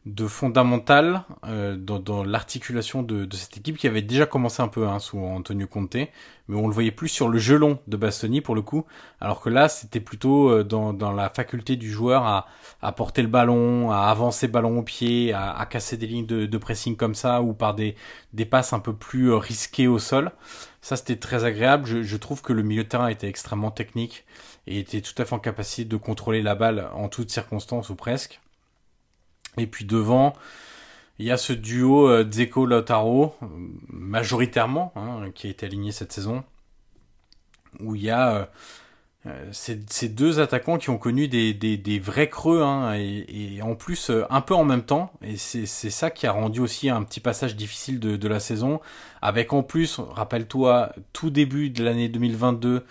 de 0.05 0.25
fondamental 0.25 1.23
euh, 1.45 1.75
dans, 1.75 1.99
dans 1.99 2.23
l'articulation 2.23 3.03
de, 3.03 3.25
de, 3.25 3.35
cette 3.35 3.57
équipe 3.57 3.77
qui 3.77 3.87
avait 3.87 4.01
déjà 4.01 4.25
commencé 4.25 4.61
un 4.61 4.69
peu 4.69 4.87
hein, 4.87 4.99
sous 4.99 5.19
Antonio 5.19 5.67
Conte, 5.67 5.95
mais 5.95 6.55
on 6.55 6.67
le 6.67 6.73
voyait 6.73 6.91
plus 6.91 7.09
sur 7.09 7.27
le 7.27 7.37
jeu 7.37 7.57
long 7.57 7.79
de 7.87 7.97
Bastoni 7.97 8.39
pour 8.39 8.55
le 8.55 8.61
coup, 8.61 8.85
alors 9.19 9.41
que 9.41 9.49
là 9.49 9.67
c'était 9.67 9.99
plutôt 9.99 10.49
euh, 10.49 10.63
dans, 10.63 10.93
dans 10.93 11.11
la 11.11 11.29
faculté 11.29 11.75
du 11.75 11.91
joueur 11.91 12.23
à, 12.25 12.47
à 12.81 12.93
porter 12.93 13.21
le 13.21 13.27
ballon, 13.27 13.91
à 13.91 14.03
avancer 14.03 14.47
ballon 14.47 14.79
au 14.79 14.83
pied, 14.83 15.33
à, 15.33 15.51
à 15.51 15.65
casser 15.65 15.97
des 15.97 16.07
lignes 16.07 16.25
de, 16.25 16.45
de, 16.45 16.57
pressing 16.57 16.95
comme 16.95 17.15
ça 17.15 17.41
ou 17.41 17.53
par 17.53 17.75
des, 17.75 17.95
des 18.33 18.45
passes 18.45 18.71
un 18.71 18.79
peu 18.79 18.93
plus 18.93 19.31
euh, 19.31 19.37
risquées 19.37 19.87
au 19.87 19.99
sol. 19.99 20.31
Ça 20.81 20.95
c'était 20.95 21.17
très 21.17 21.43
agréable. 21.43 21.85
Je, 21.85 22.01
je 22.03 22.17
trouve 22.17 22.41
que 22.41 22.53
le 22.53 22.63
milieu 22.63 22.83
de 22.85 22.89
terrain 22.89 23.09
était 23.09 23.27
extrêmement 23.27 23.71
technique 23.71 24.25
et 24.67 24.79
était 24.79 25.01
tout 25.01 25.21
à 25.21 25.25
fait 25.25 25.35
en 25.35 25.39
capacité 25.39 25.83
de 25.85 25.97
contrôler 25.97 26.41
la 26.41 26.55
balle 26.55 26.89
en 26.93 27.09
toutes 27.09 27.29
circonstances 27.29 27.89
ou 27.89 27.95
presque. 27.95 28.39
Et 29.57 29.67
puis 29.67 29.85
devant, 29.85 30.33
il 31.19 31.25
y 31.25 31.31
a 31.31 31.37
ce 31.37 31.53
duo 31.53 32.09
euh, 32.09 32.23
Dzeko-Lautaro, 32.23 33.35
majoritairement, 33.89 34.93
hein, 34.95 35.31
qui 35.33 35.47
a 35.47 35.49
été 35.49 35.65
aligné 35.65 35.91
cette 35.91 36.11
saison, 36.11 36.43
où 37.79 37.95
il 37.95 38.03
y 38.03 38.11
a 38.11 38.35
euh, 38.35 38.45
euh, 39.25 39.49
ces, 39.51 40.09
deux 40.09 40.39
attaquants 40.39 40.77
qui 40.77 40.91
ont 40.91 40.99
connu 40.99 41.27
des, 41.27 41.53
des, 41.53 41.99
vrais 41.99 42.29
creux, 42.29 42.61
hein, 42.61 42.93
et, 42.93 43.59
en 43.63 43.75
plus 43.75 44.11
un 44.29 44.41
peu 44.41 44.53
en 44.53 44.63
même 44.63 44.83
temps, 44.83 45.11
et 45.23 45.37
c'est 45.37 45.65
ça 45.65 46.11
qui 46.11 46.27
a 46.27 46.31
rendu 46.31 46.59
aussi 46.59 46.89
un 46.89 47.01
petit 47.03 47.19
passage 47.19 47.55
difficile 47.55 47.99
de, 47.99 48.15
de 48.15 48.27
la 48.27 48.39
saison, 48.39 48.79
avec 49.21 49.53
en 49.53 49.63
plus, 49.63 49.99
rappelle-toi, 49.99 50.93
tout 51.13 51.31
début 51.31 51.71
de 51.71 51.83
l'année 51.83 52.09
2022, 52.09 52.85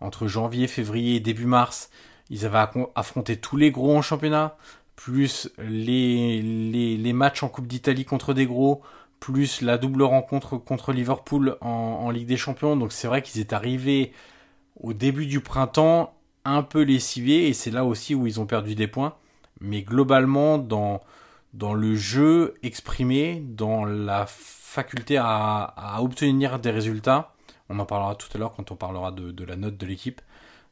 entre 0.00 0.28
janvier, 0.28 0.68
février 0.68 1.16
et 1.16 1.20
début 1.20 1.46
mars, 1.46 1.90
ils 2.30 2.46
avaient 2.46 2.66
affronté 2.94 3.36
tous 3.36 3.56
les 3.56 3.70
gros 3.70 3.96
en 3.96 4.02
championnat, 4.02 4.56
plus 4.96 5.50
les, 5.58 6.42
les, 6.42 7.12
matchs 7.12 7.42
en 7.42 7.48
Coupe 7.48 7.66
d'Italie 7.66 8.04
contre 8.04 8.34
des 8.34 8.46
gros, 8.46 8.82
plus 9.20 9.62
la 9.62 9.78
double 9.78 10.02
rencontre 10.02 10.56
contre 10.56 10.92
Liverpool 10.92 11.56
en, 11.60 12.10
Ligue 12.10 12.26
des 12.26 12.36
Champions. 12.36 12.76
Donc 12.76 12.92
c'est 12.92 13.08
vrai 13.08 13.22
qu'ils 13.22 13.40
étaient 13.40 13.54
arrivés 13.54 14.12
au 14.80 14.92
début 14.92 15.26
du 15.26 15.40
printemps 15.40 16.14
un 16.44 16.62
peu 16.62 16.82
lessivés 16.82 17.48
et 17.48 17.52
c'est 17.52 17.70
là 17.70 17.84
aussi 17.84 18.14
où 18.14 18.26
ils 18.26 18.40
ont 18.40 18.46
perdu 18.46 18.74
des 18.74 18.88
points. 18.88 19.14
Mais 19.60 19.82
globalement, 19.82 20.58
dans, 20.58 21.00
le 21.74 21.94
jeu 21.94 22.54
exprimé, 22.62 23.42
dans 23.46 23.84
la 23.84 24.26
faculté 24.26 25.18
à, 25.18 25.98
obtenir 26.00 26.58
des 26.58 26.70
résultats, 26.70 27.32
on 27.68 27.78
en 27.78 27.86
parlera 27.86 28.16
tout 28.16 28.28
à 28.34 28.38
l'heure 28.38 28.52
quand 28.54 28.72
on 28.72 28.76
parlera 28.76 29.12
de 29.12 29.44
la 29.44 29.56
note 29.56 29.76
de 29.76 29.86
l'équipe, 29.86 30.20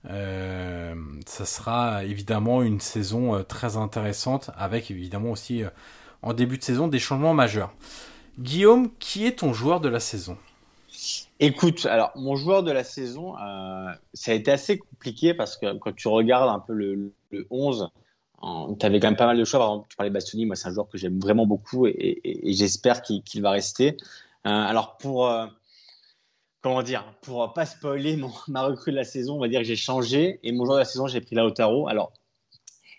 euh, 0.08 0.94
ça 1.26 1.44
sera 1.44 2.04
évidemment 2.04 2.62
une 2.62 2.80
saison 2.80 3.34
euh, 3.34 3.42
très 3.42 3.76
intéressante 3.76 4.50
avec 4.56 4.90
évidemment 4.90 5.32
aussi 5.32 5.62
euh, 5.62 5.68
en 6.22 6.32
début 6.32 6.56
de 6.56 6.64
saison 6.64 6.88
des 6.88 6.98
changements 6.98 7.34
majeurs. 7.34 7.72
Guillaume, 8.38 8.90
qui 8.98 9.26
est 9.26 9.40
ton 9.40 9.52
joueur 9.52 9.80
de 9.80 9.88
la 9.88 10.00
saison? 10.00 10.38
Écoute, 11.38 11.86
alors 11.86 12.12
mon 12.14 12.36
joueur 12.36 12.62
de 12.62 12.70
la 12.70 12.84
saison, 12.84 13.34
ça 14.12 14.32
a 14.32 14.34
été 14.34 14.50
assez 14.50 14.78
compliqué 14.78 15.32
parce 15.32 15.56
que 15.56 15.78
quand 15.78 15.94
tu 15.94 16.08
regardes 16.08 16.50
un 16.50 16.58
peu 16.58 16.74
le, 16.74 17.12
11, 17.50 17.88
tu 18.78 18.86
avais 18.86 19.00
quand 19.00 19.08
même 19.08 19.16
pas 19.16 19.26
mal 19.26 19.38
de 19.38 19.44
choix. 19.44 19.60
Par 19.60 19.68
exemple, 19.68 19.86
tu 19.88 19.96
parlais 19.96 20.10
de 20.10 20.14
Bastoni, 20.14 20.44
moi 20.44 20.56
c'est 20.56 20.68
un 20.68 20.74
joueur 20.74 20.88
que 20.88 20.98
j'aime 20.98 21.18
vraiment 21.18 21.46
beaucoup 21.46 21.86
et, 21.86 22.20
j'espère 22.44 23.00
qu'il 23.02 23.42
va 23.42 23.50
rester. 23.50 23.96
alors 24.44 24.98
pour 24.98 25.30
comment 26.60 26.82
dire, 26.82 27.04
pour 27.22 27.52
pas 27.52 27.66
spoiler 27.66 28.18
ma 28.48 28.62
recrue 28.62 28.90
de 28.90 28.96
la 28.96 29.04
saison, 29.04 29.36
on 29.36 29.40
va 29.40 29.48
dire 29.48 29.60
que 29.60 29.66
j'ai 29.66 29.76
changé 29.76 30.40
et 30.42 30.52
mon 30.52 30.64
joueur 30.64 30.76
de 30.76 30.80
la 30.80 30.84
saison, 30.84 31.06
j'ai 31.06 31.20
pris 31.20 31.36
Lautaro. 31.36 31.88
Alors, 31.88 32.12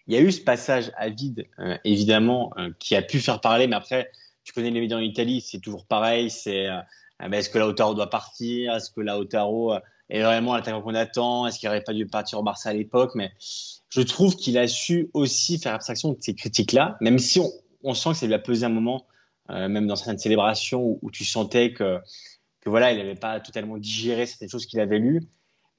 il 0.07 0.15
y 0.15 0.17
a 0.17 0.21
eu 0.21 0.31
ce 0.31 0.41
passage 0.41 0.91
à 0.97 1.09
vide, 1.09 1.47
euh, 1.59 1.77
évidemment, 1.85 2.51
euh, 2.57 2.69
qui 2.79 2.95
a 2.95 3.01
pu 3.01 3.19
faire 3.19 3.39
parler, 3.39 3.67
mais 3.67 3.75
après, 3.75 4.11
tu 4.43 4.53
connais 4.53 4.71
les 4.71 4.81
médias 4.81 4.97
en 4.97 5.01
Italie, 5.01 5.41
c'est 5.41 5.59
toujours 5.59 5.85
pareil. 5.85 6.29
C'est 6.29 6.67
euh, 6.67 6.79
est-ce 7.31 7.49
que 7.49 7.59
Lautaro 7.59 7.93
doit 7.93 8.09
partir? 8.09 8.75
Est-ce 8.75 8.89
que 8.89 9.01
Lautaro 9.01 9.75
est 10.09 10.23
vraiment 10.23 10.55
l'attaquant 10.55 10.81
qu'on 10.81 10.95
attend? 10.95 11.45
Est-ce 11.45 11.59
qu'il 11.59 11.69
n'aurait 11.69 11.83
pas 11.83 11.93
dû 11.93 12.07
partir 12.07 12.39
au 12.39 12.43
Barça 12.43 12.71
à 12.71 12.73
l'époque? 12.73 13.11
Mais 13.13 13.31
je 13.39 14.01
trouve 14.01 14.35
qu'il 14.35 14.57
a 14.57 14.67
su 14.67 15.09
aussi 15.13 15.59
faire 15.59 15.75
abstraction 15.75 16.13
de 16.13 16.17
ces 16.19 16.33
critiques-là, 16.33 16.97
même 16.99 17.19
si 17.19 17.39
on, 17.83 17.93
sent 17.93 18.09
que 18.09 18.15
ça 18.15 18.25
lui 18.25 18.33
a 18.33 18.39
pesé 18.39 18.65
un 18.65 18.69
moment, 18.69 19.05
même 19.49 19.85
dans 19.85 19.95
certaines 19.95 20.17
célébrations 20.17 20.97
où 21.01 21.11
tu 21.11 21.23
sentais 21.23 21.73
que 21.73 21.99
que 22.61 22.69
voilà, 22.69 22.91
il 22.91 22.97
n'avait 22.97 23.15
pas 23.15 23.39
totalement 23.39 23.77
digéré 23.77 24.25
certaines 24.25 24.49
choses 24.49 24.65
qu'il 24.65 24.79
avait 24.79 24.99
lues. 24.99 25.21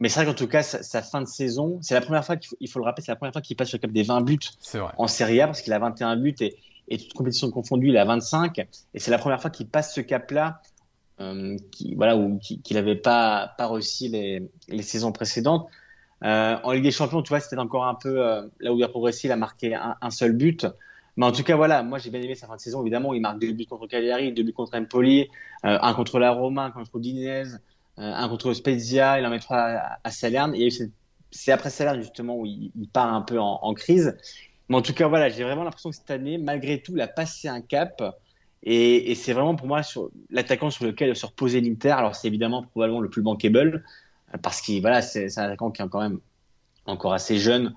Mais 0.00 0.08
c'est 0.08 0.20
vrai 0.20 0.26
qu'en 0.26 0.36
tout 0.36 0.48
cas, 0.48 0.64
sa, 0.64 1.00
fin 1.00 1.20
de 1.20 1.26
saison, 1.26 1.78
c'est 1.80 1.94
la 1.94 2.00
première 2.00 2.24
fois 2.24 2.36
qu'il 2.36 2.68
faut, 2.68 2.80
le 2.80 2.84
rappeler, 2.84 3.04
c'est 3.04 3.12
la 3.12 3.16
première 3.16 3.32
fois 3.32 3.40
qu'il 3.40 3.56
passe 3.56 3.72
le 3.72 3.78
cap 3.78 3.92
des 3.92 4.02
20 4.02 4.22
buts 4.22 4.38
en 4.98 5.06
Serie 5.06 5.40
A 5.40 5.46
parce 5.46 5.62
qu'il 5.62 5.72
a 5.72 5.78
21 5.78 6.16
buts 6.16 6.34
et, 6.40 6.56
et 6.88 6.98
toute 6.98 7.12
compétition 7.12 7.50
confondue, 7.52 7.90
il 7.90 7.96
a 7.96 8.04
25. 8.04 8.58
Et 8.58 8.98
c'est 8.98 9.12
la 9.12 9.18
première 9.18 9.40
fois 9.40 9.50
qu'il 9.50 9.68
passe 9.68 9.94
ce 9.94 10.00
cap-là, 10.00 10.60
euh, 11.20 11.56
qui, 11.70 11.94
voilà, 11.94 12.18
qu'il 12.40 12.76
n'avait 12.76 12.96
pas, 12.96 13.54
pas 13.56 13.68
réussi 13.68 14.08
les, 14.08 14.50
les 14.68 14.82
saisons 14.82 15.12
précédentes. 15.12 15.68
en 16.20 16.72
Ligue 16.72 16.82
des 16.82 16.90
Champions, 16.90 17.22
tu 17.22 17.28
vois, 17.28 17.38
c'était 17.38 17.58
encore 17.58 17.86
un 17.86 17.94
peu 17.94 18.16
là 18.58 18.72
où 18.72 18.78
il 18.78 18.82
a 18.82 18.88
progressé, 18.88 19.28
il 19.28 19.32
a 19.32 19.36
marqué 19.36 19.76
un, 19.76 20.10
seul 20.10 20.32
but. 20.32 20.66
Mais 21.16 21.26
en 21.26 21.32
tout 21.32 21.42
cas, 21.42 21.56
voilà, 21.56 21.82
moi 21.82 21.98
j'ai 21.98 22.10
bien 22.10 22.20
aimé 22.22 22.34
sa 22.34 22.46
fin 22.46 22.56
de 22.56 22.60
saison. 22.60 22.80
Évidemment, 22.82 23.12
il 23.14 23.20
marque 23.20 23.38
deux 23.38 23.52
buts 23.52 23.66
contre 23.66 23.86
Cagliari, 23.86 24.32
deux 24.32 24.42
buts 24.42 24.52
contre 24.52 24.76
Empoli, 24.76 25.28
un 25.62 25.94
contre 25.94 26.18
la 26.18 26.30
Roma, 26.30 26.64
un 26.64 26.70
contre 26.70 26.96
Udinese, 26.96 27.60
un 27.98 28.28
contre 28.28 28.54
Spezia, 28.54 29.18
il 29.20 29.26
en 29.26 29.30
met 29.30 29.38
trois 29.38 29.58
à, 29.58 29.98
à 30.02 30.10
Salerne. 30.10 30.54
Et 30.54 30.70
c'est 31.32 31.52
après 31.52 31.70
Salerne 31.70 32.00
justement 32.00 32.36
où 32.36 32.46
il, 32.46 32.70
part 32.92 33.12
un 33.12 33.22
peu 33.22 33.40
en, 33.40 33.74
crise. 33.74 34.16
Mais 34.68 34.76
en 34.76 34.82
tout 34.82 34.94
cas, 34.94 35.08
voilà, 35.08 35.28
j'ai 35.28 35.42
vraiment 35.42 35.64
l'impression 35.64 35.90
que 35.90 35.96
cette 35.96 36.10
année, 36.10 36.38
malgré 36.38 36.80
tout, 36.80 36.92
il 36.94 37.00
a 37.00 37.08
passé 37.08 37.48
un 37.48 37.60
cap. 37.60 38.02
Et, 38.62 39.14
c'est 39.16 39.32
vraiment 39.32 39.56
pour 39.56 39.66
moi 39.66 39.80
l'attaquant 40.30 40.70
sur 40.70 40.84
lequel 40.84 41.16
se 41.16 41.26
reposer 41.26 41.60
l'Inter. 41.60 41.90
Alors 41.90 42.14
c'est 42.14 42.28
évidemment 42.28 42.62
probablement 42.62 43.00
le 43.00 43.08
plus 43.08 43.22
bankable 43.22 43.82
parce 44.42 44.60
qu'il 44.60 44.80
voilà, 44.80 45.02
c'est 45.02 45.38
un 45.38 45.44
attaquant 45.44 45.70
qui 45.70 45.82
est 45.82 45.88
quand 45.88 46.00
même 46.00 46.20
encore 46.86 47.12
assez 47.12 47.38
jeune, 47.38 47.74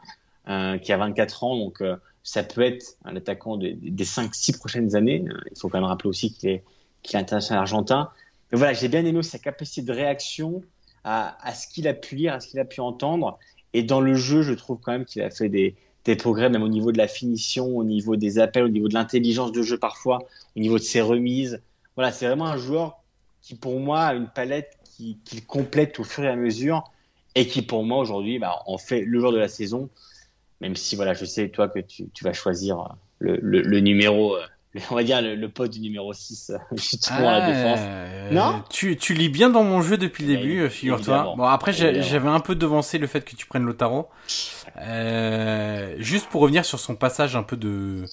euh, 0.48 0.78
qui 0.78 0.93
a 0.93 0.98
24 0.98 1.43
ans, 1.43 1.58
donc 1.58 1.82
euh, 1.82 1.95
ça 2.26 2.44
peut 2.44 2.64
être 2.64 2.98
un 3.06 3.16
attaquant 3.16 3.56
des 3.56 4.04
5-6 4.04 4.58
prochaines 4.58 4.96
années. 4.96 5.24
Il 5.52 5.60
faut 5.60 5.70
quand 5.70 5.78
même 5.78 5.88
rappeler 5.88 6.10
aussi 6.10 6.34
qu'il 6.34 6.50
est, 6.50 6.64
qu'il 7.04 7.18
est 7.18 7.22
international 7.22 7.62
argentin. 7.62 8.10
Mais 8.52 8.58
voilà, 8.58 8.74
j'ai 8.74 8.88
bien 8.88 9.06
aimé 9.06 9.22
sa 9.22 9.38
capacité 9.38 9.84
de 9.84 9.94
réaction 9.94 10.64
à, 11.04 11.38
à 11.48 11.54
ce 11.54 11.68
qu'il 11.68 11.88
a 11.88 11.94
pu 11.94 12.16
lire, 12.16 12.34
à 12.34 12.40
ce 12.40 12.48
qu'il 12.48 12.60
a 12.60 12.66
pu 12.66 12.82
entendre. 12.82 13.38
Et 13.74 13.84
dans 13.84 14.02
le 14.02 14.16
jeu, 14.16 14.42
je 14.42 14.54
trouve 14.54 14.80
quand 14.82 14.92
même 14.92 15.06
qu'il 15.06 15.22
a 15.22 15.30
fait 15.30 15.50
des, 15.50 15.76
des 16.04 16.16
progrès, 16.16 16.50
même 16.50 16.64
au 16.64 16.68
niveau 16.68 16.92
de 16.92 16.98
la 16.98 17.08
finition, 17.08 17.78
au 17.78 17.84
niveau 17.84 18.16
des 18.16 18.40
appels, 18.40 18.64
au 18.64 18.70
niveau 18.70 18.88
de 18.88 18.96
l'intelligence 18.96 19.52
de 19.52 19.62
jeu 19.62 19.78
parfois, 19.78 20.18
au 20.58 20.60
niveau 20.60 20.80
de 20.80 20.84
ses 20.84 21.02
remises. 21.02 21.62
Voilà, 21.96 22.12
c'est 22.12 22.26
vraiment 22.26 22.48
un 22.48 22.58
joueur 22.58 23.04
qui, 23.44 23.54
pour 23.54 23.80
moi, 23.80 24.02
a 24.02 24.16
une 24.16 24.30
palette 24.30 24.80
qu'il 24.84 25.20
qui 25.20 25.44
complète 25.44 26.00
au 26.00 26.04
fur 26.04 26.24
et 26.24 26.30
à 26.30 26.36
mesure 26.36 26.92
et 27.36 27.46
qui, 27.46 27.62
pour 27.62 27.84
moi, 27.84 28.00
aujourd'hui, 28.00 28.40
bah, 28.40 28.64
en 28.66 28.80
fait 28.80 29.02
le 29.02 29.20
joueur 29.20 29.32
de 29.32 29.38
la 29.38 29.48
saison. 29.48 29.90
Même 30.62 30.76
si, 30.76 30.96
voilà, 30.96 31.13
je 31.13 31.26
sais, 31.26 31.50
toi, 31.50 31.68
que 31.68 31.80
tu, 31.80 32.10
tu 32.13 32.24
vas 32.24 32.34
choisir 32.34 32.96
le, 33.20 33.38
le, 33.41 33.62
le 33.62 33.80
numéro 33.80 34.36
euh, 34.36 34.41
on 34.91 34.96
va 34.96 35.04
dire 35.04 35.22
le, 35.22 35.48
pote 35.48 35.72
du 35.72 35.80
numéro 35.80 36.13
6 36.13 36.52
justement 36.74 37.30
à 37.30 37.39
la 37.39 37.48
défense. 37.48 37.80
Euh, 37.82 38.32
non 38.32 38.63
tu, 38.70 38.98
tu 38.98 39.13
lis 39.13 39.30
bien 39.30 39.50
dans 39.50 39.63
mon 39.63 39.82
jeu 39.82 39.98
depuis 39.98 40.26
le 40.26 40.36
début, 40.36 40.70
figure-toi. 40.70 41.34
Bon 41.38 41.44
après 41.44 41.74
j'avais 41.74 42.30
un 42.30 42.39
peu 42.39 42.56
devancé 42.56 42.98
le 42.98 43.08
fait 43.08 43.22
que 43.22 43.36
tu 43.36 43.46
prennes 43.46 43.63
Lotaro. 43.65 44.10
Euh, 44.78 45.96
juste 46.00 46.28
pour 46.28 46.41
revenir 46.41 46.65
sur 46.65 46.80
son 46.80 46.96
passage 46.96 47.36
un 47.36 47.44
peu 47.44 47.58
de 47.58 48.06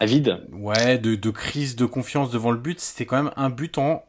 vide. 0.00 0.40
Ouais, 0.52 0.98
de, 0.98 1.14
de 1.14 1.30
crise 1.30 1.76
de 1.76 1.86
confiance 1.86 2.30
devant 2.30 2.52
le 2.52 2.58
but, 2.58 2.80
c'était 2.80 3.04
quand 3.06 3.22
même 3.22 3.32
un 3.36 3.50
but 3.50 3.76
en 3.78 4.04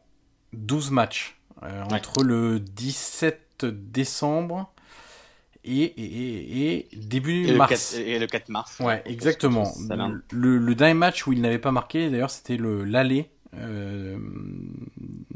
12 0.52 0.90
matchs 0.90 1.36
euh, 1.62 1.82
entre 1.92 2.22
le 2.22 2.60
17 2.60 3.66
décembre 3.66 4.72
et, 5.64 5.82
et, 5.84 6.76
et, 6.76 6.88
début 6.96 7.46
et 7.46 7.52
mars. 7.54 7.94
Le 7.96 7.98
4, 7.98 8.08
et 8.08 8.18
le 8.18 8.26
4 8.26 8.48
mars. 8.48 8.80
Ouais, 8.80 9.02
exactement. 9.06 9.72
Le, 10.30 10.58
le, 10.58 10.74
dernier 10.74 10.94
match 10.94 11.26
où 11.26 11.32
il 11.32 11.40
n'avait 11.40 11.58
pas 11.58 11.70
marqué, 11.70 12.10
d'ailleurs, 12.10 12.30
c'était 12.30 12.56
le 12.56 12.84
l'aller 12.84 13.28
euh, 13.54 14.16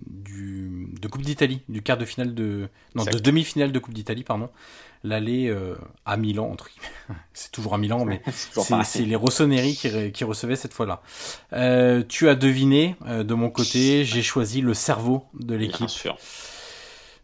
du 0.07 0.89
de 1.01 1.09
Coupe 1.09 1.23
d'Italie, 1.23 1.63
du 1.69 1.83
quart 1.83 1.99
de 1.99 2.05
finale 2.05 2.35
de 2.35 2.69
non 2.95 3.05
de 3.05 3.19
demi-finale 3.19 3.73
de 3.73 3.79
Coupe 3.79 3.95
d'Italie, 3.95 4.25
pardon. 4.25 4.51
L'aller 5.05 5.49
euh, 5.49 5.77
à 6.05 6.17
Milan 6.17 6.51
entre 6.51 6.69
c'est 7.33 7.53
toujours 7.53 7.75
à 7.75 7.79
Milan, 7.79 8.05
mais 8.05 8.23
c'est 8.85 9.05
les 9.05 9.15
Rossoneri 9.15 9.77
qui, 9.77 10.13
qui 10.13 10.25
recevaient 10.25 10.57
cette 10.57 10.73
fois-là. 10.73 11.03
Euh, 11.53 12.03
tu 12.09 12.29
as 12.29 12.35
deviné 12.35 12.97
euh, 13.07 13.23
de 13.23 13.35
mon 13.35 13.51
côté, 13.51 14.05
j'ai 14.05 14.23
choisi 14.23 14.61
le 14.61 14.75
cerveau 14.75 15.25
de 15.35 15.55
l'équipe. 15.55 15.89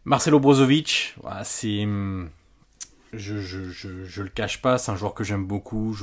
Marcelo 0.05 0.39
Brozovic, 0.39 1.15
voilà, 1.21 1.43
c'est 1.43 1.83
hum, 1.83 2.29
je, 3.13 3.39
je, 3.39 3.69
je, 3.69 4.05
je, 4.05 4.21
le 4.23 4.29
cache 4.29 4.61
pas, 4.61 4.77
c'est 4.77 4.91
un 4.91 4.95
joueur 4.95 5.13
que 5.13 5.23
j'aime 5.23 5.45
beaucoup. 5.45 5.95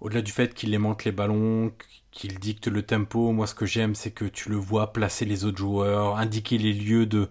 Au-delà 0.00 0.22
du 0.22 0.32
fait 0.32 0.54
qu'il 0.54 0.74
aimante 0.74 1.04
les 1.04 1.12
ballons, 1.12 1.72
qu'il 2.10 2.38
dicte 2.38 2.68
le 2.68 2.82
tempo, 2.82 3.32
moi 3.32 3.46
ce 3.46 3.54
que 3.54 3.66
j'aime 3.66 3.94
c'est 3.94 4.10
que 4.10 4.24
tu 4.24 4.48
le 4.50 4.56
vois 4.56 4.92
placer 4.92 5.24
les 5.24 5.44
autres 5.44 5.58
joueurs, 5.58 6.16
indiquer 6.18 6.58
les 6.58 6.72
lieux 6.72 7.06
de, 7.06 7.28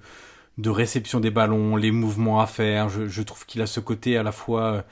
de 0.57 0.69
réception 0.69 1.19
des 1.19 1.31
ballons, 1.31 1.75
les 1.75 1.91
mouvements 1.91 2.41
à 2.41 2.47
faire. 2.47 2.89
Je, 2.89 3.07
je 3.07 3.21
trouve 3.21 3.45
qu'il 3.45 3.61
a 3.61 3.67
ce 3.67 3.79
côté 3.79 4.17
à 4.17 4.23
la 4.23 4.31
fois 4.31 4.85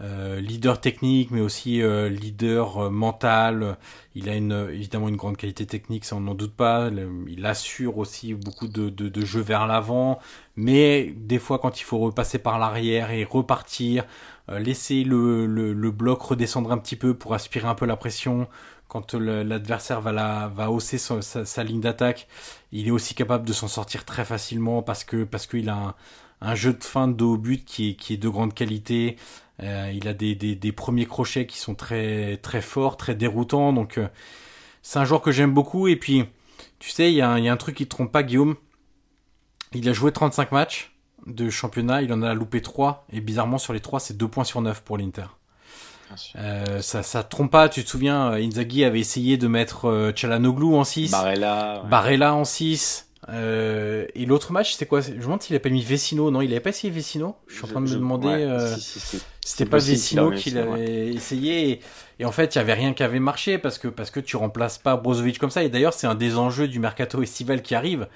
euh, 0.00 0.40
leader 0.40 0.80
technique, 0.80 1.32
mais 1.32 1.40
aussi 1.40 1.82
euh, 1.82 2.08
leader 2.08 2.78
euh, 2.78 2.90
mental. 2.90 3.76
Il 4.14 4.28
a 4.28 4.36
une, 4.36 4.68
évidemment 4.72 5.08
une 5.08 5.16
grande 5.16 5.36
qualité 5.36 5.66
technique, 5.66 6.04
ça 6.04 6.14
on 6.16 6.20
n'en 6.20 6.34
doute 6.34 6.54
pas. 6.54 6.88
il 7.26 7.44
assure 7.44 7.98
aussi 7.98 8.34
beaucoup 8.34 8.68
de, 8.68 8.90
de, 8.90 9.08
de 9.08 9.40
vers 9.40 9.66
l'avant, 9.66 10.20
mais 10.56 11.12
des 11.16 11.38
fois 11.38 11.58
quand 11.58 11.80
il 11.80 11.84
faut 11.84 11.98
repasser 11.98 12.38
par 12.38 12.58
l'arrière 12.58 13.10
et 13.10 13.24
repartir, 13.24 14.04
laisser 14.48 15.04
le, 15.04 15.46
le, 15.46 15.72
le, 15.72 15.90
bloc 15.90 16.22
redescendre 16.22 16.72
un 16.72 16.78
petit 16.78 16.96
peu 16.96 17.14
pour 17.14 17.34
aspirer 17.34 17.68
un 17.68 17.74
peu 17.74 17.86
la 17.86 17.96
pression. 17.96 18.48
Quand 18.88 19.14
l'adversaire 19.14 20.00
va, 20.00 20.48
va 20.48 20.70
hausser 20.70 20.96
sa, 20.98 21.64
ligne 21.64 21.80
d'attaque, 21.80 22.26
il 22.72 22.88
est 22.88 22.90
aussi 22.90 23.14
capable 23.14 23.46
de 23.46 23.52
s'en 23.52 23.68
sortir 23.68 24.06
très 24.06 24.24
facilement 24.24 24.82
parce 24.82 25.04
que 25.04 25.24
parce 25.24 25.46
qu'il 25.46 25.68
a 25.68 25.94
un, 26.40 26.54
jeu 26.54 26.72
de 26.72 26.82
fin 26.82 27.06
de 27.06 27.22
haut 27.22 27.36
but 27.36 27.64
qui 27.64 27.90
est, 27.90 27.94
qui 27.94 28.14
est 28.14 28.16
de 28.16 28.28
grande 28.28 28.54
qualité. 28.54 29.16
Euh, 29.62 29.92
il 29.94 30.08
a 30.08 30.14
des, 30.14 30.34
des, 30.34 30.72
premiers 30.72 31.06
crochets 31.06 31.46
qui 31.46 31.58
sont 31.58 31.74
très 31.74 32.38
très 32.38 32.62
forts, 32.62 32.96
très 32.96 33.14
déroutants. 33.14 33.72
Donc 33.74 33.98
euh, 33.98 34.08
c'est 34.82 34.98
un 34.98 35.04
joueur 35.04 35.20
que 35.20 35.32
j'aime 35.32 35.52
beaucoup. 35.52 35.88
Et 35.88 35.96
puis, 35.96 36.24
tu 36.78 36.90
sais, 36.90 37.12
il 37.12 37.16
y, 37.16 37.20
a 37.20 37.28
un, 37.30 37.38
y 37.38 37.48
a 37.48 37.52
un 37.52 37.56
truc 37.56 37.76
qui 37.76 37.84
te 37.84 37.90
trompe 37.90 38.12
pas, 38.12 38.22
Guillaume. 38.22 38.56
Il 39.72 39.88
a 39.88 39.92
joué 39.92 40.12
35 40.12 40.52
matchs 40.52 40.94
de 41.26 41.50
championnat, 41.50 42.02
il 42.02 42.12
en 42.12 42.22
a 42.22 42.34
loupé 42.34 42.62
3. 42.62 43.06
Et 43.12 43.20
bizarrement, 43.20 43.58
sur 43.58 43.72
les 43.72 43.80
3, 43.80 44.00
c'est 44.00 44.16
2 44.16 44.28
points 44.28 44.44
sur 44.44 44.62
9 44.62 44.82
pour 44.82 44.96
l'Inter. 44.96 45.26
Euh, 46.36 46.80
ça, 46.80 47.02
ça 47.02 47.22
trompe 47.22 47.50
pas, 47.50 47.68
tu 47.68 47.84
te 47.84 47.88
souviens, 47.88 48.32
Inzaghi 48.32 48.84
avait 48.84 49.00
essayé 49.00 49.36
de 49.36 49.48
mettre 49.48 49.86
euh, 49.86 50.12
Chalanoglu 50.14 50.74
en 50.74 50.84
6, 50.84 51.10
Barella, 51.10 51.82
Barella 51.88 52.34
en 52.34 52.44
6, 52.44 53.08
euh, 53.30 54.06
et 54.14 54.24
l'autre 54.24 54.52
match, 54.52 54.72
c'était 54.72 54.86
quoi? 54.86 55.00
Je 55.00 55.12
me 55.12 55.20
demande 55.20 55.42
s'il 55.42 55.54
a 55.54 55.60
pas 55.60 55.68
mis 55.68 55.82
Vecino. 55.82 56.30
Non, 56.30 56.40
il 56.40 56.50
avait 56.50 56.60
pas 56.60 56.70
essayé 56.70 56.90
Vecino. 56.90 57.36
Je 57.46 57.56
suis 57.56 57.64
en 57.64 57.68
train 57.68 57.80
de 57.80 57.90
me 57.90 57.94
demander. 57.94 58.28
Euh, 58.28 58.74
c'était 59.44 59.66
pas 59.66 59.78
Vecino 59.78 60.30
qu'il 60.30 60.56
avait 60.56 61.08
essayé. 61.08 61.80
Et, 62.18 62.24
en 62.24 62.32
fait, 62.32 62.54
il 62.54 62.58
y 62.58 62.60
avait 62.60 62.74
rien 62.74 62.94
qui 62.94 63.02
avait 63.02 63.20
marché 63.20 63.58
parce 63.58 63.78
que 63.78 63.88
parce 63.88 64.10
que 64.10 64.20
tu 64.20 64.36
remplaces 64.36 64.78
pas 64.78 64.96
Brozovic 64.96 65.38
comme 65.38 65.50
ça. 65.50 65.62
Et 65.62 65.68
d'ailleurs, 65.68 65.92
c'est 65.92 66.06
un 66.06 66.14
des 66.14 66.36
enjeux 66.38 66.68
du 66.68 66.78
mercato 66.78 67.22
estival 67.22 67.62
qui 67.62 67.74
arrive, 67.74 68.08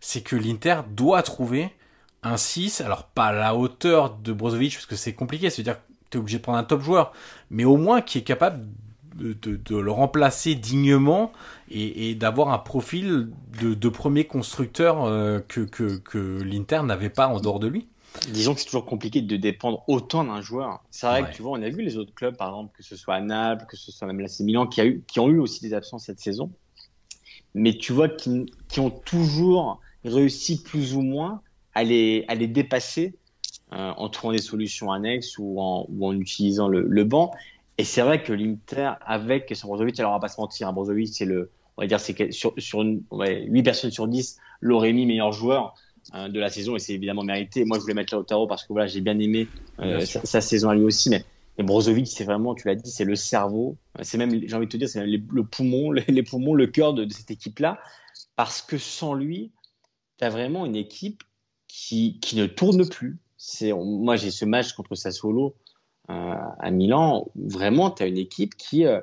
c'est 0.00 0.22
que 0.22 0.36
l'Inter 0.36 0.80
doit 0.90 1.22
trouver 1.22 1.70
un 2.22 2.36
6. 2.36 2.80
Alors 2.80 3.04
pas 3.04 3.26
à 3.26 3.32
la 3.32 3.54
hauteur 3.54 4.16
de 4.16 4.32
Brozovic 4.32 4.74
parce 4.74 4.86
que 4.86 4.96
c'est 4.96 5.12
compliqué. 5.12 5.50
C'est-à-dire, 5.50 5.76
tu 6.10 6.18
es 6.18 6.20
obligé 6.20 6.38
de 6.38 6.42
prendre 6.42 6.58
un 6.58 6.64
top 6.64 6.82
joueur, 6.82 7.12
mais 7.50 7.64
au 7.64 7.76
moins 7.76 8.00
qui 8.00 8.18
est 8.18 8.22
capable 8.22 8.66
de, 9.14 9.80
le 9.80 9.90
remplacer 9.90 10.54
dignement 10.54 11.32
et, 11.70 12.10
et 12.10 12.14
d'avoir 12.14 12.48
un 12.48 12.58
profil 12.58 13.28
de, 13.60 13.74
de 13.74 13.88
premier 13.88 14.24
constructeur 14.24 15.04
euh, 15.04 15.40
que, 15.46 15.60
que, 15.60 15.98
que 15.98 16.42
l'Inter 16.42 16.82
n'avait 16.84 17.10
pas 17.10 17.28
en 17.28 17.40
dehors 17.40 17.60
de 17.60 17.68
lui. 17.68 17.86
Disons 18.30 18.54
que 18.54 18.60
c'est 18.60 18.66
toujours 18.66 18.86
compliqué 18.86 19.22
de 19.22 19.36
dépendre 19.36 19.82
autant 19.88 20.24
d'un 20.24 20.40
joueur. 20.40 20.82
C'est 20.90 21.06
vrai 21.06 21.28
que 21.28 21.34
tu 21.34 21.42
vois, 21.42 21.52
on 21.58 21.62
a 21.62 21.68
vu 21.68 21.82
les 21.82 21.96
autres 21.96 22.14
clubs, 22.14 22.36
par 22.36 22.48
exemple, 22.48 22.72
que 22.76 22.84
ce 22.84 22.94
soit 22.96 23.14
à 23.14 23.20
Naples, 23.20 23.66
que 23.68 23.76
ce 23.76 23.90
soit 23.90 24.06
même 24.06 24.20
l'AC 24.20 24.40
Milan, 24.40 24.66
qui, 24.66 24.80
a 24.80 24.86
eu, 24.86 25.02
qui 25.08 25.18
ont 25.18 25.28
eu 25.28 25.40
aussi 25.40 25.60
des 25.62 25.74
absences 25.74 26.04
cette 26.04 26.20
saison. 26.20 26.52
Mais 27.54 27.76
tu 27.76 27.92
vois, 27.92 28.08
qui, 28.08 28.46
qui 28.68 28.78
ont 28.78 28.90
toujours 28.90 29.80
réussi 30.04 30.62
plus 30.62 30.94
ou 30.94 31.02
moins 31.02 31.42
à 31.74 31.82
les, 31.82 32.24
à 32.28 32.36
les 32.36 32.46
dépasser 32.46 33.16
en 33.74 34.08
trouvant 34.08 34.32
des 34.32 34.38
solutions 34.38 34.92
annexes 34.92 35.36
ou 35.38 35.60
en, 35.60 35.86
ou 35.88 36.06
en 36.06 36.18
utilisant 36.18 36.68
le, 36.68 36.86
le 36.88 37.04
banc. 37.04 37.32
Et 37.76 37.84
c'est 37.84 38.02
vrai 38.02 38.22
que 38.22 38.32
l'Inter, 38.32 38.92
avec 39.04 39.52
son 39.54 39.68
Brozovic, 39.68 39.98
alors 39.98 40.12
on 40.12 40.14
va 40.14 40.20
pas 40.20 40.28
se 40.28 40.40
mentir, 40.40 40.68
hein, 40.68 40.72
Brozovic, 40.72 41.08
c'est 41.12 41.24
le, 41.24 41.50
on 41.76 41.82
va 41.82 41.88
dire, 41.88 42.00
c'est 42.00 42.32
sur, 42.32 42.54
sur 42.58 42.82
une, 42.82 43.02
ouais, 43.10 43.44
8 43.48 43.62
personnes 43.62 43.90
sur 43.90 44.06
10 44.06 44.38
l'auraient 44.60 44.92
mis 44.92 45.06
meilleur 45.06 45.32
joueur 45.32 45.74
euh, 46.14 46.28
de 46.28 46.38
la 46.38 46.50
saison 46.50 46.76
et 46.76 46.78
c'est 46.78 46.94
évidemment 46.94 47.24
mérité. 47.24 47.64
Moi, 47.64 47.78
je 47.78 47.82
voulais 47.82 47.94
mettre 47.94 48.14
Lautaro 48.14 48.46
parce 48.46 48.62
que 48.62 48.72
voilà, 48.72 48.86
j'ai 48.86 49.00
bien 49.00 49.18
aimé 49.18 49.48
euh, 49.80 50.00
sa, 50.00 50.40
saison 50.40 50.68
à 50.68 50.74
lui 50.74 50.84
aussi, 50.84 51.10
mais, 51.10 51.24
mais 51.58 51.64
Brozovic, 51.64 52.06
c'est 52.06 52.24
vraiment, 52.24 52.54
tu 52.54 52.68
l'as 52.68 52.76
dit, 52.76 52.90
c'est 52.90 53.04
le 53.04 53.16
cerveau, 53.16 53.76
c'est 54.02 54.18
même, 54.18 54.40
j'ai 54.46 54.54
envie 54.54 54.66
de 54.66 54.70
te 54.70 54.76
dire, 54.76 54.88
c'est 54.88 55.04
le 55.04 55.44
poumon, 55.44 55.90
les, 55.90 56.22
poumons, 56.22 56.54
le 56.54 56.68
cœur 56.68 56.94
de, 56.94 57.04
de 57.04 57.12
cette 57.12 57.32
équipe-là, 57.32 57.80
parce 58.36 58.62
que 58.62 58.78
sans 58.78 59.14
lui, 59.14 59.50
tu 60.18 60.24
as 60.24 60.30
vraiment 60.30 60.64
une 60.64 60.76
équipe 60.76 61.24
qui, 61.66 62.20
qui 62.20 62.36
ne 62.36 62.46
tourne 62.46 62.88
plus. 62.88 63.18
C'est, 63.46 63.72
moi, 63.74 64.16
j'ai 64.16 64.30
ce 64.30 64.46
match 64.46 64.72
contre 64.72 64.94
Sassuolo 64.94 65.54
euh, 66.08 66.34
à 66.58 66.70
Milan, 66.70 67.28
vraiment, 67.34 67.90
tu 67.90 68.02
as 68.02 68.06
une 68.06 68.16
équipe 68.16 68.56
qui, 68.56 68.86
euh, 68.86 69.00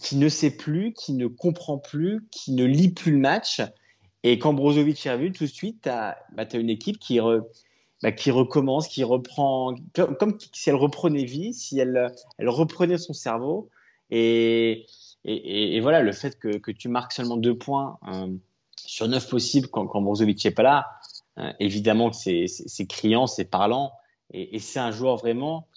qui 0.00 0.16
ne 0.16 0.28
sait 0.28 0.52
plus, 0.56 0.92
qui 0.92 1.14
ne 1.14 1.26
comprend 1.26 1.78
plus, 1.78 2.26
qui 2.30 2.52
ne 2.52 2.64
lit 2.64 2.90
plus 2.90 3.10
le 3.10 3.18
match. 3.18 3.60
Et 4.22 4.38
quand 4.38 4.54
Brozovic 4.54 5.04
est 5.04 5.12
revenu, 5.12 5.32
tout 5.32 5.44
de 5.44 5.50
suite, 5.50 5.82
tu 5.82 5.88
as, 5.88 6.16
bah, 6.32 6.46
une 6.54 6.70
équipe 6.70 7.00
qui, 7.00 7.18
bah, 8.02 8.12
qui 8.12 8.30
recommence, 8.30 8.86
qui 8.86 9.02
reprend, 9.02 9.74
comme, 9.94 10.38
si 10.52 10.70
elle 10.70 10.76
reprenait 10.76 11.24
vie, 11.24 11.54
si 11.54 11.80
elle, 11.80 12.12
elle 12.38 12.48
reprenait 12.48 12.98
son 12.98 13.14
cerveau. 13.14 13.68
Et, 14.10 14.86
et, 15.24 15.76
et, 15.76 15.80
voilà, 15.80 16.02
le 16.02 16.12
fait 16.12 16.38
que, 16.38 16.56
que, 16.58 16.70
tu 16.70 16.88
marques 16.88 17.12
seulement 17.12 17.36
deux 17.36 17.58
points 17.58 17.98
euh, 18.12 18.28
sur 18.76 19.08
neuf 19.08 19.28
possibles 19.28 19.68
quand, 19.68 19.86
quand 19.88 20.02
Brozovic 20.02 20.44
n'est 20.44 20.52
pas 20.52 20.62
là, 20.62 20.86
évidemment 21.58 22.10
que 22.10 22.16
c'est 22.16 22.86
criant, 22.86 23.26
c'est 23.26 23.44
parlant. 23.44 23.92
Et, 24.32 24.58
c'est 24.58 24.78
un 24.78 24.90
joueur 24.90 25.16
vraiment 25.16 25.68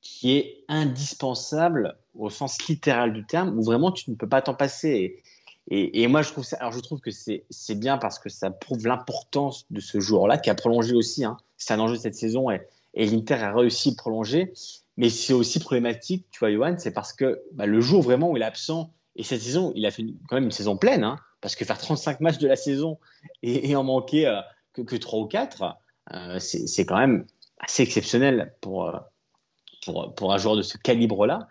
qui 0.00 0.32
est 0.32 0.64
indispensable 0.68 1.96
au 2.14 2.28
sens 2.28 2.66
littéral 2.68 3.12
du 3.12 3.24
terme, 3.24 3.58
où 3.58 3.62
vraiment 3.62 3.92
tu 3.92 4.10
ne 4.10 4.16
peux 4.16 4.28
pas 4.28 4.42
t'en 4.42 4.54
passer. 4.54 5.22
Et, 5.68 6.06
moi, 6.08 6.22
je 6.22 6.30
trouve, 6.30 6.44
ça, 6.44 6.56
alors 6.56 6.72
je 6.72 6.80
trouve 6.80 7.00
que 7.00 7.10
c'est 7.10 7.74
bien 7.74 7.98
parce 7.98 8.18
que 8.18 8.28
ça 8.28 8.50
prouve 8.50 8.86
l'importance 8.86 9.66
de 9.70 9.80
ce 9.80 10.00
joueur-là, 10.00 10.38
qui 10.38 10.50
a 10.50 10.54
prolongé 10.54 10.94
aussi. 10.94 11.24
Hein. 11.24 11.36
C'est 11.56 11.72
un 11.74 11.80
enjeu 11.80 11.96
cette 11.96 12.16
saison 12.16 12.50
et, 12.50 12.62
et 12.94 13.06
l'Inter 13.06 13.34
a 13.34 13.54
réussi 13.54 13.90
à 13.90 13.94
prolonger. 13.96 14.52
Mais 14.96 15.08
c'est 15.08 15.32
aussi 15.32 15.58
problématique, 15.58 16.26
tu 16.30 16.40
vois, 16.40 16.52
Johan, 16.52 16.74
c'est 16.78 16.92
parce 16.92 17.12
que 17.12 17.42
bah, 17.52 17.66
le 17.66 17.80
jour 17.80 18.02
vraiment 18.02 18.30
où 18.30 18.36
il 18.36 18.42
est 18.42 18.46
absent, 18.46 18.92
et 19.16 19.22
cette 19.22 19.40
saison, 19.40 19.72
il 19.74 19.86
a 19.86 19.90
fait 19.90 20.04
quand 20.28 20.36
même 20.36 20.44
une 20.44 20.50
saison 20.50 20.76
pleine, 20.76 21.04
hein, 21.04 21.16
parce 21.40 21.56
que 21.56 21.64
faire 21.64 21.78
35 21.78 22.20
matchs 22.20 22.38
de 22.38 22.48
la 22.48 22.56
saison 22.56 22.98
et, 23.42 23.74
en 23.76 23.84
manquer 23.84 24.26
euh, 24.26 24.40
que, 24.72 24.82
que, 24.82 24.96
3 24.96 25.20
ou 25.20 25.26
4, 25.26 25.76
euh, 26.12 26.38
c'est 26.38 26.86
quand 26.86 26.98
même 26.98 27.26
assez 27.58 27.82
exceptionnel 27.82 28.54
pour, 28.60 28.88
euh, 28.88 28.98
pour, 29.84 30.14
pour, 30.14 30.32
un 30.32 30.38
joueur 30.38 30.56
de 30.56 30.62
ce 30.62 30.76
calibre-là. 30.78 31.48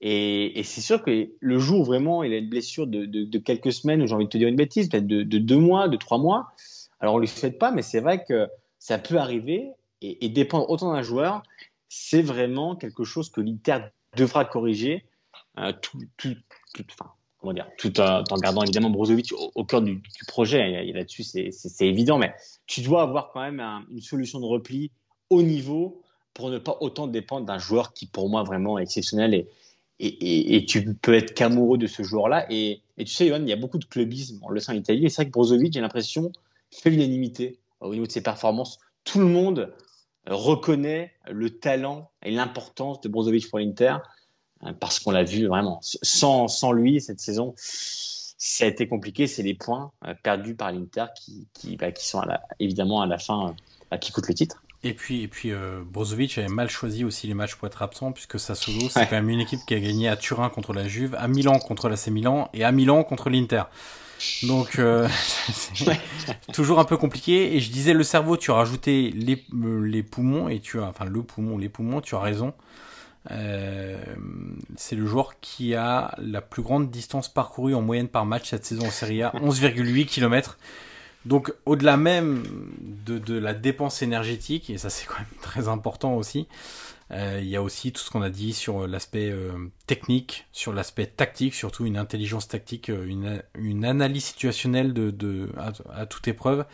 Et, 0.00 0.62
c'est 0.64 0.80
sûr 0.80 1.02
que 1.02 1.30
le 1.38 1.58
jour 1.58 1.80
où 1.80 1.84
vraiment 1.84 2.22
il 2.22 2.32
a 2.32 2.38
une 2.38 2.48
blessure 2.48 2.86
de, 2.86 3.04
de, 3.04 3.38
quelques 3.38 3.72
semaines, 3.72 4.02
ou 4.02 4.06
j'ai 4.06 4.14
envie 4.14 4.24
de 4.24 4.30
te 4.30 4.38
dire 4.38 4.48
une 4.48 4.56
bêtise, 4.56 4.88
peut-être 4.88 5.06
de, 5.06 5.22
de, 5.22 5.38
deux 5.38 5.58
mois, 5.58 5.88
de 5.88 5.96
trois 5.96 6.18
mois, 6.18 6.52
alors 7.00 7.14
on 7.14 7.18
ne 7.18 7.22
lui 7.22 7.28
souhaite 7.28 7.58
pas, 7.58 7.70
mais 7.70 7.82
c'est 7.82 8.00
vrai 8.00 8.24
que 8.24 8.48
ça 8.78 8.98
peut 8.98 9.18
arriver 9.18 9.70
et, 10.00 10.28
dépendre 10.30 10.70
autant 10.70 10.92
d'un 10.94 11.02
joueur 11.02 11.42
c'est 11.90 12.22
vraiment 12.22 12.76
quelque 12.76 13.04
chose 13.04 13.30
que 13.30 13.40
l'Inter 13.40 13.80
devra 14.16 14.44
corriger, 14.44 15.04
euh, 15.58 15.72
tout, 15.82 15.98
tout, 16.16 16.36
comment 17.40 17.52
dire, 17.52 17.68
tout 17.78 18.00
en, 18.00 18.22
gardant 18.40 18.62
évidemment 18.62 18.90
Brozovic 18.90 19.32
au, 19.32 19.64
cœur 19.64 19.82
du, 19.82 20.02
projet. 20.28 20.92
Là-dessus, 20.92 21.22
c'est 21.24 21.86
évident, 21.86 22.18
mais 22.18 22.34
tu 22.66 22.82
dois 22.82 23.02
avoir 23.02 23.30
quand 23.32 23.40
même 23.40 23.60
une 23.90 24.00
solution 24.00 24.40
de 24.40 24.44
repli 24.44 24.90
au 25.30 25.42
niveau 25.42 26.02
pour 26.34 26.50
ne 26.50 26.58
pas 26.58 26.76
autant 26.80 27.06
dépendre 27.06 27.46
d'un 27.46 27.58
joueur 27.58 27.92
qui, 27.92 28.06
pour 28.06 28.28
moi, 28.28 28.42
vraiment 28.42 28.78
est 28.78 28.82
exceptionnel 28.82 29.34
et, 29.34 29.48
et, 29.98 30.56
et, 30.56 30.64
tu 30.64 30.94
peux 30.94 31.14
être 31.14 31.34
qu'amoureux 31.34 31.76
de 31.76 31.86
ce 31.86 32.02
joueur-là. 32.02 32.46
Et, 32.50 32.80
tu 32.98 33.06
sais, 33.06 33.28
Johan, 33.28 33.40
il 33.42 33.48
y 33.48 33.52
a 33.52 33.56
beaucoup 33.56 33.78
de 33.78 33.84
clubisme, 33.84 34.38
on 34.42 34.48
le 34.48 34.60
sent 34.60 34.72
en 34.72 34.76
Italie, 34.76 35.04
et 35.04 35.08
c'est 35.10 35.16
vrai 35.16 35.26
que 35.26 35.32
Brozovic, 35.32 35.74
j'ai 35.74 35.80
l'impression, 35.80 36.32
fait 36.70 36.90
l'unanimité 36.90 37.58
au 37.80 37.92
niveau 37.92 38.06
de 38.06 38.12
ses 38.12 38.22
performances. 38.22 38.78
Tout 39.04 39.18
le 39.18 39.26
monde 39.26 39.74
reconnaît 40.26 41.12
le 41.30 41.50
talent 41.50 42.10
et 42.22 42.30
l'importance 42.30 43.00
de 43.00 43.08
Brozovic 43.08 43.48
pour 43.50 43.58
l'Inter, 43.58 43.96
parce 44.78 44.98
qu'on 44.98 45.10
l'a 45.10 45.24
vu 45.24 45.46
vraiment. 45.46 45.80
Sans, 45.82 46.48
sans 46.48 46.72
lui, 46.72 47.00
cette 47.00 47.20
saison, 47.20 47.54
ça 47.56 48.64
a 48.64 48.68
été 48.68 48.86
compliqué. 48.88 49.26
C'est 49.26 49.42
les 49.42 49.54
points 49.54 49.92
euh, 50.06 50.14
perdus 50.22 50.54
par 50.54 50.72
l'Inter 50.72 51.06
qui, 51.16 51.46
qui, 51.54 51.76
bah, 51.76 51.92
qui 51.92 52.06
sont 52.06 52.22
évidemment 52.58 53.02
à 53.02 53.06
la 53.06 53.18
fin, 53.18 53.54
euh, 53.92 53.96
qui 53.96 54.12
coûtent 54.12 54.28
le 54.28 54.34
titre. 54.34 54.62
Et 54.82 54.94
puis, 54.94 55.22
et 55.22 55.28
puis 55.28 55.52
Brozovic 55.84 56.38
avait 56.38 56.48
mal 56.48 56.70
choisi 56.70 57.04
aussi 57.04 57.26
les 57.26 57.34
matchs 57.34 57.54
pour 57.54 57.68
être 57.68 57.82
absent, 57.82 58.12
puisque 58.12 58.40
Sassuolo, 58.40 58.88
c'est 58.88 59.06
quand 59.06 59.16
même 59.16 59.28
une 59.28 59.40
équipe 59.40 59.60
qui 59.66 59.74
a 59.74 59.78
gagné 59.78 60.08
à 60.08 60.16
Turin 60.16 60.48
contre 60.48 60.72
la 60.72 60.88
Juve, 60.88 61.14
à 61.18 61.28
Milan 61.28 61.58
contre 61.58 61.90
l'AC 61.90 62.06
Milan 62.06 62.48
et 62.54 62.64
à 62.64 62.72
Milan 62.72 63.04
contre 63.04 63.28
l'Inter. 63.28 63.64
Donc, 64.42 64.78
euh, 64.78 65.08
toujours 66.52 66.78
un 66.78 66.84
peu 66.84 66.96
compliqué. 66.96 67.56
Et 67.56 67.60
je 67.60 67.70
disais, 67.70 67.92
le 67.92 68.02
cerveau, 68.02 68.36
tu 68.36 68.50
as 68.50 68.54
rajouté 68.54 69.10
les, 69.10 69.44
euh, 69.54 69.84
les 69.84 70.02
poumons, 70.02 70.48
et 70.48 70.60
tu 70.60 70.80
as, 70.80 70.84
enfin, 70.84 71.04
le 71.04 71.22
poumon, 71.22 71.58
les 71.58 71.68
poumons, 71.68 72.00
tu 72.00 72.14
as 72.14 72.20
raison. 72.20 72.52
Euh, 73.30 74.02
c'est 74.76 74.96
le 74.96 75.04
joueur 75.04 75.40
qui 75.40 75.74
a 75.74 76.14
la 76.18 76.40
plus 76.40 76.62
grande 76.62 76.90
distance 76.90 77.28
parcourue 77.28 77.74
en 77.74 77.82
moyenne 77.82 78.08
par 78.08 78.24
match 78.24 78.48
cette 78.48 78.64
saison 78.64 78.86
en 78.86 78.90
Serie 78.90 79.22
A, 79.22 79.30
11,8 79.34 80.06
km. 80.06 80.58
Donc 81.26 81.52
au-delà 81.66 81.98
même 81.98 82.44
de, 83.04 83.18
de, 83.18 83.38
la 83.38 83.52
dépense 83.52 84.00
énergétique, 84.00 84.70
et 84.70 84.78
ça 84.78 84.88
c'est 84.88 85.06
quand 85.06 85.18
même 85.18 85.26
très 85.42 85.68
important 85.68 86.14
aussi, 86.14 86.48
euh, 87.10 87.40
il 87.42 87.48
y 87.48 87.56
a 87.56 87.62
aussi 87.62 87.92
tout 87.92 88.00
ce 88.00 88.10
qu'on 88.10 88.22
a 88.22 88.30
dit 88.30 88.54
sur 88.54 88.86
l'aspect 88.86 89.30
euh, 89.30 89.50
technique, 89.86 90.46
sur 90.52 90.72
l'aspect 90.72 91.06
tactique, 91.06 91.54
surtout 91.54 91.84
une 91.84 91.98
intelligence 91.98 92.48
tactique, 92.48 92.88
une, 92.88 93.42
une 93.54 93.84
analyse 93.84 94.24
situationnelle 94.24 94.94
de, 94.94 95.10
de 95.10 95.50
à, 95.92 96.06
toute 96.06 96.26
épreuve, 96.26 96.64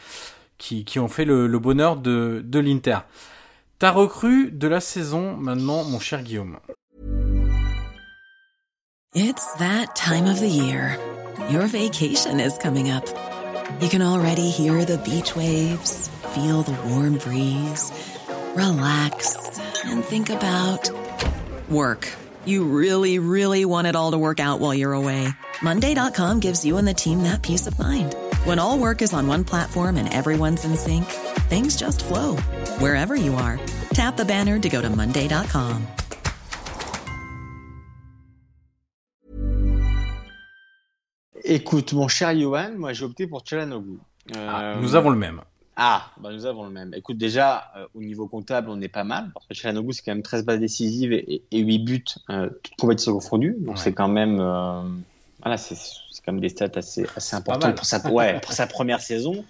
qui, 0.58 0.84
qui 0.84 1.00
ont 1.00 1.08
fait 1.08 1.24
le, 1.24 1.48
le 1.48 1.58
bonheur 1.58 1.96
de, 1.96 2.40
de 2.44 2.58
l'Inter. 2.60 2.98
Ta 3.78 3.90
recrue 3.90 4.50
de 4.50 4.68
la 4.68 4.80
saison 4.80 5.36
maintenant, 5.36 5.84
mon 5.84 5.98
cher 5.98 6.22
Guillaume. 6.22 6.58
It's 9.14 9.52
that 9.54 9.94
time 9.94 10.26
of 10.26 10.40
the 10.40 10.48
year. 10.48 10.98
Your 11.50 11.66
vacation 11.66 12.40
is 12.40 12.56
coming 12.56 12.90
up. 12.90 13.04
You 13.80 13.88
can 13.88 14.00
already 14.00 14.48
hear 14.48 14.84
the 14.84 14.96
beach 14.98 15.36
waves, 15.36 16.08
feel 16.34 16.62
the 16.62 16.72
warm 16.88 17.18
breeze, 17.18 17.92
relax 18.54 19.36
and 19.84 20.02
think 20.02 20.30
about 20.30 20.90
work. 21.68 22.08
You 22.46 22.64
really, 22.64 23.18
really 23.18 23.64
want 23.64 23.86
it 23.86 23.96
all 23.96 24.12
to 24.12 24.18
work 24.18 24.40
out 24.40 24.60
while 24.60 24.74
you're 24.74 24.92
away. 24.92 25.28
Monday.com 25.60 26.40
gives 26.40 26.64
you 26.64 26.78
and 26.78 26.88
the 26.88 26.94
team 26.94 27.22
that 27.24 27.42
peace 27.42 27.66
of 27.66 27.78
mind. 27.78 28.14
When 28.44 28.58
all 28.58 28.78
work 28.78 29.02
is 29.02 29.12
on 29.12 29.26
one 29.26 29.44
platform 29.44 29.96
and 29.96 30.12
everyone's 30.12 30.64
in 30.64 30.76
sync, 30.76 31.04
things 31.48 31.76
just 31.76 32.04
flow 32.04 32.36
wherever 32.78 33.16
you 33.16 33.34
are. 33.34 33.58
Tap 33.92 34.16
the 34.16 34.24
banner 34.24 34.58
to 34.58 34.68
go 34.68 34.80
to 34.80 34.88
Monday.com. 34.90 35.86
Écoute, 41.44 41.92
mon 41.92 42.08
cher 42.08 42.36
Johan, 42.36 42.72
moi 42.76 42.92
j'ai 42.92 43.04
opté 43.04 43.26
pour 43.26 43.46
Chalanoglu. 43.46 43.98
Euh, 44.34 44.48
ah, 44.50 44.74
nous 44.80 44.96
avons 44.96 45.10
le 45.10 45.16
même. 45.16 45.40
Ah, 45.76 46.10
bah 46.18 46.32
nous 46.32 46.46
avons 46.46 46.64
le 46.64 46.70
même. 46.70 46.94
Écoute, 46.94 47.18
déjà, 47.18 47.70
euh, 47.76 47.86
au 47.94 48.00
niveau 48.00 48.26
comptable, 48.26 48.70
on 48.70 48.80
est 48.80 48.88
pas 48.88 49.04
mal. 49.04 49.30
Parce 49.34 49.46
que 49.46 49.52
Chalanogu, 49.52 49.92
c'est 49.92 50.02
quand 50.02 50.12
même 50.12 50.22
13 50.22 50.44
bases 50.46 50.58
décisives 50.58 51.12
et, 51.12 51.42
et 51.50 51.60
8 51.60 51.78
buts, 51.80 52.04
euh, 52.30 52.48
toutes 52.62 52.76
compétitions 52.76 53.12
confondues. 53.12 53.56
Donc, 53.60 53.78
c'est 53.78 53.92
quand 53.92 54.08
même, 54.08 54.40
euh, 54.40 54.80
voilà, 55.42 55.58
c'est 55.58 55.76
quand 56.24 56.32
même 56.32 56.40
des 56.40 56.48
stats 56.48 56.70
assez, 56.76 57.06
assez 57.14 57.36
importantes 57.36 57.76
pour 57.76 57.84
sa, 57.84 58.10
ouais, 58.10 58.40
pour 58.40 58.52
sa 58.52 58.66
première 58.66 59.02
saison. 59.02 59.44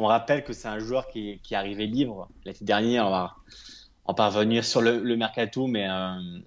On 0.00 0.06
rappelle 0.06 0.44
que 0.44 0.52
c'est 0.52 0.68
un 0.68 0.78
joueur 0.78 1.08
qui, 1.08 1.40
est 1.50 1.54
arrivé 1.54 1.88
libre 1.88 2.28
l'année 2.44 2.58
dernière. 2.60 3.06
On 3.06 3.10
va, 3.10 3.34
en 4.04 4.14
parvenir 4.14 4.64
sur 4.64 4.80
le, 4.80 5.16
mercato, 5.16 5.66
mais 5.66 5.88
euh, 5.90 6.38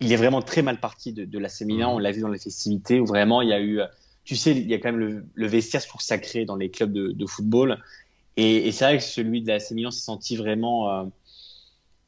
il 0.00 0.10
est 0.10 0.16
vraiment 0.16 0.40
très 0.40 0.62
mal 0.62 0.80
parti 0.80 1.12
de, 1.12 1.38
l'AC 1.38 1.60
Milan. 1.60 1.94
On 1.94 1.98
l'a 1.98 2.12
vu 2.12 2.22
dans 2.22 2.28
les 2.28 2.38
festivités 2.38 2.98
où 2.98 3.04
vraiment 3.04 3.42
il 3.42 3.50
y 3.50 3.52
a 3.52 3.60
eu, 3.60 3.80
tu 4.24 4.36
sais, 4.36 4.52
il 4.52 4.66
y 4.66 4.72
a 4.72 4.78
quand 4.78 4.90
même 4.90 5.22
le, 5.34 5.46
vestiaire, 5.46 5.82
je 5.82 5.86
trouve 5.86 6.00
sacré 6.00 6.46
dans 6.46 6.56
les 6.56 6.70
clubs 6.70 6.92
de, 6.92 7.26
football. 7.26 7.78
Et, 8.38 8.72
c'est 8.72 8.84
vrai 8.86 8.96
que 8.96 9.04
celui 9.04 9.42
de 9.42 9.48
la 9.48 9.58
Milan 9.72 9.90
s'est 9.90 10.04
senti 10.04 10.34
vraiment 10.34 10.90
euh, 10.90 11.04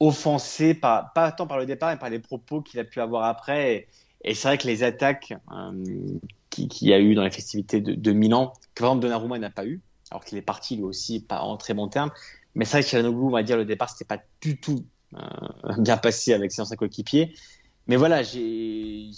offensé, 0.00 0.72
pas, 0.72 1.12
tant 1.36 1.46
par 1.46 1.58
le 1.58 1.66
départ, 1.66 1.90
mais 1.90 1.98
par 1.98 2.08
les 2.08 2.20
propos 2.20 2.62
qu'il 2.62 2.80
a 2.80 2.84
pu 2.84 3.02
avoir 3.02 3.24
après. 3.24 3.86
Et, 4.24 4.34
c'est 4.34 4.48
vrai 4.48 4.56
que 4.56 4.66
les 4.66 4.82
attaques 4.82 5.34
euh, 5.52 6.18
qu'il 6.48 6.88
y 6.88 6.94
a 6.94 6.98
eu 6.98 7.14
dans 7.14 7.22
les 7.22 7.30
festivités 7.30 7.82
de, 7.82 8.12
Milan, 8.12 8.54
que 8.74 8.82
par 8.82 8.96
Donnarumma 8.96 9.38
n'a 9.38 9.50
pas 9.50 9.66
eu, 9.66 9.82
alors 10.10 10.24
qu'il 10.24 10.38
est 10.38 10.42
parti 10.42 10.76
lui 10.76 10.84
aussi 10.84 11.20
pas 11.20 11.40
en 11.40 11.56
très 11.56 11.74
bon 11.74 11.88
terme. 11.88 12.10
Mais 12.54 12.64
c'est 12.64 12.80
vrai 12.80 13.04
on 13.06 13.30
va 13.30 13.42
dire, 13.42 13.56
le 13.56 13.64
départ, 13.64 13.90
c'était 13.90 14.04
pas 14.04 14.22
du 14.40 14.58
tout 14.58 14.84
euh, 15.14 15.18
bien 15.78 15.96
passé 15.96 16.32
avec 16.32 16.52
ses 16.52 16.62
anciens 16.62 16.76
coéquipiers. 16.76 17.34
Mais 17.86 17.96
voilà, 17.96 18.22
j'ai 18.22 19.10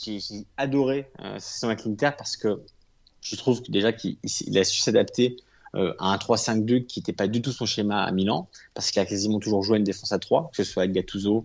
adoré 0.56 1.10
euh, 1.20 1.34
cette 1.34 1.42
saison 1.42 1.68
avec 1.68 1.84
l'Inter 1.84 2.10
parce 2.16 2.36
que 2.36 2.62
je 3.20 3.36
trouve 3.36 3.62
que 3.62 3.70
déjà 3.70 3.92
qu'il 3.92 4.18
a 4.56 4.64
su 4.64 4.80
s'adapter 4.80 5.36
euh, 5.76 5.94
à 5.98 6.12
un 6.12 6.16
3-5-2 6.16 6.86
qui 6.86 6.98
n'était 6.98 7.12
pas 7.12 7.28
du 7.28 7.42
tout 7.42 7.52
son 7.52 7.64
schéma 7.64 8.02
à 8.02 8.10
Milan, 8.10 8.48
parce 8.74 8.90
qu'il 8.90 9.00
a 9.00 9.06
quasiment 9.06 9.38
toujours 9.38 9.62
joué 9.62 9.78
une 9.78 9.84
défense 9.84 10.10
à 10.10 10.18
3, 10.18 10.50
que 10.50 10.64
ce 10.64 10.64
soit 10.64 10.82
avec 10.82 10.94
Gattuso, 10.94 11.44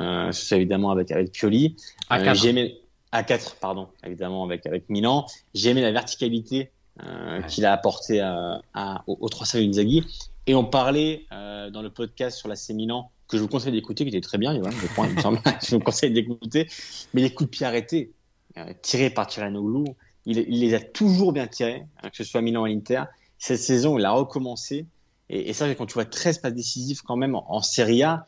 euh, 0.00 0.28
que 0.28 0.32
ce 0.32 0.44
soit 0.44 0.56
évidemment 0.56 0.90
avec, 0.90 1.12
avec 1.12 1.30
Pioli. 1.30 1.76
À 2.08 2.20
4. 2.20 2.46
Euh, 2.46 2.68
à 3.12 3.22
4, 3.22 3.56
pardon, 3.56 3.88
évidemment 4.04 4.44
avec, 4.44 4.66
avec 4.66 4.88
Milan. 4.88 5.26
J'ai 5.54 5.70
aimé 5.70 5.82
la 5.82 5.92
verticalité 5.92 6.72
euh, 7.04 7.42
qu'il 7.42 7.64
a 7.66 7.72
apporté 7.72 8.20
à, 8.20 8.60
à, 8.74 9.04
au, 9.06 9.18
au 9.20 9.28
3-5 9.28 9.68
Inzaghi. 9.68 10.04
Et 10.46 10.54
on 10.54 10.64
parlait 10.64 11.26
euh, 11.32 11.70
dans 11.70 11.82
le 11.82 11.90
podcast 11.90 12.38
sur 12.38 12.48
la 12.48 12.56
Milan, 12.70 13.10
que 13.28 13.36
je 13.36 13.42
vous 13.42 13.48
conseille 13.48 13.72
d'écouter, 13.72 14.04
qui 14.04 14.08
était 14.08 14.20
très 14.20 14.38
bien, 14.38 14.54
je, 14.54 14.86
crois, 14.88 15.06
je 15.62 15.74
vous 15.74 15.80
conseille 15.80 16.12
d'écouter. 16.12 16.68
Mais 17.14 17.22
les 17.22 17.32
coups 17.32 17.50
de 17.50 17.56
pied 17.56 17.66
arrêtés, 17.66 18.12
euh, 18.56 18.72
tirés 18.82 19.10
par 19.10 19.26
Tiranoglu, 19.26 19.84
il, 20.26 20.38
il, 20.38 20.60
les 20.60 20.74
a 20.74 20.80
toujours 20.80 21.32
bien 21.32 21.46
tirés, 21.46 21.84
hein, 22.02 22.10
que 22.10 22.16
ce 22.16 22.24
soit 22.24 22.40
Milan 22.40 22.62
ou 22.62 22.66
l'Inter 22.66 23.04
cette 23.40 23.58
saison, 23.58 23.98
il 23.98 24.04
a 24.04 24.12
recommencé. 24.12 24.86
Et, 25.28 25.50
et 25.50 25.52
ça, 25.52 25.74
quand 25.74 25.86
tu 25.86 25.94
vois 25.94 26.04
13 26.04 26.38
passes 26.38 26.54
décisives 26.54 27.02
quand 27.02 27.16
même 27.16 27.34
en, 27.34 27.62
Serie 27.62 28.04
A, 28.04 28.26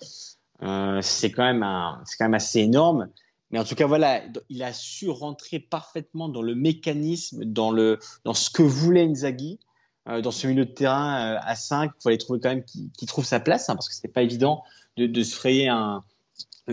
euh, 0.63 1.01
c'est 1.03 1.31
quand, 1.31 1.45
même 1.45 1.61
quand 1.61 2.25
même 2.25 2.35
assez 2.35 2.61
énorme. 2.61 3.09
Mais 3.53 3.59
en 3.59 3.65
tout 3.65 3.75
cas, 3.75 3.87
voilà, 3.87 4.23
il 4.49 4.62
a 4.62 4.73
su 4.73 5.11
rentrer 5.11 5.61
parfaitement 5.61 6.29
dans 6.29 6.43
le 6.43 6.55
mécanisme, 6.55 7.45
dans, 7.45 7.71
le, 7.71 7.99
dans 8.25 8.33
ce 8.35 8.51
que 8.51 8.62
voulait 8.62 9.05
Inzaghi, 9.05 9.61
euh, 10.09 10.23
dans 10.23 10.31
ce 10.31 10.47
milieu 10.47 10.65
de 10.65 10.73
terrain 10.73 11.35
euh, 11.35 11.38
à 11.43 11.55
5. 11.55 11.93
Il 11.95 12.03
fallait 12.03 12.19
trouver 12.19 12.41
quand 12.41 12.49
même 12.49 12.65
qu'il 12.65 13.09
trouve 13.09 13.27
sa 13.27 13.41
place, 13.41 13.69
hein, 13.69 13.75
parce 13.75 13.88
que 13.88 13.95
c'était 13.95 14.09
pas 14.09 14.23
évident 14.23 14.65
de, 14.97 15.23
se 15.23 15.35
frayer 15.35 15.69
un, 15.69 16.03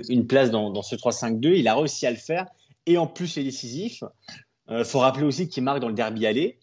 une 0.07 0.25
place 0.25 0.51
dans, 0.51 0.81
ce 0.81 0.95
3-5-2. 0.95 1.57
Il 1.57 1.67
a 1.67 1.75
réussi 1.75 2.07
à 2.07 2.11
le 2.11 2.17
faire. 2.17 2.47
Et 2.85 2.97
en 2.97 3.07
plus, 3.07 3.35
il 3.35 3.41
est 3.41 3.45
décisif. 3.45 4.03
Il 4.69 4.75
euh, 4.75 4.83
faut 4.85 4.99
rappeler 4.99 5.25
aussi 5.25 5.49
qu'il 5.49 5.63
marque 5.63 5.79
dans 5.79 5.89
le 5.89 5.93
derby 5.93 6.25
aller. 6.25 6.59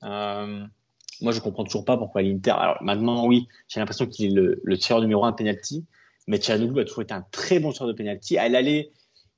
Moi, 1.23 1.33
je 1.33 1.41
comprends 1.41 1.65
toujours 1.65 1.85
pas 1.85 1.97
pourquoi 1.97 2.23
l'Inter. 2.23 2.51
Alors 2.51 2.77
maintenant, 2.83 3.27
oui, 3.27 3.49
j'ai 3.69 3.81
l'impression 3.81 4.07
qu'il 4.07 4.39
est 4.39 4.57
le, 4.63 4.79
tireur 4.79 5.01
numéro 5.01 5.25
un 5.25 5.33
penalty, 5.33 5.85
mais 6.27 6.39
Tchalanoglu 6.39 6.81
a 6.81 6.85
toujours 6.85 7.03
été 7.03 7.15
un 7.15 7.25
très 7.31 7.59
bon 7.59 7.71
joueur 7.71 7.89
de 7.89 7.95
penalty. 7.95 8.37
À 8.37 8.49
l'aller, 8.49 8.93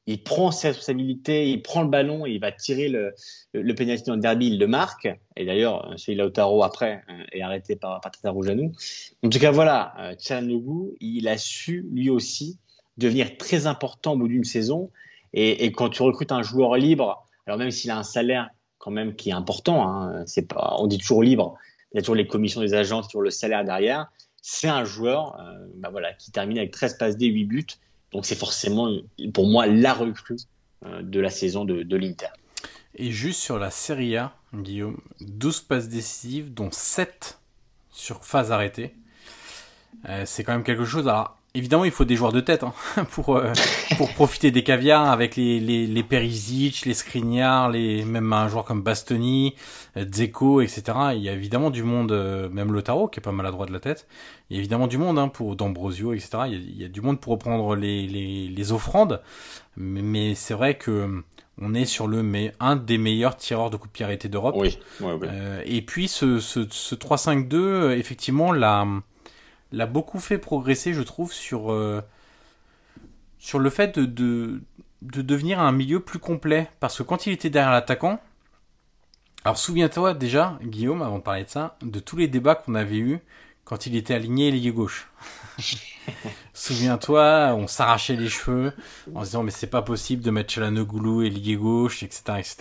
il 0.08 0.22
prend 0.22 0.50
ses 0.50 0.68
responsabilités, 0.68 1.50
il 1.50 1.60
prend 1.60 1.82
le 1.82 1.88
ballon 1.90 2.24
et 2.24 2.30
il 2.30 2.40
va 2.40 2.50
tirer 2.50 2.88
le, 2.88 3.12
le, 3.52 3.74
dans 4.06 4.14
le 4.14 4.20
derby, 4.20 4.46
il 4.46 4.58
le 4.58 4.66
marque. 4.66 5.06
Et 5.36 5.44
d'ailleurs, 5.44 5.92
celui 5.98 6.16
Lautaro 6.16 6.62
après 6.64 7.04
euh, 7.10 7.22
est 7.32 7.42
arrêté 7.42 7.76
par, 7.76 8.00
par 8.00 8.10
Tata 8.10 8.30
Rougeanou. 8.30 8.72
En 9.22 9.28
tout 9.28 9.38
cas, 9.38 9.50
voilà, 9.50 9.92
euh, 10.00 10.14
il 11.00 11.28
a 11.28 11.36
su 11.36 11.86
lui 11.92 12.08
aussi 12.08 12.58
devenir 12.96 13.36
très 13.36 13.66
important 13.66 14.14
au 14.14 14.16
bout 14.16 14.28
d'une 14.28 14.44
saison. 14.44 14.90
Et, 15.34 15.70
quand 15.72 15.90
tu 15.90 16.02
recrutes 16.02 16.32
un 16.32 16.42
joueur 16.42 16.76
libre, 16.76 17.26
alors 17.46 17.58
même 17.58 17.70
s'il 17.70 17.90
a 17.90 17.98
un 17.98 18.02
salaire 18.02 18.48
quand 18.78 18.90
même 18.90 19.14
qui 19.14 19.28
est 19.28 19.34
important, 19.34 19.86
hein, 19.86 20.22
c'est 20.24 20.48
pas, 20.48 20.76
on 20.78 20.86
dit 20.86 20.96
toujours 20.96 21.22
libre, 21.22 21.54
il 21.92 21.96
y 21.96 21.98
a 21.98 22.00
toujours 22.00 22.14
les 22.14 22.26
commissions 22.26 22.62
des 22.62 22.72
agents, 22.72 23.02
toujours 23.02 23.20
le 23.20 23.30
salaire 23.30 23.62
derrière. 23.62 24.10
C'est 24.40 24.68
un 24.68 24.86
joueur 24.86 25.38
euh, 25.38 25.66
bah 25.74 25.90
voilà, 25.90 26.14
qui 26.14 26.30
termine 26.30 26.56
avec 26.56 26.70
13 26.70 26.96
passes 26.96 27.18
D, 27.18 27.26
8 27.26 27.44
buts 27.44 27.66
donc 28.12 28.26
c'est 28.26 28.38
forcément 28.38 28.90
pour 29.34 29.46
moi 29.46 29.66
la 29.66 29.92
recrue 29.92 30.36
euh, 30.86 31.02
de 31.02 31.20
la 31.20 31.30
saison 31.30 31.64
de, 31.64 31.96
l'Inter. 31.96 32.28
Et 32.94 33.10
juste 33.10 33.40
sur 33.40 33.58
la 33.58 33.70
Serie 33.70 34.16
A, 34.16 34.34
Guillaume, 34.54 35.00
12 35.20 35.60
passes 35.60 35.88
décisives, 35.88 36.52
dont 36.52 36.70
7 36.70 37.38
sur 37.90 38.24
phase 38.24 38.52
arrêtée. 38.52 38.94
Euh, 40.08 40.24
c'est 40.26 40.44
quand 40.44 40.52
même 40.52 40.64
quelque 40.64 40.84
chose. 40.84 41.08
Alors, 41.08 41.37
évidemment, 41.54 41.84
il 41.84 41.90
faut 41.90 42.04
des 42.04 42.16
joueurs 42.16 42.32
de 42.32 42.40
tête 42.40 42.62
hein, 42.62 42.72
pour 43.10 43.36
euh, 43.36 43.52
pour 43.96 44.12
profiter 44.12 44.50
des 44.50 44.62
caviars 44.62 45.10
avec 45.10 45.36
les 45.36 45.60
les, 45.60 45.86
les 45.86 46.02
Perisic, 46.02 46.84
les 46.86 46.94
Skriniar, 46.94 47.70
les 47.70 48.04
même 48.04 48.32
un 48.32 48.48
joueur 48.48 48.64
comme 48.64 48.82
Bastoni, 48.82 49.54
euh, 49.96 50.04
Dzeko, 50.04 50.60
etc. 50.60 50.82
Il 51.14 51.22
y 51.22 51.28
a 51.28 51.32
évidemment 51.32 51.70
du 51.70 51.82
monde, 51.82 52.12
euh, 52.12 52.48
même 52.48 52.72
Lotaro 52.72 53.08
qui 53.08 53.20
est 53.20 53.22
pas 53.22 53.32
maladroit 53.32 53.66
de 53.66 53.72
la 53.72 53.80
tête. 53.80 54.06
Il 54.50 54.56
y 54.56 54.56
a 54.56 54.60
évidemment 54.60 54.86
du 54.86 54.98
monde 54.98 55.18
hein, 55.18 55.28
pour 55.28 55.56
D'Ambrosio, 55.56 56.12
etc. 56.12 56.30
Il 56.46 56.52
y, 56.52 56.56
a, 56.56 56.58
il 56.58 56.82
y, 56.82 56.84
a, 56.84 56.88
du 56.88 57.00
monde 57.00 57.20
pour 57.20 57.32
reprendre 57.32 57.76
les 57.76 58.06
les, 58.06 58.48
les 58.48 58.72
offrandes, 58.72 59.20
mais, 59.76 60.02
mais 60.02 60.34
c'est 60.34 60.54
vrai 60.54 60.76
que 60.76 61.22
on 61.60 61.74
est 61.74 61.86
sur 61.86 62.06
le 62.06 62.22
mais 62.22 62.52
un 62.60 62.76
des 62.76 62.98
meilleurs 62.98 63.36
tireurs 63.36 63.70
de 63.70 63.76
coups 63.76 63.90
de 63.90 63.92
pied 63.92 64.04
arrêtés 64.04 64.28
d'Europe. 64.28 64.54
Oui. 64.56 64.78
oui, 65.00 65.12
oui. 65.20 65.28
et 65.64 65.82
puis 65.82 66.06
ce 66.06 66.38
ce, 66.38 66.66
ce 66.70 66.94
3-5-2, 66.94 67.96
effectivement 67.98 68.52
la 68.52 68.86
l'a 69.72 69.86
beaucoup 69.86 70.18
fait 70.18 70.38
progresser, 70.38 70.94
je 70.94 71.02
trouve, 71.02 71.32
sur, 71.32 71.72
euh, 71.72 72.02
sur 73.38 73.58
le 73.58 73.70
fait 73.70 73.98
de, 73.98 74.06
de, 74.06 74.62
de, 75.02 75.22
devenir 75.22 75.60
un 75.60 75.72
milieu 75.72 76.00
plus 76.00 76.18
complet. 76.18 76.68
Parce 76.80 76.98
que 76.98 77.02
quand 77.02 77.26
il 77.26 77.32
était 77.32 77.50
derrière 77.50 77.72
l'attaquant, 77.72 78.20
alors 79.44 79.58
souviens-toi 79.58 80.14
déjà, 80.14 80.58
Guillaume, 80.62 81.02
avant 81.02 81.18
de 81.18 81.22
parler 81.22 81.44
de 81.44 81.48
ça, 81.50 81.76
de 81.82 82.00
tous 82.00 82.16
les 82.16 82.28
débats 82.28 82.54
qu'on 82.54 82.74
avait 82.74 82.98
eus 82.98 83.20
quand 83.64 83.84
il 83.84 83.96
était 83.96 84.14
aligné 84.14 84.48
ailier 84.48 84.72
gauche. 84.72 85.10
Souviens-toi, 86.54 87.54
on 87.54 87.66
s'arrachait 87.66 88.16
les 88.16 88.30
cheveux 88.30 88.72
en 89.14 89.20
se 89.20 89.26
disant 89.26 89.42
mais 89.42 89.50
c'est 89.50 89.66
pas 89.66 89.82
possible 89.82 90.22
de 90.22 90.30
mettre 90.30 90.54
Chalanoglu 90.54 91.26
ailier 91.26 91.56
gauche, 91.56 92.02
etc., 92.02 92.22
etc. 92.38 92.56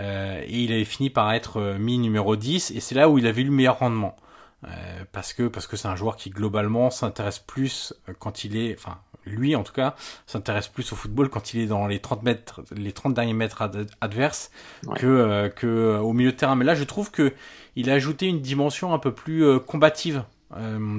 Euh, 0.00 0.42
et 0.46 0.60
il 0.60 0.72
avait 0.72 0.86
fini 0.86 1.10
par 1.10 1.32
être 1.32 1.60
euh, 1.60 1.78
mis 1.78 1.98
numéro 1.98 2.34
10 2.34 2.70
et 2.70 2.80
c'est 2.80 2.94
là 2.94 3.10
où 3.10 3.18
il 3.18 3.26
avait 3.26 3.42
eu 3.42 3.46
le 3.46 3.50
meilleur 3.50 3.78
rendement. 3.78 4.16
Euh, 4.64 5.04
parce 5.12 5.34
que 5.34 5.48
parce 5.48 5.66
que 5.66 5.76
c'est 5.76 5.88
un 5.88 5.96
joueur 5.96 6.16
qui 6.16 6.30
globalement 6.30 6.90
s'intéresse 6.90 7.38
plus 7.38 7.92
euh, 8.08 8.14
quand 8.18 8.42
il 8.42 8.56
est, 8.56 8.74
enfin 8.74 8.98
lui 9.26 9.54
en 9.54 9.62
tout 9.62 9.72
cas, 9.72 9.96
s'intéresse 10.26 10.68
plus 10.68 10.92
au 10.92 10.96
football 10.96 11.28
quand 11.28 11.52
il 11.52 11.60
est 11.60 11.66
dans 11.66 11.86
les 11.86 12.00
30 12.00 12.22
mètres, 12.22 12.62
les 12.74 12.92
30 12.92 13.12
derniers 13.12 13.34
mètres 13.34 13.60
ad 13.60 13.90
adverses 14.00 14.50
que 14.96 15.06
euh, 15.06 15.48
que 15.48 15.98
au 15.98 16.12
milieu 16.12 16.32
de 16.32 16.36
terrain. 16.36 16.56
Mais 16.56 16.64
là, 16.64 16.74
je 16.74 16.84
trouve 16.84 17.10
que 17.10 17.34
il 17.74 17.90
a 17.90 17.94
ajouté 17.94 18.26
une 18.26 18.40
dimension 18.40 18.94
un 18.94 18.98
peu 18.98 19.12
plus 19.12 19.44
euh, 19.44 19.58
combative. 19.58 20.24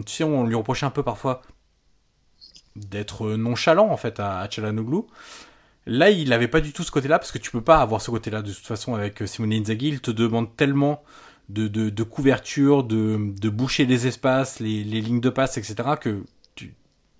tu 0.06 0.14
sais, 0.14 0.24
on 0.24 0.46
lui 0.46 0.56
reprochait 0.56 0.86
un 0.86 0.92
peu 0.92 1.04
parfois 1.04 1.42
d'être 2.76 3.32
nonchalant 3.32 3.90
en 3.90 3.98
fait 3.98 4.20
à, 4.20 4.40
à 4.40 4.50
Chalanoglu. 4.50 5.04
Là, 5.88 6.10
il 6.10 6.30
n'avait 6.30 6.50
pas 6.50 6.60
du 6.60 6.74
tout 6.74 6.84
ce 6.84 6.92
côté-là 6.92 7.18
parce 7.18 7.32
que 7.32 7.38
tu 7.38 7.50
peux 7.50 7.62
pas 7.62 7.78
avoir 7.78 8.02
ce 8.02 8.12
côté-là 8.12 8.42
de 8.42 8.52
toute 8.52 8.66
façon 8.66 8.94
avec 8.94 9.24
Simone 9.26 9.54
Inzaghi. 9.54 9.88
Il 9.88 10.02
te 10.02 10.12
demande 10.12 10.56
tellement 10.58 11.02
de, 11.50 11.68
de, 11.68 12.04
couverture, 12.04 12.84
de, 12.84 13.34
de 13.40 13.50
boucher 13.50 13.86
les 13.86 14.06
espaces, 14.08 14.60
les, 14.60 14.84
les 14.84 15.02
lignes 15.02 15.22
de 15.22 15.30
passe, 15.30 15.58
etc. 15.58 15.76
que 16.00 16.24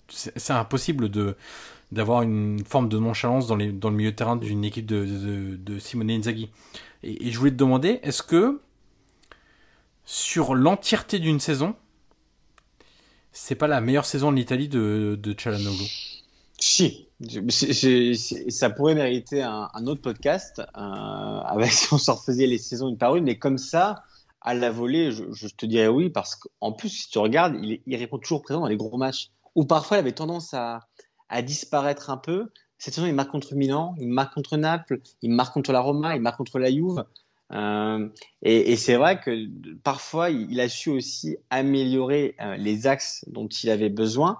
c'est 0.10 0.54
impossible 0.54 1.10
de 1.10 1.36
d'avoir 1.92 2.22
une 2.22 2.64
forme 2.66 2.90
de 2.90 3.00
nonchalance 3.00 3.48
dans, 3.48 3.56
les, 3.56 3.72
dans 3.72 3.90
le 3.90 3.96
milieu 3.96 4.12
de 4.12 4.16
terrain 4.16 4.36
d'une 4.36 4.66
équipe 4.66 4.86
de, 4.86 5.56
de, 5.56 5.80
Simone 5.80 6.12
Inzaghi. 6.12 6.50
Et, 7.04 7.32
je 7.32 7.40
voulais 7.40 7.52
te 7.52 7.56
demander, 7.56 8.00
est-ce 8.04 8.24
que 8.24 8.60
sur 10.04 10.54
l'entièreté 10.54 11.20
d'une 11.20 11.40
saison, 11.40 11.76
c'est 13.32 13.56
pas 13.56 13.68
la 13.68 13.80
meilleure 13.80 14.06
saison 14.06 14.32
de 14.32 14.38
l'Italie 14.38 14.68
de, 14.68 15.18
de 15.22 15.34
Cialanoglu? 15.34 15.86
Si, 16.60 17.08
ça 18.50 18.70
pourrait 18.72 18.96
mériter 18.96 19.44
un, 19.44 19.70
autre 19.86 20.02
podcast 20.02 20.60
euh, 20.60 20.82
avec 20.82 21.72
si 21.72 21.88
on 21.94 21.98
s'en 21.98 22.16
refaisait 22.16 22.48
les 22.48 22.58
saisons 22.58 22.90
une 22.90 22.98
par 22.98 23.16
une, 23.16 23.26
mais 23.26 23.38
comme 23.38 23.60
ça, 23.60 24.04
à 24.48 24.54
la 24.54 24.72
volée, 24.72 25.12
je, 25.12 25.48
te 25.48 25.66
dirais 25.66 25.90
oui, 25.90 26.10
parce 26.10 26.38
qu'en 26.38 26.72
plus, 26.72 26.88
si 26.88 27.10
tu 27.10 27.18
regardes, 27.18 27.58
il, 27.62 27.96
répond 27.98 28.18
toujours 28.18 28.42
présent 28.42 28.62
dans 28.62 28.68
les 28.68 28.78
gros 28.78 28.98
matchs, 28.98 29.30
où 29.56 29.66
parfois 29.66 29.98
il 29.98 30.00
avait 30.00 30.14
tendance 30.14 30.54
à, 30.54 30.88
disparaître 31.44 32.10
un 32.10 32.16
peu. 32.16 32.48
Cette 32.78 32.94
saison, 32.94 33.08
il 33.08 33.14
marque 33.14 33.30
contre 33.30 33.56
Milan, 33.56 33.94
il 34.00 34.08
marque 34.08 34.34
contre 34.34 34.56
Naples, 34.56 35.02
il 35.22 35.32
marque 35.32 35.54
contre 35.54 35.74
la 35.74 35.82
Roma, 35.82 36.16
il 36.16 36.22
marque 36.22 36.38
contre 36.38 36.60
la 36.60 36.72
Juve. 36.72 37.04
Euh, 37.52 38.08
et, 38.42 38.72
et 38.72 38.78
c'est 38.78 38.96
vrai 38.96 39.20
que 39.20 39.50
parfois, 39.84 40.30
il 40.30 40.62
a 40.62 40.70
su 40.70 40.92
aussi 40.92 41.36
améliorer 41.50 42.36
euh, 42.40 42.56
les 42.56 42.88
axes 42.88 43.26
dont 43.28 43.50
il 43.50 43.70
avait 43.70 43.90
besoin. 43.90 44.40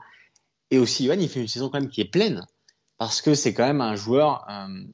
Et 0.72 0.80
aussi, 0.80 1.06
Johan, 1.06 1.18
il 1.20 1.28
fait 1.28 1.42
une 1.42 1.50
saison 1.50 1.70
quand 1.70 1.82
même 1.82 1.90
qui 1.90 2.00
est 2.00 2.10
pleine, 2.10 2.48
parce 2.98 3.22
que 3.22 3.34
c'est 3.34 3.54
quand 3.54 3.68
même 3.68 3.82
un 3.82 3.96
joueur 3.98 4.46
euh, 4.50 4.86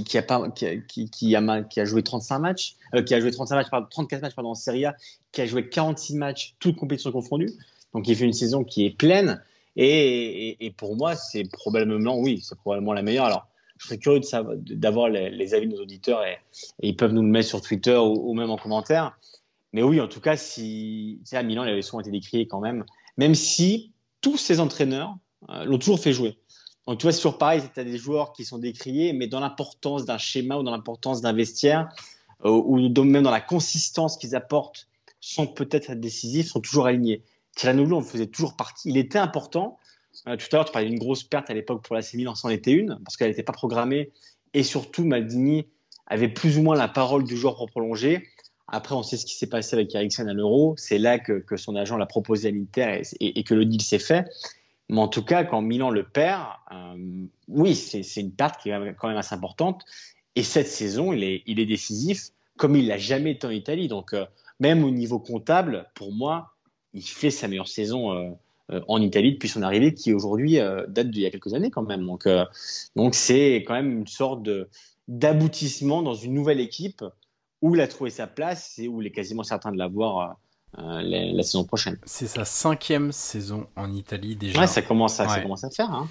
qui, 0.00 1.36
a 1.36 1.84
joué 1.84 2.02
35 2.02 2.38
matchs, 2.38 2.76
euh, 2.94 3.02
qui 3.02 3.14
a 3.14 3.20
joué 3.20 3.30
35 3.30 3.54
matchs, 3.56 3.70
pardon, 3.70 3.86
34 3.90 4.22
matchs 4.22 4.34
pardon, 4.34 4.50
en 4.50 4.54
Serie 4.54 4.86
A, 4.86 4.96
qui 5.32 5.42
a 5.42 5.46
joué 5.46 5.68
46 5.68 6.16
matchs, 6.16 6.54
toutes 6.58 6.76
compétitions 6.76 7.12
confondues. 7.12 7.52
Donc 7.92 8.08
il 8.08 8.16
fait 8.16 8.24
une 8.24 8.32
saison 8.32 8.64
qui 8.64 8.86
est 8.86 8.96
pleine. 8.96 9.42
Et, 9.76 10.72
pour 10.76 10.96
moi, 10.96 11.16
c'est 11.16 11.44
probablement, 11.50 12.18
oui, 12.18 12.40
c'est 12.42 12.58
probablement 12.58 12.92
la 12.92 13.02
meilleure. 13.02 13.24
Alors, 13.24 13.46
je 13.78 13.86
serais 13.86 13.98
curieux 13.98 14.20
d'avoir 14.52 15.08
les, 15.08 15.30
les, 15.30 15.54
avis 15.54 15.66
de 15.66 15.72
nos 15.72 15.82
auditeurs 15.82 16.24
et, 16.24 16.38
ils 16.82 16.96
peuvent 16.96 17.12
nous 17.12 17.22
le 17.22 17.28
mettre 17.28 17.48
sur 17.48 17.60
Twitter 17.60 17.96
ou, 17.96 18.34
même 18.34 18.50
en 18.50 18.58
commentaire. 18.58 19.18
Mais 19.72 19.82
oui, 19.82 20.00
en 20.00 20.08
tout 20.08 20.20
cas, 20.20 20.36
si, 20.36 21.20
à 21.32 21.42
Milan, 21.42 21.64
il 21.64 21.70
avait 21.70 21.82
souvent 21.82 22.00
été 22.00 22.10
décrié 22.10 22.46
quand 22.46 22.60
même, 22.60 22.84
même 23.16 23.34
si 23.34 23.92
tous 24.20 24.36
ces 24.36 24.60
entraîneurs 24.60 25.16
euh, 25.48 25.64
l'ont 25.64 25.78
toujours 25.78 25.98
fait 25.98 26.12
jouer. 26.12 26.36
Donc, 26.86 26.98
tu 26.98 27.04
vois, 27.04 27.12
c'est 27.12 27.18
toujours 27.18 27.38
pareil, 27.38 27.62
tu 27.74 27.84
des 27.84 27.98
joueurs 27.98 28.32
qui 28.32 28.44
sont 28.44 28.58
décriés, 28.58 29.12
mais 29.12 29.28
dans 29.28 29.40
l'importance 29.40 30.04
d'un 30.04 30.18
schéma 30.18 30.56
ou 30.56 30.62
dans 30.62 30.72
l'importance 30.72 31.20
d'un 31.20 31.32
vestiaire, 31.32 31.88
euh, 32.44 32.50
ou 32.50 32.78
même 33.04 33.22
dans 33.22 33.30
la 33.30 33.40
consistance 33.40 34.16
qu'ils 34.16 34.34
apportent, 34.34 34.88
sans 35.20 35.46
peut-être 35.46 35.90
être 35.90 36.00
décisifs, 36.00 36.48
sont 36.48 36.60
toujours 36.60 36.86
alignés. 36.86 37.22
Tiranoglu 37.54 37.94
en 37.94 38.00
faisait 38.00 38.26
toujours 38.26 38.56
partie. 38.56 38.88
Il 38.88 38.96
était 38.96 39.18
important. 39.18 39.78
Euh, 40.26 40.36
tout 40.36 40.46
à 40.52 40.56
l'heure, 40.56 40.64
tu 40.64 40.72
parlais 40.72 40.88
d'une 40.88 40.98
grosse 40.98 41.22
perte 41.22 41.50
à 41.50 41.54
l'époque 41.54 41.82
pour 41.84 41.94
la 41.94 42.02
Milan, 42.14 42.34
c'en 42.34 42.48
était 42.48 42.72
une, 42.72 42.98
parce 43.04 43.16
qu'elle 43.16 43.28
n'était 43.28 43.42
pas 43.42 43.52
programmée. 43.52 44.10
Et 44.54 44.62
surtout, 44.62 45.04
Maldini 45.04 45.66
avait 46.06 46.28
plus 46.28 46.58
ou 46.58 46.62
moins 46.62 46.76
la 46.76 46.88
parole 46.88 47.24
du 47.24 47.36
joueur 47.36 47.56
pour 47.56 47.70
prolonger. 47.70 48.26
Après, 48.68 48.94
on 48.94 49.02
sait 49.02 49.16
ce 49.16 49.26
qui 49.26 49.34
s'est 49.34 49.48
passé 49.48 49.76
avec 49.76 49.94
Eriksen 49.94 50.28
à 50.28 50.32
l'Euro. 50.32 50.74
C'est 50.76 50.98
là 50.98 51.18
que, 51.18 51.40
que, 51.40 51.56
son 51.56 51.76
agent 51.76 51.96
l'a 51.96 52.06
proposé 52.06 52.48
à 52.48 52.50
l'Inter 52.50 53.02
et, 53.20 53.44
que 53.44 53.54
le 53.54 53.64
deal 53.64 53.82
s'est 53.82 53.98
fait. 53.98 54.24
Mais 54.92 55.00
en 55.00 55.08
tout 55.08 55.24
cas, 55.24 55.42
quand 55.44 55.62
Milan 55.62 55.88
le 55.88 56.02
perd, 56.02 56.44
euh, 56.70 57.26
oui, 57.48 57.74
c'est 57.74 58.02
une 58.20 58.30
perte 58.30 58.60
qui 58.60 58.68
est 58.68 58.94
quand 58.98 59.08
même 59.08 59.16
assez 59.16 59.34
importante. 59.34 59.86
Et 60.36 60.42
cette 60.42 60.68
saison, 60.68 61.14
il 61.14 61.24
est, 61.24 61.64
décisif 61.64 62.28
comme 62.58 62.76
il 62.76 62.88
l'a 62.88 62.98
jamais 62.98 63.30
été 63.30 63.46
en 63.46 63.50
Italie. 63.50 63.88
Donc, 63.88 64.12
euh, 64.12 64.26
même 64.60 64.84
au 64.84 64.90
niveau 64.90 65.18
comptable, 65.18 65.88
pour 65.94 66.12
moi, 66.12 66.52
il 66.92 67.02
fait 67.02 67.30
sa 67.30 67.48
meilleure 67.48 67.68
saison 67.68 68.12
euh, 68.12 68.80
en 68.86 69.00
Italie 69.00 69.32
depuis 69.32 69.48
son 69.48 69.62
arrivée, 69.62 69.94
qui 69.94 70.12
aujourd'hui 70.12 70.58
date 70.88 71.10
d'il 71.10 71.22
y 71.22 71.26
a 71.26 71.30
quelques 71.30 71.54
années 71.54 71.70
quand 71.70 71.84
même. 71.84 72.04
Donc, 72.04 72.28
donc 72.94 73.14
c'est 73.14 73.64
quand 73.66 73.74
même 73.74 73.90
une 73.90 74.06
sorte 74.06 74.46
d'aboutissement 75.08 76.02
dans 76.02 76.14
une 76.14 76.34
nouvelle 76.34 76.60
équipe 76.60 77.02
où 77.62 77.74
il 77.74 77.80
a 77.80 77.88
trouvé 77.88 78.10
sa 78.10 78.26
place 78.26 78.78
et 78.78 78.88
où 78.88 79.00
il 79.00 79.06
est 79.08 79.12
quasiment 79.12 79.42
certain 79.42 79.72
de 79.72 79.78
l'avoir 79.78 80.36
euh, 80.78 81.02
la, 81.02 81.32
la, 81.32 81.42
saison 81.42 81.64
prochaine. 81.64 81.98
C'est 82.04 82.26
sa 82.26 82.44
cinquième 82.44 83.12
saison 83.12 83.66
en 83.76 83.92
Italie 83.92 84.36
déjà. 84.36 84.60
Ouais, 84.60 84.66
ça 84.66 84.80
commence 84.80 85.20
à, 85.20 85.24
ouais. 85.24 85.28
ça 85.30 85.40
commence 85.40 85.64
à 85.64 85.70
faire. 85.70 85.90
Hein. 85.90 86.08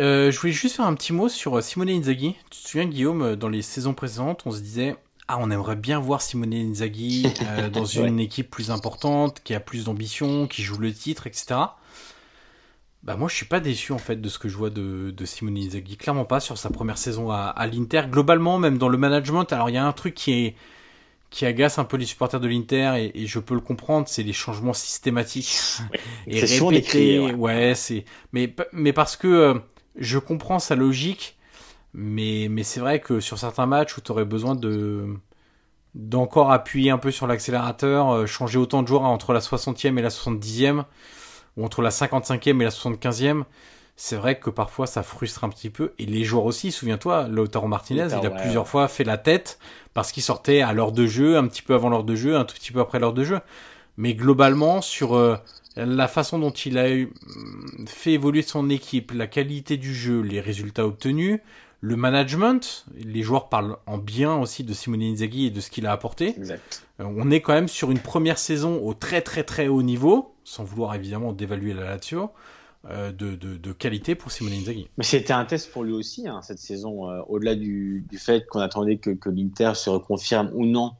Euh, 0.00 0.30
je 0.30 0.38
voulais 0.38 0.52
juste 0.52 0.76
faire 0.76 0.86
un 0.86 0.94
petit 0.94 1.12
mot 1.12 1.28
sur 1.28 1.62
Simone 1.62 1.90
Inzaghi. 1.90 2.34
Tu 2.50 2.62
te 2.62 2.68
souviens, 2.68 2.86
Guillaume, 2.86 3.36
dans 3.36 3.48
les 3.48 3.62
saisons 3.62 3.92
précédentes, 3.92 4.42
on 4.46 4.50
se 4.50 4.60
disait 4.60 4.96
ah, 5.28 5.36
on 5.38 5.50
aimerait 5.50 5.76
bien 5.76 6.00
voir 6.00 6.22
Simone 6.22 6.54
Inzaghi 6.54 7.26
euh, 7.42 7.68
dans 7.68 7.84
une 7.84 8.16
ouais. 8.16 8.24
équipe 8.24 8.50
plus 8.50 8.70
importante, 8.70 9.42
qui 9.44 9.54
a 9.54 9.60
plus 9.60 9.84
d'ambition, 9.84 10.46
qui 10.46 10.62
joue 10.62 10.78
le 10.78 10.92
titre, 10.92 11.26
etc. 11.26 11.60
Bah 13.04 13.16
moi 13.16 13.28
je 13.28 13.36
suis 13.36 13.46
pas 13.46 13.60
déçu 13.60 13.92
en 13.92 13.98
fait 13.98 14.20
de 14.20 14.28
ce 14.28 14.38
que 14.40 14.48
je 14.48 14.56
vois 14.56 14.70
de, 14.70 15.14
de 15.16 15.24
Simone 15.24 15.56
Inzaghi, 15.56 15.96
clairement 15.96 16.24
pas 16.24 16.40
sur 16.40 16.58
sa 16.58 16.70
première 16.70 16.98
saison 16.98 17.30
à, 17.30 17.42
à 17.42 17.66
l'Inter. 17.66 18.02
Globalement, 18.10 18.58
même 18.58 18.78
dans 18.78 18.88
le 18.88 18.98
management, 18.98 19.52
alors 19.52 19.68
il 19.68 19.74
y 19.74 19.78
a 19.78 19.86
un 19.86 19.92
truc 19.92 20.14
qui 20.14 20.32
est 20.32 20.56
qui 21.30 21.44
agace 21.44 21.78
un 21.78 21.84
peu 21.84 21.96
les 21.96 22.06
supporters 22.06 22.40
de 22.40 22.48
l'Inter 22.48 23.10
et, 23.14 23.26
je 23.26 23.38
peux 23.38 23.54
le 23.54 23.60
comprendre, 23.60 24.08
c'est 24.08 24.22
les 24.22 24.32
changements 24.32 24.72
systématiques 24.72 25.58
et 26.26 26.40
répétés. 26.40 27.18
ouais, 27.20 27.34
ouais 27.34 27.74
c'est 27.74 28.04
mais 28.32 28.54
mais 28.72 28.92
parce 28.92 29.16
que 29.16 29.28
euh, 29.28 29.54
je 29.96 30.18
comprends 30.18 30.58
sa 30.58 30.74
logique, 30.74 31.36
mais 31.92 32.48
mais 32.50 32.62
c'est 32.62 32.80
vrai 32.80 33.00
que 33.00 33.20
sur 33.20 33.38
certains 33.38 33.66
matchs 33.66 33.96
où 33.98 34.00
tu 34.00 34.10
aurais 34.10 34.24
besoin 34.24 34.54
de 34.54 35.06
d'encore 35.94 36.52
appuyer 36.52 36.90
un 36.90 36.98
peu 36.98 37.10
sur 37.10 37.26
l'accélérateur, 37.26 38.10
euh, 38.10 38.26
changer 38.26 38.58
autant 38.58 38.82
de 38.82 38.88
joueurs 38.88 39.02
entre 39.02 39.32
la 39.32 39.40
60e 39.40 39.98
et 39.98 40.02
la 40.02 40.10
70e 40.10 40.84
ou 41.56 41.64
entre 41.64 41.82
la 41.82 41.90
55e 41.90 42.60
et 42.60 42.64
la 42.64 42.70
75e, 42.70 43.44
c'est 44.00 44.14
vrai 44.14 44.38
que 44.38 44.48
parfois 44.48 44.86
ça 44.86 45.02
frustre 45.02 45.42
un 45.42 45.48
petit 45.48 45.70
peu. 45.70 45.92
Et 45.98 46.06
les 46.06 46.22
joueurs 46.22 46.44
aussi, 46.44 46.70
souviens-toi, 46.70 47.26
Lautaro 47.26 47.66
Martinez, 47.66 48.06
il 48.22 48.26
a 48.26 48.30
plusieurs 48.30 48.68
fois 48.68 48.86
fait 48.86 49.02
la 49.02 49.18
tête 49.18 49.58
parce 49.92 50.12
qu'il 50.12 50.22
sortait 50.22 50.60
à 50.62 50.72
l'heure 50.72 50.92
de 50.92 51.04
jeu, 51.08 51.36
un 51.36 51.48
petit 51.48 51.62
peu 51.62 51.74
avant 51.74 51.88
l'heure 51.88 52.04
de 52.04 52.14
jeu, 52.14 52.36
un 52.36 52.44
tout 52.44 52.54
petit 52.54 52.70
peu 52.70 52.78
après 52.78 53.00
l'heure 53.00 53.12
de 53.12 53.24
jeu. 53.24 53.40
Mais 53.96 54.14
globalement, 54.14 54.82
sur 54.82 55.16
euh, 55.16 55.36
la 55.74 56.06
façon 56.06 56.38
dont 56.38 56.52
il 56.52 56.78
a 56.78 56.88
eu, 56.90 57.06
mm, 57.06 57.88
fait 57.88 58.12
évoluer 58.12 58.42
son 58.42 58.70
équipe, 58.70 59.10
la 59.12 59.26
qualité 59.26 59.76
du 59.76 59.92
jeu, 59.92 60.20
les 60.20 60.40
résultats 60.40 60.86
obtenus, 60.86 61.40
le 61.80 61.96
management, 61.96 62.86
les 62.96 63.22
joueurs 63.24 63.48
parlent 63.48 63.78
en 63.86 63.98
bien 63.98 64.36
aussi 64.36 64.62
de 64.62 64.74
Simone 64.74 65.02
Inzaghi 65.02 65.46
et 65.46 65.50
de 65.50 65.60
ce 65.60 65.70
qu'il 65.70 65.86
a 65.86 65.92
apporté. 65.92 66.36
Exact. 66.36 66.84
Euh, 67.00 67.04
on 67.16 67.32
est 67.32 67.40
quand 67.40 67.52
même 67.52 67.68
sur 67.68 67.90
une 67.90 67.98
première 67.98 68.38
saison 68.38 68.80
au 68.80 68.94
très 68.94 69.22
très 69.22 69.42
très 69.42 69.66
haut 69.66 69.82
niveau, 69.82 70.36
sans 70.44 70.62
vouloir 70.62 70.94
évidemment 70.94 71.32
dévaluer 71.32 71.74
la 71.74 71.82
Lazio. 71.82 72.30
Euh, 72.86 73.10
de, 73.10 73.72
qualité 73.72 74.14
pour 74.14 74.30
Simone 74.30 74.52
Inzaghi. 74.52 74.88
Mais 74.96 75.04
c'était 75.04 75.32
un 75.32 75.44
test 75.44 75.70
pour 75.72 75.82
lui 75.82 75.92
aussi, 75.92 76.28
hein, 76.28 76.40
cette 76.42 76.60
saison, 76.60 77.10
euh, 77.10 77.20
au-delà 77.28 77.56
du, 77.56 78.06
fait 78.16 78.46
qu'on 78.46 78.60
attendait 78.60 78.98
que, 78.98 79.28
l'Inter 79.28 79.72
se 79.74 79.90
reconfirme 79.90 80.50
ou 80.54 80.64
non 80.64 80.92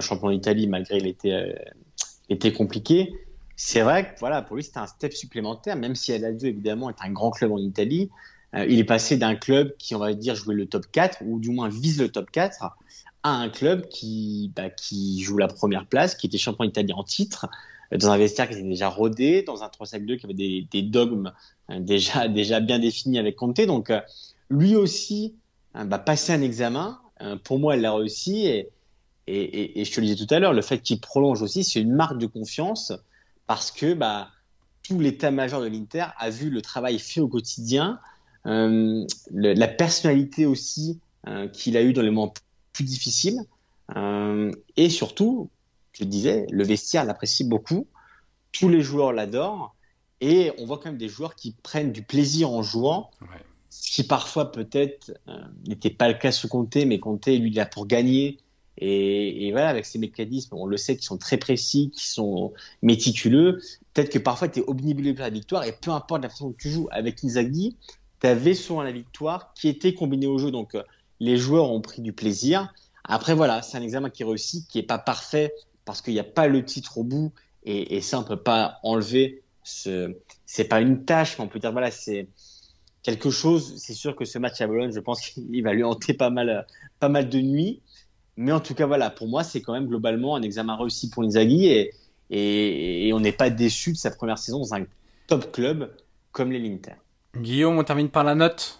champion 0.00 0.30
d'Italie, 0.30 0.68
malgré 0.68 1.00
l'été 1.00 1.34
euh, 1.34 2.50
compliqué. 2.56 3.12
C'est 3.56 3.80
vrai 3.82 4.14
que 4.14 4.20
voilà, 4.20 4.42
pour 4.42 4.56
lui, 4.56 4.62
c'était 4.62 4.78
un 4.78 4.86
step 4.86 5.12
supplémentaire, 5.12 5.76
même 5.76 5.96
si 5.96 6.16
Lazio, 6.16 6.48
évidemment, 6.48 6.88
est 6.88 7.02
un 7.02 7.10
grand 7.10 7.32
club 7.32 7.50
en 7.50 7.58
Italie. 7.58 8.10
il 8.54 8.78
est 8.78 8.84
passé 8.84 9.16
d'un 9.16 9.34
club 9.34 9.76
qui, 9.76 9.96
on 9.96 9.98
va 9.98 10.14
dire, 10.14 10.36
jouait 10.36 10.54
le 10.54 10.66
top 10.66 10.86
4, 10.90 11.18
ou 11.26 11.40
du 11.40 11.50
moins 11.50 11.68
vise 11.68 12.00
le 12.00 12.08
top 12.08 12.30
4, 12.30 12.64
à 13.24 13.30
un 13.30 13.48
club 13.48 13.88
qui, 13.88 14.52
bah, 14.54 14.70
qui 14.70 15.20
joue 15.22 15.36
la 15.36 15.48
première 15.48 15.84
place, 15.86 16.14
qui 16.14 16.28
était 16.28 16.38
champion 16.38 16.64
d'Italie 16.64 16.92
en 16.92 17.02
titre, 17.02 17.48
dans 17.96 18.10
un 18.10 18.18
vestiaire 18.18 18.48
qui 18.48 18.54
était 18.54 18.62
déjà 18.62 18.88
rodé, 18.88 19.42
dans 19.42 19.62
un 19.62 19.68
3-5-2 19.68 20.18
qui 20.18 20.26
avait 20.26 20.34
des, 20.70 20.82
dogmes 20.82 21.32
euh, 21.70 21.80
déjà, 21.80 22.28
déjà 22.28 22.60
bien 22.60 22.78
définis 22.78 23.18
avec 23.18 23.36
Conte. 23.36 23.60
Donc, 23.62 23.90
euh, 23.90 24.00
lui 24.50 24.76
aussi 24.76 25.34
euh, 25.76 25.84
bah, 25.84 25.98
passer 25.98 26.32
un 26.32 26.42
examen. 26.42 27.00
pour 27.44 27.58
moi, 27.58 27.74
elle 27.74 27.82
l'a 27.82 27.94
réussi. 27.94 28.46
Et, 29.26 29.84
je 29.84 29.92
te 29.92 30.00
le 30.00 30.06
disais 30.06 30.24
tout 30.24 30.32
à 30.32 30.38
l'heure, 30.38 30.54
le 30.54 30.62
fait 30.62 30.78
qu'il 30.78 31.00
prolonge 31.00 31.42
aussi, 31.42 31.62
c'est 31.62 31.80
une 31.80 31.92
marque 31.92 32.18
de 32.18 32.26
confiance 32.26 32.92
parce 33.46 33.70
que 33.70 33.92
bah, 33.92 34.28
tout 34.82 34.98
l'état-major 34.98 35.60
de 35.60 35.66
l'Inter 35.66 36.06
a 36.16 36.30
vu 36.30 36.48
le 36.48 36.62
travail 36.62 36.98
fait 36.98 37.20
au 37.20 37.28
quotidien, 37.28 38.00
la 38.44 39.68
personnalité 39.68 40.46
aussi 40.46 40.98
qu'il 41.52 41.76
a 41.76 41.82
eu 41.82 41.92
dans 41.92 42.00
les 42.00 42.10
moments 42.10 42.32
plus 42.72 42.84
difficiles. 42.84 43.40
Et 44.76 44.88
surtout, 44.88 45.50
je 45.98 46.04
disais, 46.04 46.46
le 46.50 46.64
vestiaire 46.64 47.04
l'apprécie 47.04 47.44
beaucoup, 47.44 47.86
tous 48.52 48.68
les 48.68 48.80
joueurs 48.80 49.12
l'adorent, 49.12 49.74
et 50.20 50.52
on 50.58 50.66
voit 50.66 50.78
quand 50.78 50.86
même 50.86 50.98
des 50.98 51.08
joueurs 51.08 51.34
qui 51.34 51.54
prennent 51.62 51.92
du 51.92 52.02
plaisir 52.02 52.50
en 52.50 52.62
jouant, 52.62 53.10
ce 53.70 53.92
qui 53.92 54.02
parfois 54.02 54.50
peut-être 54.50 55.12
euh, 55.28 55.38
n'était 55.66 55.90
pas 55.90 56.08
le 56.08 56.14
cas 56.14 56.32
sous 56.32 56.48
Comté, 56.48 56.84
mais 56.84 56.98
Comté, 56.98 57.38
lui, 57.38 57.50
il 57.50 57.56
là 57.56 57.66
pour 57.66 57.86
gagner. 57.86 58.38
Et, 58.80 59.50
voilà, 59.50 59.68
avec 59.68 59.86
ces 59.86 59.98
mécanismes, 59.98 60.54
on 60.54 60.64
le 60.64 60.76
sait, 60.76 60.96
qui 60.96 61.04
sont 61.04 61.18
très 61.18 61.36
précis, 61.36 61.90
qui 61.92 62.08
sont 62.08 62.52
méticuleux. 62.82 63.60
Peut-être 63.92 64.08
que 64.08 64.20
parfois, 64.20 64.48
tu 64.48 64.60
es 64.60 64.64
omnibulé 64.68 65.14
par 65.14 65.24
la 65.24 65.30
victoire, 65.30 65.64
et 65.64 65.72
peu 65.72 65.90
importe 65.90 66.22
la 66.22 66.28
façon 66.28 66.52
que 66.52 66.62
tu 66.62 66.70
joues, 66.70 66.88
avec 66.92 67.24
Inzaghi, 67.24 67.76
tu 68.20 68.26
avais 68.26 68.54
souvent 68.54 68.82
la 68.82 68.92
victoire 68.92 69.52
qui 69.54 69.68
était 69.68 69.94
combinée 69.94 70.28
au 70.28 70.38
jeu. 70.38 70.52
Donc, 70.52 70.76
euh, 70.76 70.84
les 71.18 71.36
joueurs 71.36 71.72
ont 71.72 71.80
pris 71.80 72.02
du 72.02 72.12
plaisir. 72.12 72.72
Après, 73.02 73.34
voilà, 73.34 73.62
c'est 73.62 73.76
un 73.76 73.82
examen 73.82 74.10
qui 74.10 74.22
réussit, 74.22 74.68
qui 74.68 74.78
n'est 74.78 74.86
pas 74.86 74.98
parfait, 74.98 75.52
parce 75.88 76.02
qu'il 76.02 76.12
n'y 76.12 76.20
a 76.20 76.24
pas 76.24 76.48
le 76.48 76.62
titre 76.62 76.98
au 76.98 77.02
bout 77.02 77.32
et, 77.64 77.96
et 77.96 78.02
ça 78.02 78.20
on 78.20 78.22
peut 78.22 78.36
pas 78.36 78.78
enlever. 78.82 79.42
Ce 79.64 80.14
c'est 80.44 80.64
pas 80.64 80.82
une 80.82 81.06
tâche, 81.06 81.38
mais 81.38 81.44
on 81.44 81.48
peut 81.48 81.58
dire 81.58 81.72
voilà 81.72 81.90
c'est 81.90 82.28
quelque 83.02 83.30
chose. 83.30 83.74
C'est 83.78 83.94
sûr 83.94 84.14
que 84.14 84.26
ce 84.26 84.38
match 84.38 84.60
à 84.60 84.66
Bologne, 84.66 84.92
je 84.92 85.00
pense 85.00 85.20
qu'il 85.30 85.62
va 85.62 85.72
lui 85.72 85.84
hanter 85.84 86.12
pas 86.12 86.28
mal, 86.28 86.66
pas 87.00 87.08
mal 87.08 87.30
de 87.30 87.40
nuits. 87.40 87.80
Mais 88.36 88.52
en 88.52 88.60
tout 88.60 88.74
cas 88.74 88.84
voilà, 88.84 89.08
pour 89.08 89.28
moi 89.28 89.44
c'est 89.44 89.62
quand 89.62 89.72
même 89.72 89.86
globalement 89.86 90.36
un 90.36 90.42
examen 90.42 90.76
réussi 90.76 91.08
pour 91.08 91.22
Inzaghi 91.22 91.68
et, 91.68 91.94
et, 92.28 93.08
et 93.08 93.12
on 93.14 93.20
n'est 93.20 93.32
pas 93.32 93.48
déçu 93.48 93.92
de 93.92 93.96
sa 93.96 94.10
première 94.10 94.36
saison 94.36 94.58
dans 94.58 94.74
un 94.74 94.84
top 95.26 95.50
club 95.52 95.90
comme 96.32 96.52
les 96.52 96.58
Linter. 96.58 96.96
Guillaume, 97.34 97.78
on 97.78 97.84
termine 97.84 98.10
par 98.10 98.24
la 98.24 98.34
note. 98.34 98.78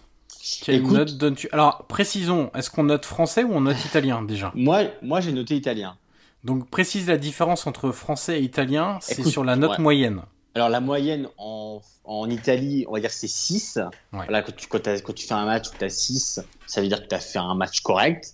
Quelle 0.61 0.83
note 0.83 1.17
donnes-tu? 1.17 1.49
Alors, 1.51 1.85
précisons, 1.87 2.51
est-ce 2.53 2.69
qu'on 2.69 2.83
note 2.83 3.05
français 3.05 3.43
ou 3.43 3.51
on 3.51 3.61
note 3.61 3.83
italien 3.83 4.21
déjà? 4.21 4.51
Moi, 4.53 4.83
moi 5.01 5.21
j'ai 5.21 5.31
noté 5.31 5.55
italien. 5.55 5.97
Donc 6.43 6.69
précise 6.69 7.07
la 7.07 7.17
différence 7.17 7.67
entre 7.67 7.91
français 7.91 8.39
et 8.39 8.43
italien, 8.43 8.97
c'est 9.01 9.23
sur 9.23 9.43
la 9.43 9.55
note 9.55 9.79
moyenne. 9.79 10.21
Alors 10.55 10.69
la 10.69 10.79
moyenne 10.79 11.27
en, 11.37 11.81
en, 12.05 12.29
Italie, 12.29 12.85
on 12.87 12.93
va 12.93 12.99
dire 12.99 13.11
c'est 13.11 13.27
6. 13.27 13.79
Voilà, 14.11 14.41
quand, 14.41 14.55
tu, 14.55 14.67
quand, 14.67 15.13
tu 15.13 15.27
fais 15.27 15.33
un 15.33 15.45
match 15.45 15.69
où 15.69 15.77
tu 15.77 15.85
as 15.85 15.89
6, 15.89 16.41
ça 16.65 16.81
veut 16.81 16.87
dire 16.87 17.03
que 17.03 17.07
tu 17.07 17.15
as 17.15 17.19
fait 17.19 17.39
un 17.39 17.55
match 17.55 17.81
correct. 17.81 18.33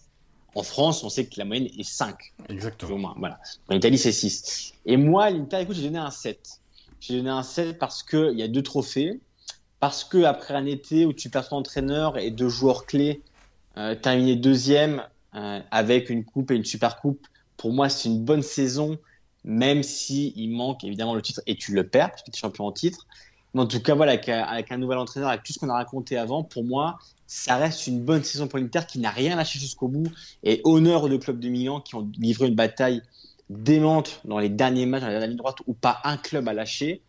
En 0.56 0.64
France, 0.64 1.04
on 1.04 1.10
sait 1.10 1.26
que 1.26 1.38
la 1.38 1.46
moyenne 1.46 1.68
est 1.78 1.84
5. 1.84 2.16
Exactement. 2.48 2.98
moins, 2.98 3.16
voilà. 3.18 3.40
En 3.68 3.76
Italie, 3.76 3.98
c'est 3.98 4.14
6. 4.14 4.74
Et 4.86 4.96
moi, 4.96 5.30
l'Inter, 5.30 5.60
écoute, 5.60 5.76
j'ai 5.76 5.84
donné 5.84 6.00
un 6.00 6.12
7. 6.12 6.62
J'ai 7.02 7.18
donné 7.18 7.30
un 7.30 7.44
7 7.44 7.78
parce 7.78 8.04
qu'il 8.04 8.40
y 8.40 8.44
a 8.44 8.48
deux 8.48 8.64
trophées. 8.64 9.20
Parce 9.82 10.06
que 10.06 10.24
après 10.24 10.54
un 10.54 10.66
été 10.66 11.06
où 11.06 11.12
tu 11.12 11.30
perds 11.30 11.50
ton 11.50 11.58
entraîneur 11.58 12.18
et 12.18 12.32
deux 12.32 12.48
joueurs 12.48 12.86
clés, 12.86 13.22
euh, 13.78 13.94
terminé 13.94 14.38
deuxième 14.38 15.04
euh, 15.36 15.60
avec 15.70 16.10
une 16.10 16.24
coupe 16.24 16.52
et 16.52 16.56
une 16.56 16.64
super 16.64 17.02
coupe, 17.02 17.28
pour 17.58 17.74
moi, 17.74 17.90
c'est 17.90 18.10
une 18.10 18.24
bonne 18.24 18.42
saison, 18.42 18.98
même 19.44 19.84
si 19.84 20.34
il 20.36 20.50
manque 20.50 20.84
évidemment 20.84 21.16
le 21.16 21.22
titre 21.22 21.42
et 21.48 21.56
tu 21.56 21.74
le 21.74 21.88
perds 21.88 22.12
parce 22.12 22.24
que 22.24 22.32
tu 22.32 22.38
es 22.38 22.40
champion 22.40 22.66
en 22.66 22.72
titre. 22.72 23.08
Mais 23.54 23.62
en 23.62 23.68
tout 23.68 23.80
cas, 23.80 23.96
voilà, 23.96 24.12
avec, 24.12 24.72
un 24.72 24.78
nouvel 24.78 24.98
entraîneur, 24.98 25.30
avec 25.30 25.44
tout 25.44 25.54
ce 25.54 25.60
qu'on 25.60 25.70
a 25.70 25.76
raconté 25.76 26.18
avant, 26.18 26.44
pour 26.44 26.66
moi, 26.66 27.00
ça 27.26 27.56
reste 27.56 27.88
une 27.88 28.04
bonne 28.04 28.24
saison 28.24 28.48
pour 28.48 28.60
l'Inter 28.60 28.82
qui 28.88 29.00
n'a 29.00 29.12
rien 29.12 29.38
lâché 29.38 29.60
jusqu'au 29.60 29.88
bout. 29.88 30.12
Et 30.44 30.60
honneur 30.66 31.04
aux 31.04 31.10
deux 31.10 31.20
clubs 31.20 31.40
de 31.40 31.48
Milan 31.48 31.80
qui 31.80 31.96
ont 31.96 32.10
livré 32.18 32.48
une 32.48 32.56
bataille 32.56 33.02
démente 33.50 34.20
dans 34.26 34.40
les 34.40 34.50
derniers 34.50 34.86
matchs, 34.86 35.04
dans 35.04 35.08
la 35.08 35.26
ligne 35.26 35.38
droite, 35.38 35.58
où 35.68 35.74
pas 35.74 36.02
un 36.04 36.18
club 36.18 36.50
a 36.50 36.54
lâché. 36.54 37.02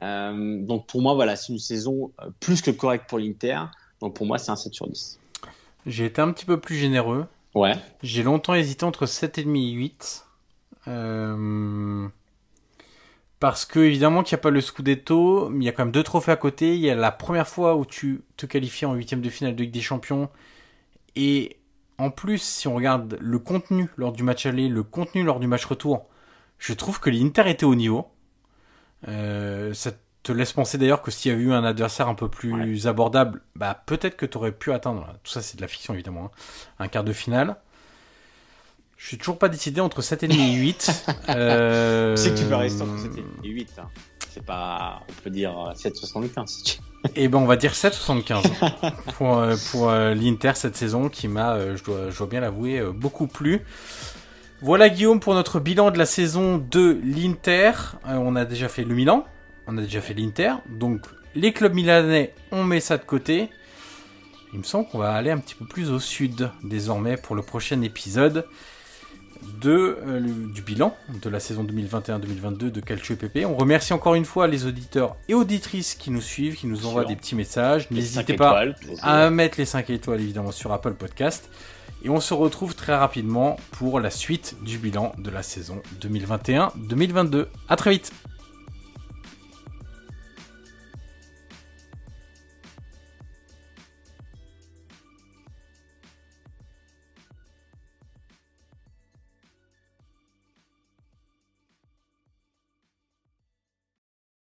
Euh, 0.00 0.64
donc 0.64 0.86
pour 0.86 1.02
moi, 1.02 1.12
voilà, 1.14 1.36
c'est 1.36 1.52
une 1.52 1.58
saison 1.58 2.10
euh, 2.22 2.30
plus 2.40 2.62
que 2.62 2.70
correcte 2.70 3.08
pour 3.08 3.18
l'Inter. 3.18 3.60
Donc 4.00 4.14
pour 4.14 4.26
moi, 4.26 4.38
c'est 4.38 4.50
un 4.50 4.56
7 4.56 4.72
sur 4.72 4.88
10. 4.88 5.18
J'ai 5.86 6.06
été 6.06 6.22
un 6.22 6.32
petit 6.32 6.46
peu 6.46 6.58
plus 6.58 6.76
généreux. 6.76 7.26
Ouais. 7.54 7.74
J'ai 8.02 8.22
longtemps 8.22 8.54
hésité 8.54 8.84
entre 8.84 9.06
7,5 9.06 9.56
et 9.56 9.70
8. 9.72 10.26
Euh... 10.88 12.08
Parce 13.40 13.64
que, 13.64 13.80
évidemment, 13.80 14.22
qu'il 14.22 14.36
n'y 14.36 14.40
a 14.40 14.42
pas 14.42 14.50
le 14.50 14.60
Scudetto, 14.60 15.48
mais 15.48 15.64
il 15.64 15.66
y 15.66 15.68
a 15.68 15.72
quand 15.72 15.84
même 15.84 15.92
deux 15.92 16.04
trophées 16.04 16.30
à 16.30 16.36
côté. 16.36 16.74
Il 16.76 16.80
y 16.80 16.90
a 16.90 16.94
la 16.94 17.10
première 17.10 17.48
fois 17.48 17.76
où 17.76 17.84
tu 17.84 18.22
te 18.36 18.46
qualifies 18.46 18.86
en 18.86 18.94
huitième 18.94 19.20
de 19.20 19.28
finale 19.28 19.56
de 19.56 19.62
Ligue 19.62 19.72
des 19.72 19.80
Champions. 19.80 20.30
Et 21.16 21.56
en 21.98 22.10
plus, 22.10 22.40
si 22.40 22.68
on 22.68 22.74
regarde 22.76 23.18
le 23.20 23.38
contenu 23.38 23.88
lors 23.96 24.12
du 24.12 24.22
match 24.22 24.46
aller, 24.46 24.68
le 24.68 24.82
contenu 24.82 25.24
lors 25.24 25.40
du 25.40 25.46
match 25.46 25.64
retour, 25.64 26.06
je 26.58 26.72
trouve 26.72 27.00
que 27.00 27.10
l'Inter 27.10 27.50
était 27.50 27.64
au 27.64 27.74
niveau. 27.74 28.06
Euh, 29.08 29.74
ça 29.74 29.90
te 30.22 30.32
laisse 30.32 30.52
penser 30.52 30.78
d'ailleurs 30.78 31.02
que 31.02 31.10
s'il 31.10 31.32
y 31.32 31.34
avait 31.34 31.42
eu 31.42 31.52
un 31.52 31.64
adversaire 31.64 32.08
un 32.08 32.14
peu 32.14 32.28
plus 32.28 32.86
abordable, 32.86 33.42
bah 33.56 33.82
peut-être 33.86 34.16
que 34.16 34.26
tu 34.26 34.36
aurais 34.38 34.52
pu 34.52 34.72
atteindre, 34.72 35.06
tout 35.24 35.32
ça 35.32 35.42
c'est 35.42 35.56
de 35.56 35.62
la 35.62 35.68
fiction 35.68 35.94
évidemment, 35.94 36.26
hein, 36.26 36.84
un 36.84 36.88
quart 36.88 37.04
de 37.04 37.12
finale. 37.12 37.56
Je 38.96 39.08
suis 39.08 39.18
toujours 39.18 39.36
pas 39.36 39.48
décidé 39.48 39.80
entre 39.80 40.00
7,5 40.00 40.32
et 40.32 40.52
8. 40.52 41.06
euh... 41.30 42.14
Tu 42.14 42.22
sais 42.22 42.30
que 42.30 42.38
tu 42.38 42.44
peux 42.44 42.54
rester 42.54 42.82
entre 42.82 43.00
7 43.00 43.10
et 43.42 43.48
8. 43.48 43.70
Hein. 43.78 43.88
C'est 44.32 44.46
pas, 44.46 45.00
on 45.10 45.22
peut 45.22 45.30
dire 45.30 45.52
7,75 45.74 46.46
si 46.46 46.62
tu 46.62 46.78
Eh 47.16 47.28
ben 47.28 47.38
on 47.38 47.44
va 47.44 47.56
dire 47.56 47.72
7,75 47.72 48.92
pour, 49.18 49.36
euh, 49.36 49.56
pour 49.70 49.90
euh, 49.90 50.14
l'Inter 50.14 50.52
cette 50.54 50.76
saison 50.76 51.08
qui 51.08 51.28
m'a, 51.28 51.54
euh, 51.54 51.76
je, 51.76 51.84
dois, 51.84 52.10
je 52.10 52.16
dois 52.16 52.28
bien 52.28 52.40
l'avouer, 52.40 52.80
beaucoup 52.94 53.26
plu. 53.26 53.60
Voilà 54.62 54.88
Guillaume 54.88 55.18
pour 55.18 55.34
notre 55.34 55.58
bilan 55.58 55.90
de 55.90 55.98
la 55.98 56.06
saison 56.06 56.56
de 56.56 56.98
l'Inter. 57.04 57.72
on 58.06 58.36
a 58.36 58.44
déjà 58.44 58.68
fait 58.68 58.84
le 58.84 58.94
Milan, 58.94 59.26
on 59.66 59.78
a 59.78 59.82
déjà 59.82 60.00
fait 60.00 60.14
l'Inter, 60.14 60.54
donc 60.68 61.06
les 61.34 61.52
clubs 61.52 61.74
milanais, 61.74 62.34
on 62.50 62.64
met 62.64 62.80
ça 62.80 62.98
de 62.98 63.04
côté. 63.04 63.48
Il 64.52 64.58
me 64.58 64.64
semble 64.64 64.86
qu'on 64.88 64.98
va 64.98 65.12
aller 65.12 65.30
un 65.30 65.38
petit 65.38 65.54
peu 65.54 65.64
plus 65.64 65.90
au 65.90 65.98
sud 65.98 66.50
désormais 66.62 67.16
pour 67.16 67.34
le 67.34 67.42
prochain 67.42 67.80
épisode 67.80 68.46
de, 69.60 69.98
euh, 70.06 70.20
du 70.52 70.62
bilan 70.62 70.94
de 71.22 71.28
la 71.28 71.40
saison 71.40 71.64
2021-2022 71.64 72.70
de 72.70 72.80
Calcio 72.80 73.16
PP. 73.16 73.44
On 73.46 73.56
remercie 73.56 73.92
encore 73.92 74.14
une 74.14 74.24
fois 74.24 74.46
les 74.46 74.66
auditeurs 74.66 75.16
et 75.28 75.34
auditrices 75.34 75.94
qui 75.94 76.10
nous 76.10 76.20
suivent, 76.20 76.56
qui 76.56 76.66
nous 76.66 76.86
envoient 76.86 77.04
des 77.04 77.16
petits 77.16 77.34
messages. 77.34 77.90
N'hésitez 77.90 78.34
pas 78.34 78.62
à 79.00 79.30
mettre 79.30 79.58
les 79.58 79.64
5 79.64 79.90
étoiles 79.90 80.20
évidemment 80.20 80.52
sur 80.52 80.72
Apple 80.72 80.94
Podcast. 80.94 81.48
Et 82.04 82.08
on 82.08 82.20
se 82.20 82.34
retrouve 82.34 82.74
très 82.74 82.96
rapidement 82.96 83.56
pour 83.70 84.00
la 84.00 84.10
suite 84.10 84.56
du 84.62 84.78
bilan 84.78 85.12
de 85.18 85.30
la 85.30 85.42
saison 85.42 85.80
2021-2022. 86.00 87.46
À 87.68 87.76
très 87.76 87.90
vite 87.92 88.12